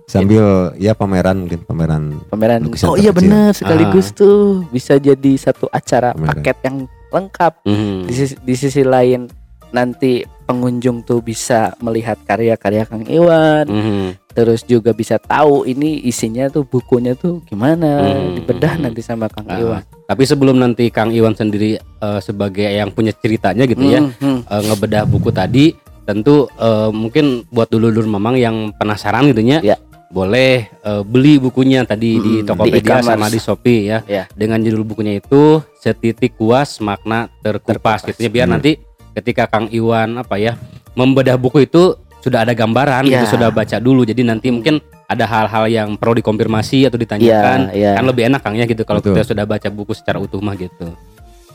sambil 0.06 0.74
ya 0.74 0.90
pameran 0.90 1.46
mungkin 1.46 1.62
pameran 1.62 2.18
pameran 2.26 2.66
oh 2.66 2.98
iya 2.98 3.14
benar 3.14 3.54
sekaligus 3.54 4.10
tuh 4.10 4.66
bisa 4.68 4.98
jadi 4.98 5.32
satu 5.38 5.70
acara 5.70 6.10
Pameran. 6.10 6.34
paket 6.34 6.56
yang 6.66 6.76
lengkap 7.10 7.52
Mhm. 7.62 7.98
di 8.06 8.12
sisi, 8.12 8.34
di 8.36 8.54
sisi 8.56 8.82
lain 8.82 9.30
nanti 9.70 10.12
pengunjung 10.44 11.02
tuh 11.02 11.20
bisa 11.20 11.74
melihat 11.78 12.18
karya-karya 12.20 12.82
Kang 12.82 13.06
Iwan 13.06 13.64
Mhm. 13.64 14.06
terus 14.30 14.62
juga 14.62 14.90
bisa 14.90 15.14
tahu 15.16 15.62
ini 15.64 16.02
isinya 16.02 16.46
tuh 16.46 16.62
bukunya 16.62 17.14
tuh 17.14 17.38
gimana 17.44 18.02
Hmm. 18.02 18.34
dibedah 18.34 18.74
nanti 18.76 18.98
sama 19.00 19.26
Kang 19.26 19.46
Ah, 19.46 19.58
Iwan 19.58 19.82
Tapi 20.04 20.22
sebelum 20.24 20.58
nanti 20.58 20.90
Kang 20.90 21.10
Iwan 21.10 21.32
sendiri 21.32 21.78
eh, 21.78 22.20
sebagai 22.20 22.66
yang 22.66 22.90
punya 22.90 23.12
ceritanya 23.12 23.62
gitu 23.64 23.84
ya, 23.84 24.02
Hmm, 24.02 24.10
hmm. 24.12 24.38
eh, 24.44 24.62
ngebedah 24.64 25.06
buku 25.06 25.30
tadi, 25.30 25.70
tentu 26.02 26.50
eh, 26.50 26.90
mungkin 26.90 27.46
buat 27.46 27.70
dulur-dulur 27.70 28.10
mamang 28.10 28.34
yang 28.34 28.56
penasaran 28.74 29.30
gitu 29.30 29.38
ya, 29.40 29.62
Ya. 29.62 29.76
boleh 30.10 30.66
eh, 30.66 31.02
beli 31.06 31.38
bukunya 31.38 31.86
tadi 31.86 32.18
di 32.18 32.32
Mm-mm, 32.36 32.46
Tokopedia 32.48 32.74
di 32.74 32.82
e-commerce. 32.82 33.06
sama 33.14 33.26
di 33.28 33.38
Shopee 33.38 33.80
ya. 33.86 33.98
Ya. 34.04 34.26
Dengan 34.32 34.58
judul 34.58 34.82
bukunya 34.82 35.14
itu 35.14 35.62
Setitik 35.76 36.34
Kuas 36.34 36.82
Makna 36.82 37.30
Terkupas, 37.38 38.02
Terkupas. 38.02 38.10
gitu 38.10 38.20
ya. 38.20 38.30
Biar 38.32 38.46
Hmm. 38.46 38.58
nanti 38.58 38.74
ketika 39.12 39.46
Kang 39.46 39.66
Iwan 39.68 40.18
apa 40.18 40.36
ya 40.36 40.54
membedah 40.92 41.34
buku 41.34 41.64
itu 41.64 41.94
sudah 42.20 42.44
ada 42.44 42.52
gambaran, 42.52 43.08
Ya. 43.08 43.24
gitu, 43.24 43.34
sudah 43.34 43.48
baca 43.48 43.76
dulu. 43.76 44.04
Jadi 44.04 44.20
nanti 44.20 44.52
mungkin 44.52 44.76
ada 45.06 45.24
hal-hal 45.24 45.64
yang 45.66 45.88
perlu 45.96 46.20
dikonfirmasi 46.20 46.84
atau 46.84 46.94
ditanyakan. 46.94 47.72
Iya, 47.72 47.74
iya. 47.74 47.90
Kan 47.96 48.04
lebih 48.04 48.28
enak 48.28 48.40
Kang 48.40 48.54
ya 48.54 48.64
gitu 48.64 48.84
kalau 48.84 49.00
Betul. 49.00 49.16
kita 49.16 49.24
sudah 49.26 49.44
baca 49.44 49.68
buku 49.68 49.92
secara 49.92 50.20
utuh 50.20 50.36
mah 50.38 50.52
gitu. 50.52 50.92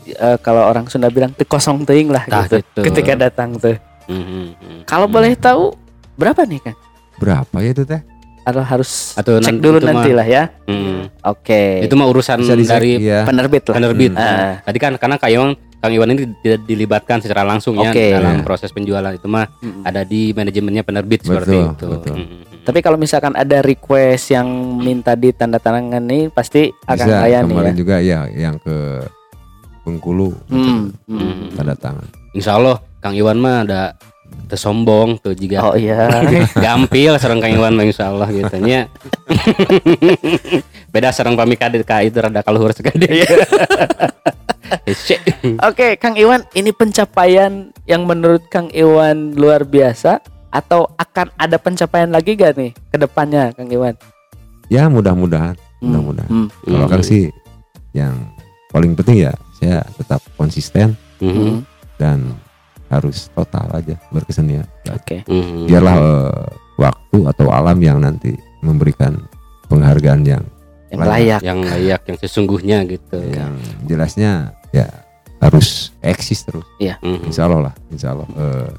Eh, 0.06 0.38
kalau 0.40 0.62
orang 0.64 0.86
Sunda 0.86 1.06
bilang 1.06 1.30
"Teu 1.30 1.42
kosong 1.44 1.82
teuing 1.82 2.06
lah 2.08 2.22
Tah, 2.24 2.46
gitu 2.46 2.62
gitu. 2.62 2.80
ketika 2.84 3.18
datang 3.20 3.54
tuh 3.54 3.74
Mhm. 4.06 4.86
kalau 4.86 5.06
boleh 5.06 5.34
tahu 5.34 5.74
berapa 6.14 6.46
nih 6.46 6.62
Kang 6.62 6.78
berapa 7.16 7.56
ya 7.58 7.70
itu 7.72 7.82
teh 7.82 7.98
atau 8.40 8.62
harus 8.62 9.18
Atau 9.18 9.42
cek 9.42 9.58
dulu 9.58 9.82
itu 9.82 9.90
nanti 9.90 10.14
lah 10.14 10.22
ya 10.22 10.46
Mhm. 10.62 11.26
oke 11.26 11.62
Itu 11.82 11.98
mah 11.98 12.06
urusan 12.06 12.38
dicek 12.38 12.70
dari 12.70 13.02
ya 13.02 13.26
penerbit 13.26 13.66
lah 13.66 13.74
penerbit. 13.74 14.14
Hmm. 14.14 14.22
Ah. 14.22 14.62
Tadi 14.62 14.78
kan 14.78 14.94
karena 14.94 15.18
Kang 15.18 15.30
Iwan, 15.32 15.50
Kang 15.86 15.94
Iwan 15.94 16.10
ini 16.10 16.34
tidak 16.36 16.60
dilibatkan 16.62 17.18
secara 17.18 17.40
langsung 17.40 17.78
ya 17.78 17.88
Oke. 17.88 18.10
dalam 18.10 18.36
Ya. 18.36 18.42
proses 18.42 18.68
penjualan 18.68 19.08
itu 19.08 19.24
mah 19.24 19.46
Mm-mm. 19.56 19.82
ada 19.82 20.02
di 20.02 20.30
manajemennya 20.30 20.82
penerbit 20.82 21.22
Betul, 21.22 21.30
seperti 21.32 21.56
itu. 21.62 21.86
betul. 21.88 22.14
Mhm. 22.16 22.36
Tapi 22.60 22.78
kalau 22.80 22.98
misalkan 22.98 23.32
ada 23.32 23.62
request 23.62 24.32
yang 24.32 24.50
minta 24.76 25.14
ditandatangan 25.14 26.02
nih 26.02 26.28
pasti 26.28 26.66
akan 26.82 27.06
bisa 27.06 27.16
kaya 27.16 27.36
nih 27.36 27.46
ya. 27.46 27.46
kemarin 27.48 27.74
juga 27.76 27.96
ya 27.98 28.20
yang 28.28 28.58
ke 28.58 29.06
Bengkulu 29.80 30.34
Hmm, 30.46 30.90
hmm. 31.06 31.14
Hmm. 31.14 31.46
tanda 31.54 31.74
tangan 31.74 32.10
Insya 32.32 32.58
Allah 32.58 32.82
Kang 32.98 33.14
Iwan 33.14 33.38
mah 33.38 33.62
ada 33.62 33.94
tersombong 34.44 35.22
tuh 35.22 35.30
jika 35.32 35.62
Oh 35.64 35.78
iya. 35.78 36.10
gampil 36.58 37.14
serang 37.16 37.38
Kang 37.38 37.54
Iwan 37.54 37.70
mah 37.72 37.86
insya 37.86 38.10
Allah 38.10 38.26
gitu 38.26 38.58
nya. 38.58 38.90
Beda 40.90 41.10
serang 41.10 41.34
pamikadir 41.34 41.82
ka 41.82 42.02
itu 42.02 42.16
rada 42.16 42.42
kaluhur 42.42 42.72
sekali. 42.72 43.06
Oke, 45.68 45.96
Kang 45.96 46.14
Iwan, 46.14 46.42
ini 46.52 46.70
pencapaian 46.70 47.70
yang 47.84 48.02
menurut 48.04 48.46
Kang 48.48 48.68
Iwan 48.70 49.34
luar 49.34 49.62
biasa 49.62 50.18
atau 50.48 50.88
akan 50.96 51.30
ada 51.36 51.56
pencapaian 51.56 52.08
lagi 52.08 52.32
gak 52.32 52.56
nih 52.56 52.72
ke 52.72 52.96
depannya 52.96 53.52
Kang 53.52 53.68
Iwan? 53.68 53.94
ya 54.66 54.88
mudah-mudahan 54.88 55.54
Hmm, 55.76 55.92
mudah-mudahan 55.92 56.26
hmm, 56.26 56.48
kalau 56.64 56.86
Hmm. 56.86 56.90
Kang 56.90 57.04
sih 57.04 57.28
yang 57.92 58.14
paling 58.68 58.96
penting 58.96 59.28
ya 59.28 59.32
saya 59.54 59.84
tetap 59.94 60.18
konsisten 60.34 60.96
hmm. 61.20 61.62
dan 61.96 62.34
harus 62.88 63.28
total 63.30 63.68
aja 63.70 63.94
berkesenian 64.08 64.64
Oke. 64.88 65.22
Mhm. 65.28 65.68
biarlah 65.68 65.96
eh, 65.96 66.46
waktu 66.76 67.18
atau 67.28 67.46
alam 67.52 67.78
yang 67.78 68.00
nanti 68.00 68.32
memberikan 68.58 69.20
penghargaan 69.66 70.24
yang 70.24 70.42
Yang 70.86 70.98
Layak. 70.98 71.10
layak. 71.12 71.40
yang 71.42 71.58
layak 71.60 72.02
yang 72.06 72.18
sesungguhnya 72.18 72.78
gitu. 72.86 73.18
yang 73.20 73.52
jelasnya 73.84 74.55
ya 74.76 74.86
harus 75.38 75.92
eksis 76.00 76.42
terus 76.42 76.64
Mhm. 76.76 77.26
insya 77.26 77.44
Allah 77.44 77.70
lah 77.70 77.74
insya 77.88 78.12
Allah 78.12 78.28
eh, 78.30 78.70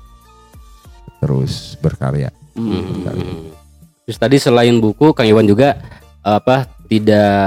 terus 1.19 1.75
berkarya 1.77 2.29
Hmm. 2.53 3.05
Mhm. 3.05 3.53
Terus 4.01 4.17
tadi 4.17 4.41
selain 4.41 4.81
buku, 4.81 5.13
Kang 5.13 5.29
Iwan 5.29 5.45
juga 5.45 5.77
apa 6.25 6.65
tidak 6.89 7.37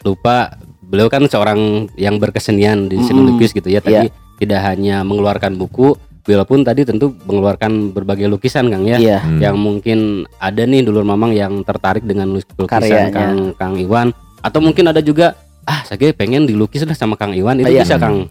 lupa 0.00 0.54
beliau 0.78 1.10
kan 1.10 1.26
seorang 1.26 1.90
yang 1.98 2.16
berkesenian 2.16 2.86
di 2.86 3.02
seni 3.02 3.18
Mm-mm. 3.18 3.34
lukis 3.34 3.50
gitu 3.50 3.66
ya. 3.66 3.82
Tadi 3.82 4.06
tidak 4.38 4.60
hanya 4.62 5.02
mengeluarkan 5.02 5.58
buku, 5.58 5.98
beliau 6.22 6.46
pun 6.46 6.62
tadi 6.62 6.86
tentu 6.86 7.18
mengeluarkan 7.24 7.90
berbagai 7.90 8.30
lukisan 8.30 8.70
Kang 8.70 8.86
ya. 8.86 8.94
Iya. 8.96 9.18
Hmm. 9.18 9.40
Yang 9.42 9.56
mungkin 9.58 9.98
ada 10.38 10.62
nih 10.62 10.86
dulur 10.86 11.02
mamang 11.02 11.34
yang 11.34 11.66
tertarik 11.66 12.06
dengan 12.06 12.30
lukis- 12.30 12.46
lukisan 12.54 12.68
Karyanya. 12.68 13.10
Kang 13.10 13.36
Kang 13.58 13.74
Iwan 13.74 14.14
atau 14.38 14.60
mungkin 14.62 14.86
ada 14.86 15.02
juga 15.02 15.34
ah 15.68 15.84
saya 15.84 16.10
pengen 16.10 16.42
dilukis 16.42 16.80
lah 16.82 16.96
sama 16.96 17.14
Kang 17.14 17.30
Iwan 17.30 17.60
itu 17.60 17.68
Iya. 17.68 17.84
bisa 17.84 17.96
Kang. 17.96 18.24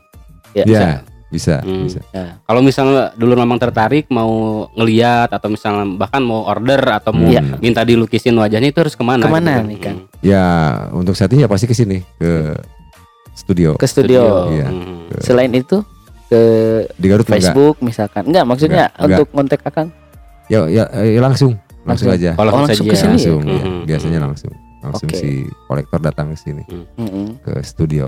Ya, 0.51 0.63
ya 0.65 0.89
bisa 1.27 1.59
Hmm. 1.59 1.85
bisa 1.85 1.99
Kalau 2.41 2.63
misalnya 2.63 3.11
dulur 3.13 3.35
mamang 3.35 3.59
tertarik 3.59 4.07
mau 4.07 4.31
ngeliat 4.73 5.27
atau 5.29 5.47
misalnya 5.47 5.83
bahkan 5.93 6.19
mau 6.19 6.41
order 6.43 6.79
atau 6.89 7.11
mau 7.11 7.27
Iya. 7.27 7.59
minta 7.59 7.83
dilukisin 7.83 8.33
wajahnya 8.33 8.71
itu 8.71 8.79
harus 8.79 8.95
ke 8.95 9.03
mana? 9.03 9.21
Ke 9.21 9.29
mana 9.29 9.59
gitu 9.59 9.67
nih, 9.67 9.77
Kang? 9.77 9.97
ya 10.19 10.43
untuk 10.91 11.13
saat 11.13 11.29
ini 11.29 11.43
ya 11.43 11.49
pasti 11.51 11.67
ke 11.67 11.75
sini 11.75 11.99
ke 12.17 12.57
studio 13.33 13.75
Ke 13.75 13.85
studio. 13.85 14.49
Iya. 14.49 14.67
Hmm. 14.67 15.13
Selain 15.19 15.51
itu 15.51 15.83
ke 16.25 16.41
di 16.91 17.05
Garut 17.05 17.23
enggak 17.23 17.39
Facebook 17.43 17.75
misalkan. 17.79 18.23
Enggak, 18.25 18.43
maksudnya 18.43 18.83
Enggak, 18.87 18.91
enggak. 18.97 19.17
untuk 19.19 19.27
kontak 19.29 19.61
Akang. 19.61 19.87
ya, 20.47 20.59
ya, 20.65 20.83
ya 20.89 21.19
langsung 21.19 21.53
langsung, 21.83 22.07
Langsung. 22.07 22.09
aja 22.11 22.31
Oh, 22.35 22.43
langsung 22.43 22.55
Oh, 22.55 22.67
langsung 22.67 22.85
ke 22.87 22.95
langsung 22.97 23.41
ya. 23.43 23.63
Mhm. 23.63 23.79
biasanya 23.85 24.19
langsung 24.23 24.51
langsung 24.87 25.07
Oke. 25.07 25.17
si 25.17 25.29
kolektor 25.65 25.99
datang 25.99 26.31
ke 26.31 26.37
sini 26.37 26.63
Mm-mm. 26.95 27.39
ke 27.39 27.59
studio 27.61 28.07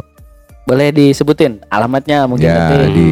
Boleh 0.62 0.90
disebutin 0.90 1.66
alamatnya 1.66 2.24
mungkin 2.24 2.46
ya 2.46 2.70
nanti. 2.78 2.90
di 2.92 3.10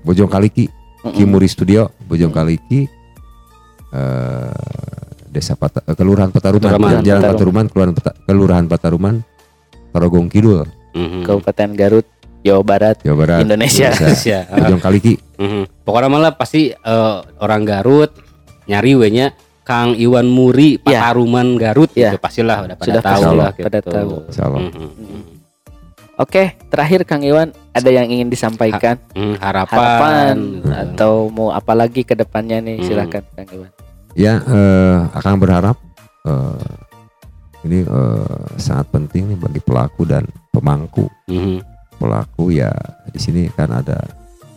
Bojong 0.00 0.26
Kaliki 0.26 0.64
Mm-mm. 1.00 1.12
Kimuri 1.12 1.44
Studio 1.44 1.88
Bojong 2.02 2.30
Kaliki 2.30 2.88
eh, 3.90 4.54
Desa 5.26 5.54
Pata, 5.54 5.80
eh, 5.80 5.94
Kelurahan 5.94 6.28
Pataruman 6.28 6.62
Pataruman. 6.64 6.90
Jalan- 6.90 7.04
Jalan 7.04 7.20
Pataruman. 7.22 7.30
Pataruman 7.30 7.66
Kelurahan, 7.68 7.92
Peta- 7.92 8.16
Kelurahan 8.20 8.66
Pataruman 8.66 9.14
Tarogong 9.90 10.26
Kidul 10.26 10.66
Mhm. 10.90 11.22
Kabupaten 11.22 11.70
Garut, 11.72 12.06
Jawa 12.40 12.62
Barat, 12.62 12.96
Jawa 13.00 13.16
Barat 13.20 13.40
Indonesia. 13.42 13.90
Indonesia. 13.92 14.38
Ah, 14.46 14.56
Bojong 14.60 14.80
Kaliki 14.80 15.14
mhm. 15.36 15.62
Pokoknya 15.82 16.08
malah 16.08 16.32
pasti 16.32 16.70
eh, 16.70 17.16
orang 17.36 17.62
Garut 17.62 18.10
nyari 18.64 18.94
wenya 18.94 19.34
Kang 19.62 19.94
Iwan 19.94 20.26
Muri 20.26 20.80
Ya. 20.80 21.04
Pataruman 21.04 21.54
Garut 21.54 21.90
Ya. 21.92 22.10
gitu 22.10 22.18
pastilah 22.18 22.64
udah 22.64 22.74
pada 22.74 22.86
Sudah 22.86 23.02
tahu 23.02 23.22
lah 23.32 23.50
pada 23.52 23.78
gitu. 23.78 23.90
tahu. 23.90 24.10
Insya 24.26 24.42
Allah. 24.44 24.60
Mhm. 24.66 25.22
Oke, 26.16 26.42
terakhir 26.68 27.00
Kang 27.04 27.22
Iwan 27.22 27.48
ada 27.70 27.88
yang 27.88 28.04
ingin 28.04 28.28
disampaikan 28.28 29.00
Hmm, 29.10 29.40
harapan, 29.40 29.72
harapan 29.72 30.34
gitu. 30.36 30.68
atau 30.68 31.12
mau 31.28 31.48
apa 31.48 31.72
lagi 31.72 32.02
ke 32.02 32.12
depannya 32.12 32.60
nih 32.60 32.76
Hmm. 32.76 32.86
silakan 32.86 33.22
Kang 33.32 33.48
Iwan. 33.50 33.70
ya 34.12 34.34
eh, 34.38 34.96
akan 35.12 35.34
berharap 35.38 35.76
eh, 36.22 36.66
ini 37.62 37.78
eh, 37.80 38.36
sangat 38.56 38.90
penting 38.90 39.32
nih 39.32 39.38
bagi 39.38 39.60
pelaku 39.60 40.04
dan 40.04 40.24
pemangku 40.50 41.08
Mhm. 41.24 41.62
pelaku 41.96 42.50
ya 42.50 42.68
di 43.06 43.16
sini 43.16 43.48
kan 43.48 43.70
ada 43.70 43.96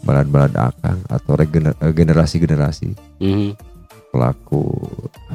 balad-balad 0.01 0.51
akang 0.53 0.99
atau 1.07 1.31
regener- 1.33 1.77
eh, 1.77 1.93
generasi-generasi 1.93 2.89
Mhm. 3.19 3.49
Pelaku 4.13 4.61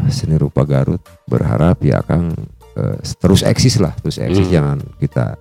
seni 0.07 0.39
rupa 0.39 0.63
Garut 0.63 1.03
berharap 1.27 1.83
ya 1.83 1.99
Kang 2.01 2.31
eh, 2.73 2.97
terus 3.19 3.43
eksis 3.43 3.77
lah 3.77 3.91
terus 3.99 4.17
eksis 4.17 4.47
Hmm. 4.47 4.55
jangan 4.55 4.79
kita 4.97 5.35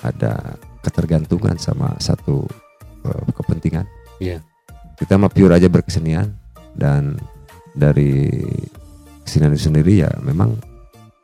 ada 0.00 0.56
ketergantungan 0.80 1.54
sama 1.56 1.92
satu 1.98 2.48
eh, 3.04 3.24
kepentingan 3.30 3.84
Iya. 4.18 4.40
kita 4.96 5.14
mah 5.14 5.28
pure 5.28 5.52
aja 5.52 5.68
berkesenian 5.68 6.32
dan 6.72 7.20
dari 7.72 8.32
kesenian 9.22 9.52
itu 9.52 9.68
sendiri 9.68 10.00
ya 10.00 10.10
memang 10.18 10.56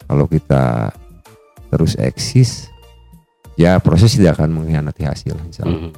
kalau 0.05 0.27
kita 0.27 0.93
terus 1.69 1.97
eksis 1.97 2.69
ya 3.55 3.77
proses 3.79 4.13
tidak 4.13 4.37
akan 4.37 4.53
mengkhianati 4.55 5.03
hasil 5.03 5.33
insya 5.43 5.65
Allah 5.65 5.89
Mhm. 5.89 5.93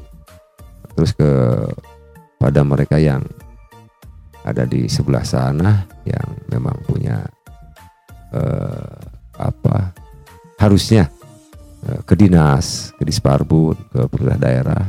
terus 0.92 1.10
ke 1.10 1.30
pada 2.36 2.62
mereka 2.62 2.96
yang 2.96 3.20
ada 4.44 4.64
di 4.64 4.88
sebelah 4.88 5.24
sana 5.24 5.84
yang 6.08 6.28
memang 6.48 6.76
punya 6.84 7.20
eh, 8.32 8.96
apa 9.36 9.92
harusnya 10.60 11.08
eh, 11.84 12.00
ke 12.04 12.14
dinas 12.16 12.92
ke 12.96 13.04
disparbun 13.04 13.76
ke 13.92 14.00
pemerintah 14.08 14.40
daerah 14.40 14.82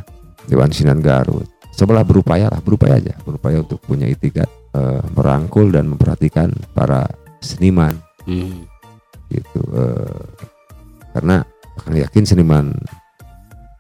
dewan 0.48 0.72
sinan 0.72 1.00
Garut. 1.04 1.48
Sebelah 1.72 2.04
berupaya 2.04 2.52
lah 2.52 2.60
berupaya 2.60 3.00
aja 3.00 3.16
berupaya 3.24 3.64
untuk 3.64 3.80
punya 3.84 4.08
itikat 4.08 4.48
eh, 4.76 5.04
merangkul 5.16 5.72
dan 5.72 5.88
memperhatikan 5.88 6.52
para 6.76 7.08
seniman. 7.42 7.96
Mhm. 8.22 8.70
gitu 9.32 9.64
eh, 9.74 10.28
karena 11.16 11.40
akan 11.82 11.94
yakin 11.98 12.24
seniman 12.28 12.76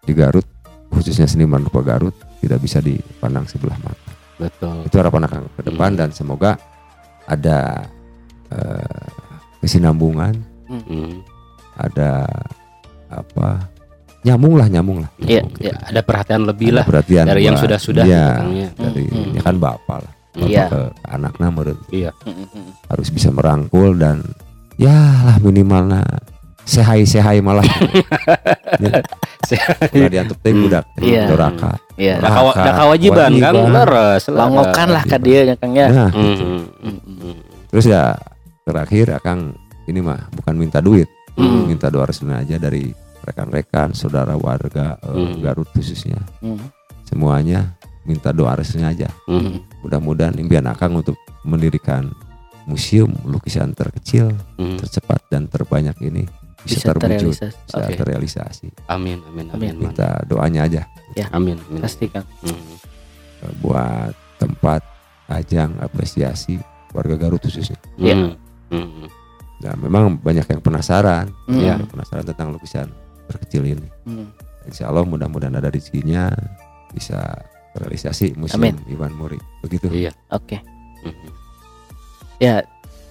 di 0.02 0.16
Garut 0.18 0.48
khususnya 0.90 1.30
seniman 1.30 1.62
rupa 1.68 1.86
Garut 1.86 2.16
tidak 2.42 2.60
bisa 2.64 2.82
dipandang 2.82 3.46
sebelah 3.46 3.78
mata 3.84 4.01
Betul. 4.42 4.78
itu 4.84 4.96
harapan 4.98 5.22
akan 5.24 5.42
ke 5.54 5.62
depan 5.64 5.90
Hmm. 5.94 6.00
dan 6.02 6.10
semoga 6.12 6.52
ada 7.24 7.86
eh, 8.50 9.08
kesinambungan, 9.60 10.34
Hmm. 10.68 11.22
ada 11.74 12.26
apa 13.08 13.64
nyambung 14.22 14.54
lah 14.54 14.68
nyambung 14.68 15.00
lah. 15.02 15.10
Iya, 15.20 15.42
iya. 15.58 15.72
gitu. 15.72 15.88
Ada 15.88 16.02
perhatian 16.02 16.42
lebih 16.44 16.68
Ada 16.68 16.76
lah 16.76 16.86
perhatian 16.86 17.26
dari 17.26 17.42
yang 17.42 17.58
sudah-sudah 17.58 18.04
gitu, 18.04 18.12
ya. 18.12 18.70
dari 18.76 19.04
Hmm, 19.08 19.32
ya 19.34 19.42
kan 19.42 19.56
bapak 19.56 19.98
lah. 20.00 20.14
Bapak 20.32 20.48
Iya. 20.48 20.64
ke, 20.68 20.82
anaknya 21.08 21.48
menurut 21.50 21.80
Iya. 21.90 22.12
Harus 22.88 23.08
bisa 23.10 23.30
merangkul 23.30 23.96
dan 23.96 24.24
ya 24.76 24.96
lah 25.22 25.38
minimalnya 25.40 26.02
sehai 26.64 27.04
sehai 27.04 27.40
malah 27.40 27.66
ya, 28.82 29.02
udah 29.92 30.10
diantuk 30.10 30.38
teh 30.40 30.54
budak 30.54 30.86
Iya. 30.98 31.28
doraka 31.28 31.76
Iya. 31.96 32.18
Kawa- 32.18 32.56
dah 32.56 32.74
kewajiban 32.78 33.32
Kang, 33.34 33.54
Kewajiban. 33.54 33.74
leres 33.76 34.24
lah. 34.28 35.04
Ke 35.04 35.18
dia 35.20 35.40
ya 35.44 35.56
Kang 35.56 35.74
ya. 35.74 35.88
nah 35.90 36.10
Hmm, 36.10 36.24
gitu. 36.26 36.44
hmm, 36.44 36.62
Mm, 36.82 36.98
hmm, 36.98 37.18
mm. 37.20 37.36
terus 37.68 37.86
ya 37.86 38.16
terakhir 38.62 39.06
akang 39.14 39.54
ini 39.86 40.00
mah 40.00 40.30
bukan 40.32 40.56
minta 40.56 40.80
duit 40.80 41.10
minta 41.38 41.88
doa 41.88 42.06
restu 42.06 42.28
aja 42.28 42.56
dari 42.56 42.94
rekan-rekan 43.22 43.92
saudara 43.92 44.34
warga 44.34 44.98
eh. 45.00 45.36
Garut 45.40 45.70
khususnya 45.70 46.18
Mm. 46.40 46.62
semuanya 47.04 47.74
minta 48.02 48.30
doa 48.30 48.56
restunya 48.56 48.90
aja 48.90 49.10
mudah-mudahan 49.80 50.34
impian 50.36 50.66
akang 50.66 50.96
untuk 50.96 51.14
mendirikan 51.44 52.10
museum 52.64 53.10
lukisan 53.24 53.74
terkecil 53.74 54.34
tercepat 54.78 55.22
dan 55.28 55.46
terbanyak 55.46 55.98
ini 56.00 56.26
bisa, 56.62 56.78
Bisa 56.78 56.88
terwujud 56.90 57.34
terrealisasi. 57.34 57.58
bisa 57.62 57.78
Oke. 57.78 57.94
terrealisasi 57.98 58.68
Amin, 58.88 59.20
amin, 59.24 59.48
amin, 59.48 59.50
Amin. 59.52 59.70
amin. 59.72 59.82
minta 59.90 60.10
doanya 60.24 60.62
aja 60.66 60.82
Amin, 61.30 61.58
amin. 61.60 61.82
Pasti 61.82 62.08
Kang. 62.08 62.24
Hmm. 62.42 62.56
eh, 63.44 63.54
buat 63.60 64.12
tempat 64.38 64.80
ajang 65.28 65.76
apresiasi 65.78 66.56
warga 66.92 67.16
Garut 67.16 67.40
khususnya 67.40 67.76
Iya. 67.96 68.16
Hmm, 68.16 68.34
hmm, 68.72 69.08
Nah, 69.62 69.78
memang 69.78 70.18
banyak 70.18 70.42
yang 70.48 70.58
penasaran, 70.58 71.30
Mm. 71.46 71.62
ya, 71.62 71.78
penasaran 71.78 72.26
tentang 72.26 72.50
lukisan 72.50 72.90
terkecil 73.30 73.62
ini. 73.62 73.86
Mm. 74.10 74.26
Insya 74.66 74.90
Allah 74.90 75.06
mudah-mudahan 75.06 75.54
ada 75.54 75.70
rezekinya 75.70 76.34
bisa 76.90 77.22
terrealisasi 77.72 78.34
Amin. 78.58 78.74
Iwan 78.90 79.14
Muri. 79.14 79.38
Begitu. 79.62 79.86
Iya. 79.94 80.12
Oke. 80.30 80.58
Hmm. 81.06 81.30
Ya, 82.38 82.66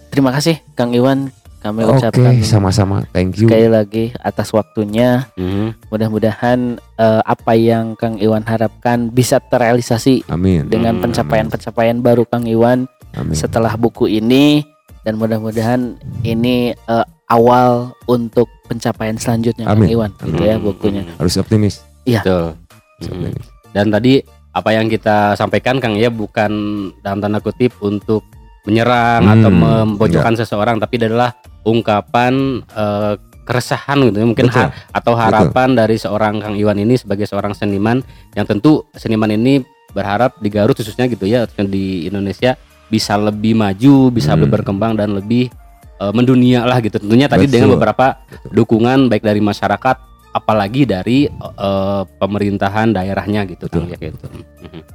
terima 0.09 0.31
kasih 0.31 0.59
Kang 0.75 0.91
Iwan. 0.91 1.31
Kami 1.61 1.85
Oke, 1.85 2.01
ucapkan 2.01 2.33
sama-sama. 2.41 3.05
Thank 3.13 3.37
you. 3.37 3.45
sekali 3.45 3.69
lagi 3.69 4.05
atas 4.17 4.49
waktunya. 4.51 5.29
Hmm. 5.37 5.77
Mudah-mudahan 5.89 6.59
eh, 6.97 7.23
apa 7.23 7.53
yang 7.53 7.93
Kang 7.95 8.17
Iwan 8.17 8.41
harapkan 8.43 9.09
bisa 9.09 9.37
terrealisasi 9.39 10.25
Amin. 10.27 10.67
dengan 10.67 10.97
Hmm, 10.97 11.05
pencapaian-pencapaian 11.05 12.01
baru 12.01 12.25
Kang 12.25 12.49
Iwan 12.49 12.89
Amin. 13.13 13.37
setelah 13.37 13.77
buku 13.77 14.09
ini 14.09 14.65
dan 15.03 15.17
mudah-mudahan 15.17 16.01
ini 16.23 16.73
eh, 16.73 17.07
awal 17.29 17.93
untuk 18.07 18.49
pencapaian 18.65 19.15
selanjutnya 19.15 19.69
Kang 19.69 19.85
Amin. 19.85 19.93
Iwan 19.93 20.11
gitu 20.19 20.41
ya 20.41 20.57
Hmm. 20.57 20.65
bukunya. 20.65 21.05
Harus 21.15 21.37
optimis. 21.37 21.85
Betul. 22.03 22.57
Harus 22.57 23.05
Hmm. 23.05 23.15
optimis. 23.21 23.47
Dan 23.71 23.87
tadi 23.87 24.13
apa 24.51 24.71
yang 24.73 24.89
kita 24.89 25.37
sampaikan 25.37 25.77
Kang 25.77 25.93
ya 25.95 26.09
bukan 26.09 26.51
dalam 26.99 27.21
tanda 27.21 27.37
kutip 27.39 27.77
untuk 27.79 28.25
menyerang 28.61 29.23
Hmm, 29.23 29.35
atau 29.37 29.51
memojokkan 29.51 30.35
seseorang 30.37 30.77
tapi 30.77 30.97
adalah 30.99 31.33
ungkapan 31.63 32.63
eh, 32.67 33.15
keresahan 33.41 33.99
gitu 34.07 34.17
ya, 34.17 34.27
mungkin 34.27 34.47
Betul. 34.47 34.63
ha- 34.63 34.73
atau 34.95 35.13
harapan 35.15 35.75
dari 35.75 35.99
seorang 35.99 36.39
Kang 36.39 36.55
Iwan 36.55 36.79
ini 36.79 36.95
sebagai 36.95 37.27
seorang 37.27 37.51
seniman 37.51 37.99
yang 38.33 38.47
tentu 38.47 38.87
seniman 38.95 39.27
ini 39.29 39.65
berharap 39.91 40.39
di 40.39 40.47
Garut 40.49 40.79
khususnya 40.79 41.11
gitu 41.11 41.27
ya 41.27 41.51
di 41.59 42.07
Indonesia 42.07 42.55
bisa 42.87 43.15
lebih 43.15 43.55
maju, 43.55 44.11
bisa 44.11 44.35
Hmm. 44.35 44.43
lebih 44.43 44.51
berkembang 44.57 44.95
dan 44.95 45.15
lebih 45.15 45.51
eh, 45.99 46.13
mendunia 46.15 46.63
lah 46.63 46.79
gitu. 46.79 46.97
Tentunya 46.97 47.27
tadi 47.27 47.45
Betul. 47.45 47.53
dengan 47.53 47.69
beberapa 47.75 48.07
Betul. 48.23 48.51
dukungan 48.55 48.99
baik 49.07 49.21
dari 49.21 49.43
masyarakat 49.43 49.97
apalagi 50.31 50.87
dari 50.87 51.27
eh, 51.27 52.03
pemerintahan 52.17 52.95
daerahnya 52.95 53.45
gitu 53.45 53.67
Betul. 53.67 53.85
Kang, 53.85 53.91
ya 53.91 53.99
gitu. 54.01 54.27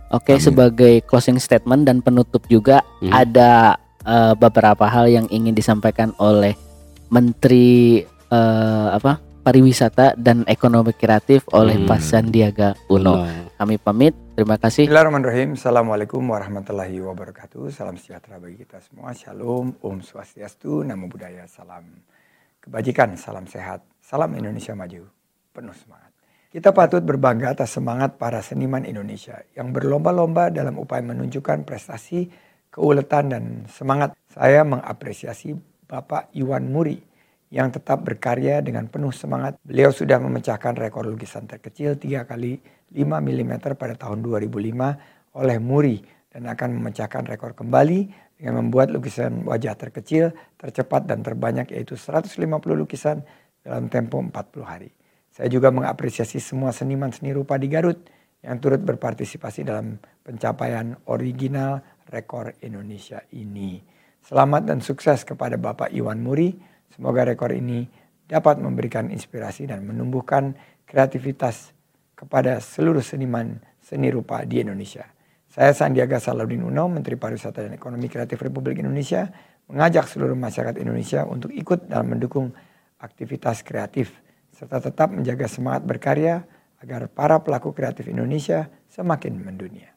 Oke, 0.10 0.34
Amin. 0.34 0.42
sebagai 0.42 1.04
closing 1.04 1.38
statement 1.38 1.84
dan 1.84 2.00
penutup 2.00 2.48
juga 2.48 2.80
Hmm. 3.04 3.12
ada 3.12 3.76
eh, 4.06 4.34
beberapa 4.38 4.86
hal 4.88 5.10
yang 5.10 5.28
ingin 5.34 5.58
disampaikan 5.58 6.14
oleh 6.22 6.54
Menteri 7.10 8.02
eh, 8.06 8.88
apa 8.94 9.22
pariwisata 9.46 10.18
dan 10.18 10.42
ekonomi 10.50 10.90
kreatif 10.98 11.46
oleh 11.54 11.78
Hmm. 11.78 11.86
Pak 11.86 12.02
Sandiaga 12.02 12.74
Uno. 12.90 13.22
Uno. 13.22 13.46
Kami 13.56 13.78
pamit. 13.78 14.14
Terima 14.36 14.60
kasih. 14.60 14.90
Bismillahirrahmanirrahim. 14.90 15.56
Assalamualaikum 15.56 16.20
warahmatullahi 16.20 16.98
wabarakatuh. 17.00 17.72
Salam 17.72 17.96
sejahtera 17.96 18.36
bagi 18.36 18.60
kita 18.60 18.84
semua. 18.84 19.16
Shalom, 19.16 19.80
Om 19.80 20.04
Swastiastu, 20.04 20.84
Namo 20.84 21.08
Buddhaya, 21.08 21.48
salam 21.48 22.04
kebajikan, 22.60 23.14
salam 23.16 23.46
sehat, 23.46 23.86
salam 24.02 24.34
Indonesia 24.34 24.74
maju, 24.74 25.06
penuh 25.54 25.76
semangat. 25.78 26.12
Kita 26.50 26.74
patut 26.74 27.04
berbangga 27.06 27.54
atas 27.54 27.78
semangat 27.78 28.18
para 28.18 28.42
seniman 28.42 28.84
Indonesia 28.84 29.44
yang 29.54 29.70
berlomba-lomba 29.70 30.50
dalam 30.50 30.82
upaya 30.82 31.04
menunjukkan 31.06 31.68
prestasi, 31.68 32.28
keuletan 32.76 33.32
dan 33.32 33.44
semangat. 33.72 34.12
Saya 34.28 34.68
mengapresiasi 34.68 35.56
Bapak 35.88 36.36
Iwan 36.36 36.68
Muri 36.68 37.00
yang 37.48 37.72
tetap 37.72 38.04
berkarya 38.04 38.60
dengan 38.60 38.92
penuh 38.92 39.16
semangat. 39.16 39.56
Beliau 39.64 39.96
sudah 39.96 40.20
memecahkan 40.20 40.76
rekor 40.76 41.08
lukisan 41.08 41.48
terkecil 41.48 41.96
3 41.96 42.28
kali 42.28 42.60
5 42.92 43.00
mm 43.00 43.54
pada 43.80 43.96
tahun 43.96 44.20
2005 44.20 45.40
oleh 45.40 45.58
Muri 45.64 46.04
dan 46.36 46.52
akan 46.52 46.84
memecahkan 46.84 47.24
rekor 47.32 47.56
kembali 47.56 48.28
dengan 48.36 48.60
membuat 48.60 48.92
lukisan 48.92 49.48
wajah 49.48 49.80
terkecil, 49.80 50.36
tercepat 50.60 51.08
dan 51.08 51.24
terbanyak 51.24 51.72
yaitu 51.72 51.96
150 51.96 52.36
lukisan 52.76 53.24
dalam 53.64 53.88
tempo 53.88 54.20
40 54.20 54.36
hari. 54.68 54.92
Saya 55.32 55.48
juga 55.48 55.72
mengapresiasi 55.72 56.44
semua 56.44 56.76
seniman 56.76 57.16
seni 57.16 57.32
rupa 57.32 57.56
di 57.56 57.72
Garut 57.72 58.04
yang 58.44 58.60
turut 58.60 58.84
berpartisipasi 58.84 59.64
dalam 59.64 59.96
pencapaian 60.28 60.96
original 61.08 61.80
rekor 62.10 62.54
Indonesia 62.62 63.22
ini. 63.34 63.82
Selamat 64.26 64.70
dan 64.70 64.80
sukses 64.82 65.22
kepada 65.22 65.58
Bapak 65.58 65.94
Iwan 65.94 66.22
Muri. 66.22 66.54
Semoga 66.90 67.26
rekor 67.26 67.54
ini 67.54 67.86
dapat 68.26 68.58
memberikan 68.58 69.14
inspirasi 69.14 69.70
dan 69.70 69.86
menumbuhkan 69.86 70.58
kreativitas 70.86 71.74
kepada 72.18 72.58
seluruh 72.58 73.04
seniman 73.04 73.62
seni 73.78 74.10
rupa 74.10 74.42
di 74.48 74.66
Indonesia. 74.66 75.06
Saya 75.46 75.72
Sandiaga 75.72 76.18
Salahuddin 76.18 76.66
Uno, 76.66 76.90
Menteri 76.90 77.16
Pariwisata 77.16 77.64
dan 77.64 77.78
Ekonomi 77.78 78.10
Kreatif 78.10 78.42
Republik 78.42 78.82
Indonesia, 78.82 79.30
mengajak 79.70 80.10
seluruh 80.10 80.36
masyarakat 80.36 80.82
Indonesia 80.82 81.24
untuk 81.24 81.54
ikut 81.54 81.88
dalam 81.88 82.18
mendukung 82.18 82.52
aktivitas 83.00 83.62
kreatif 83.62 84.12
serta 84.56 84.80
tetap 84.80 85.12
menjaga 85.12 85.52
semangat 85.52 85.84
berkarya 85.84 86.48
agar 86.80 87.12
para 87.12 87.44
pelaku 87.44 87.76
kreatif 87.76 88.08
Indonesia 88.08 88.72
semakin 88.88 89.36
mendunia. 89.36 89.92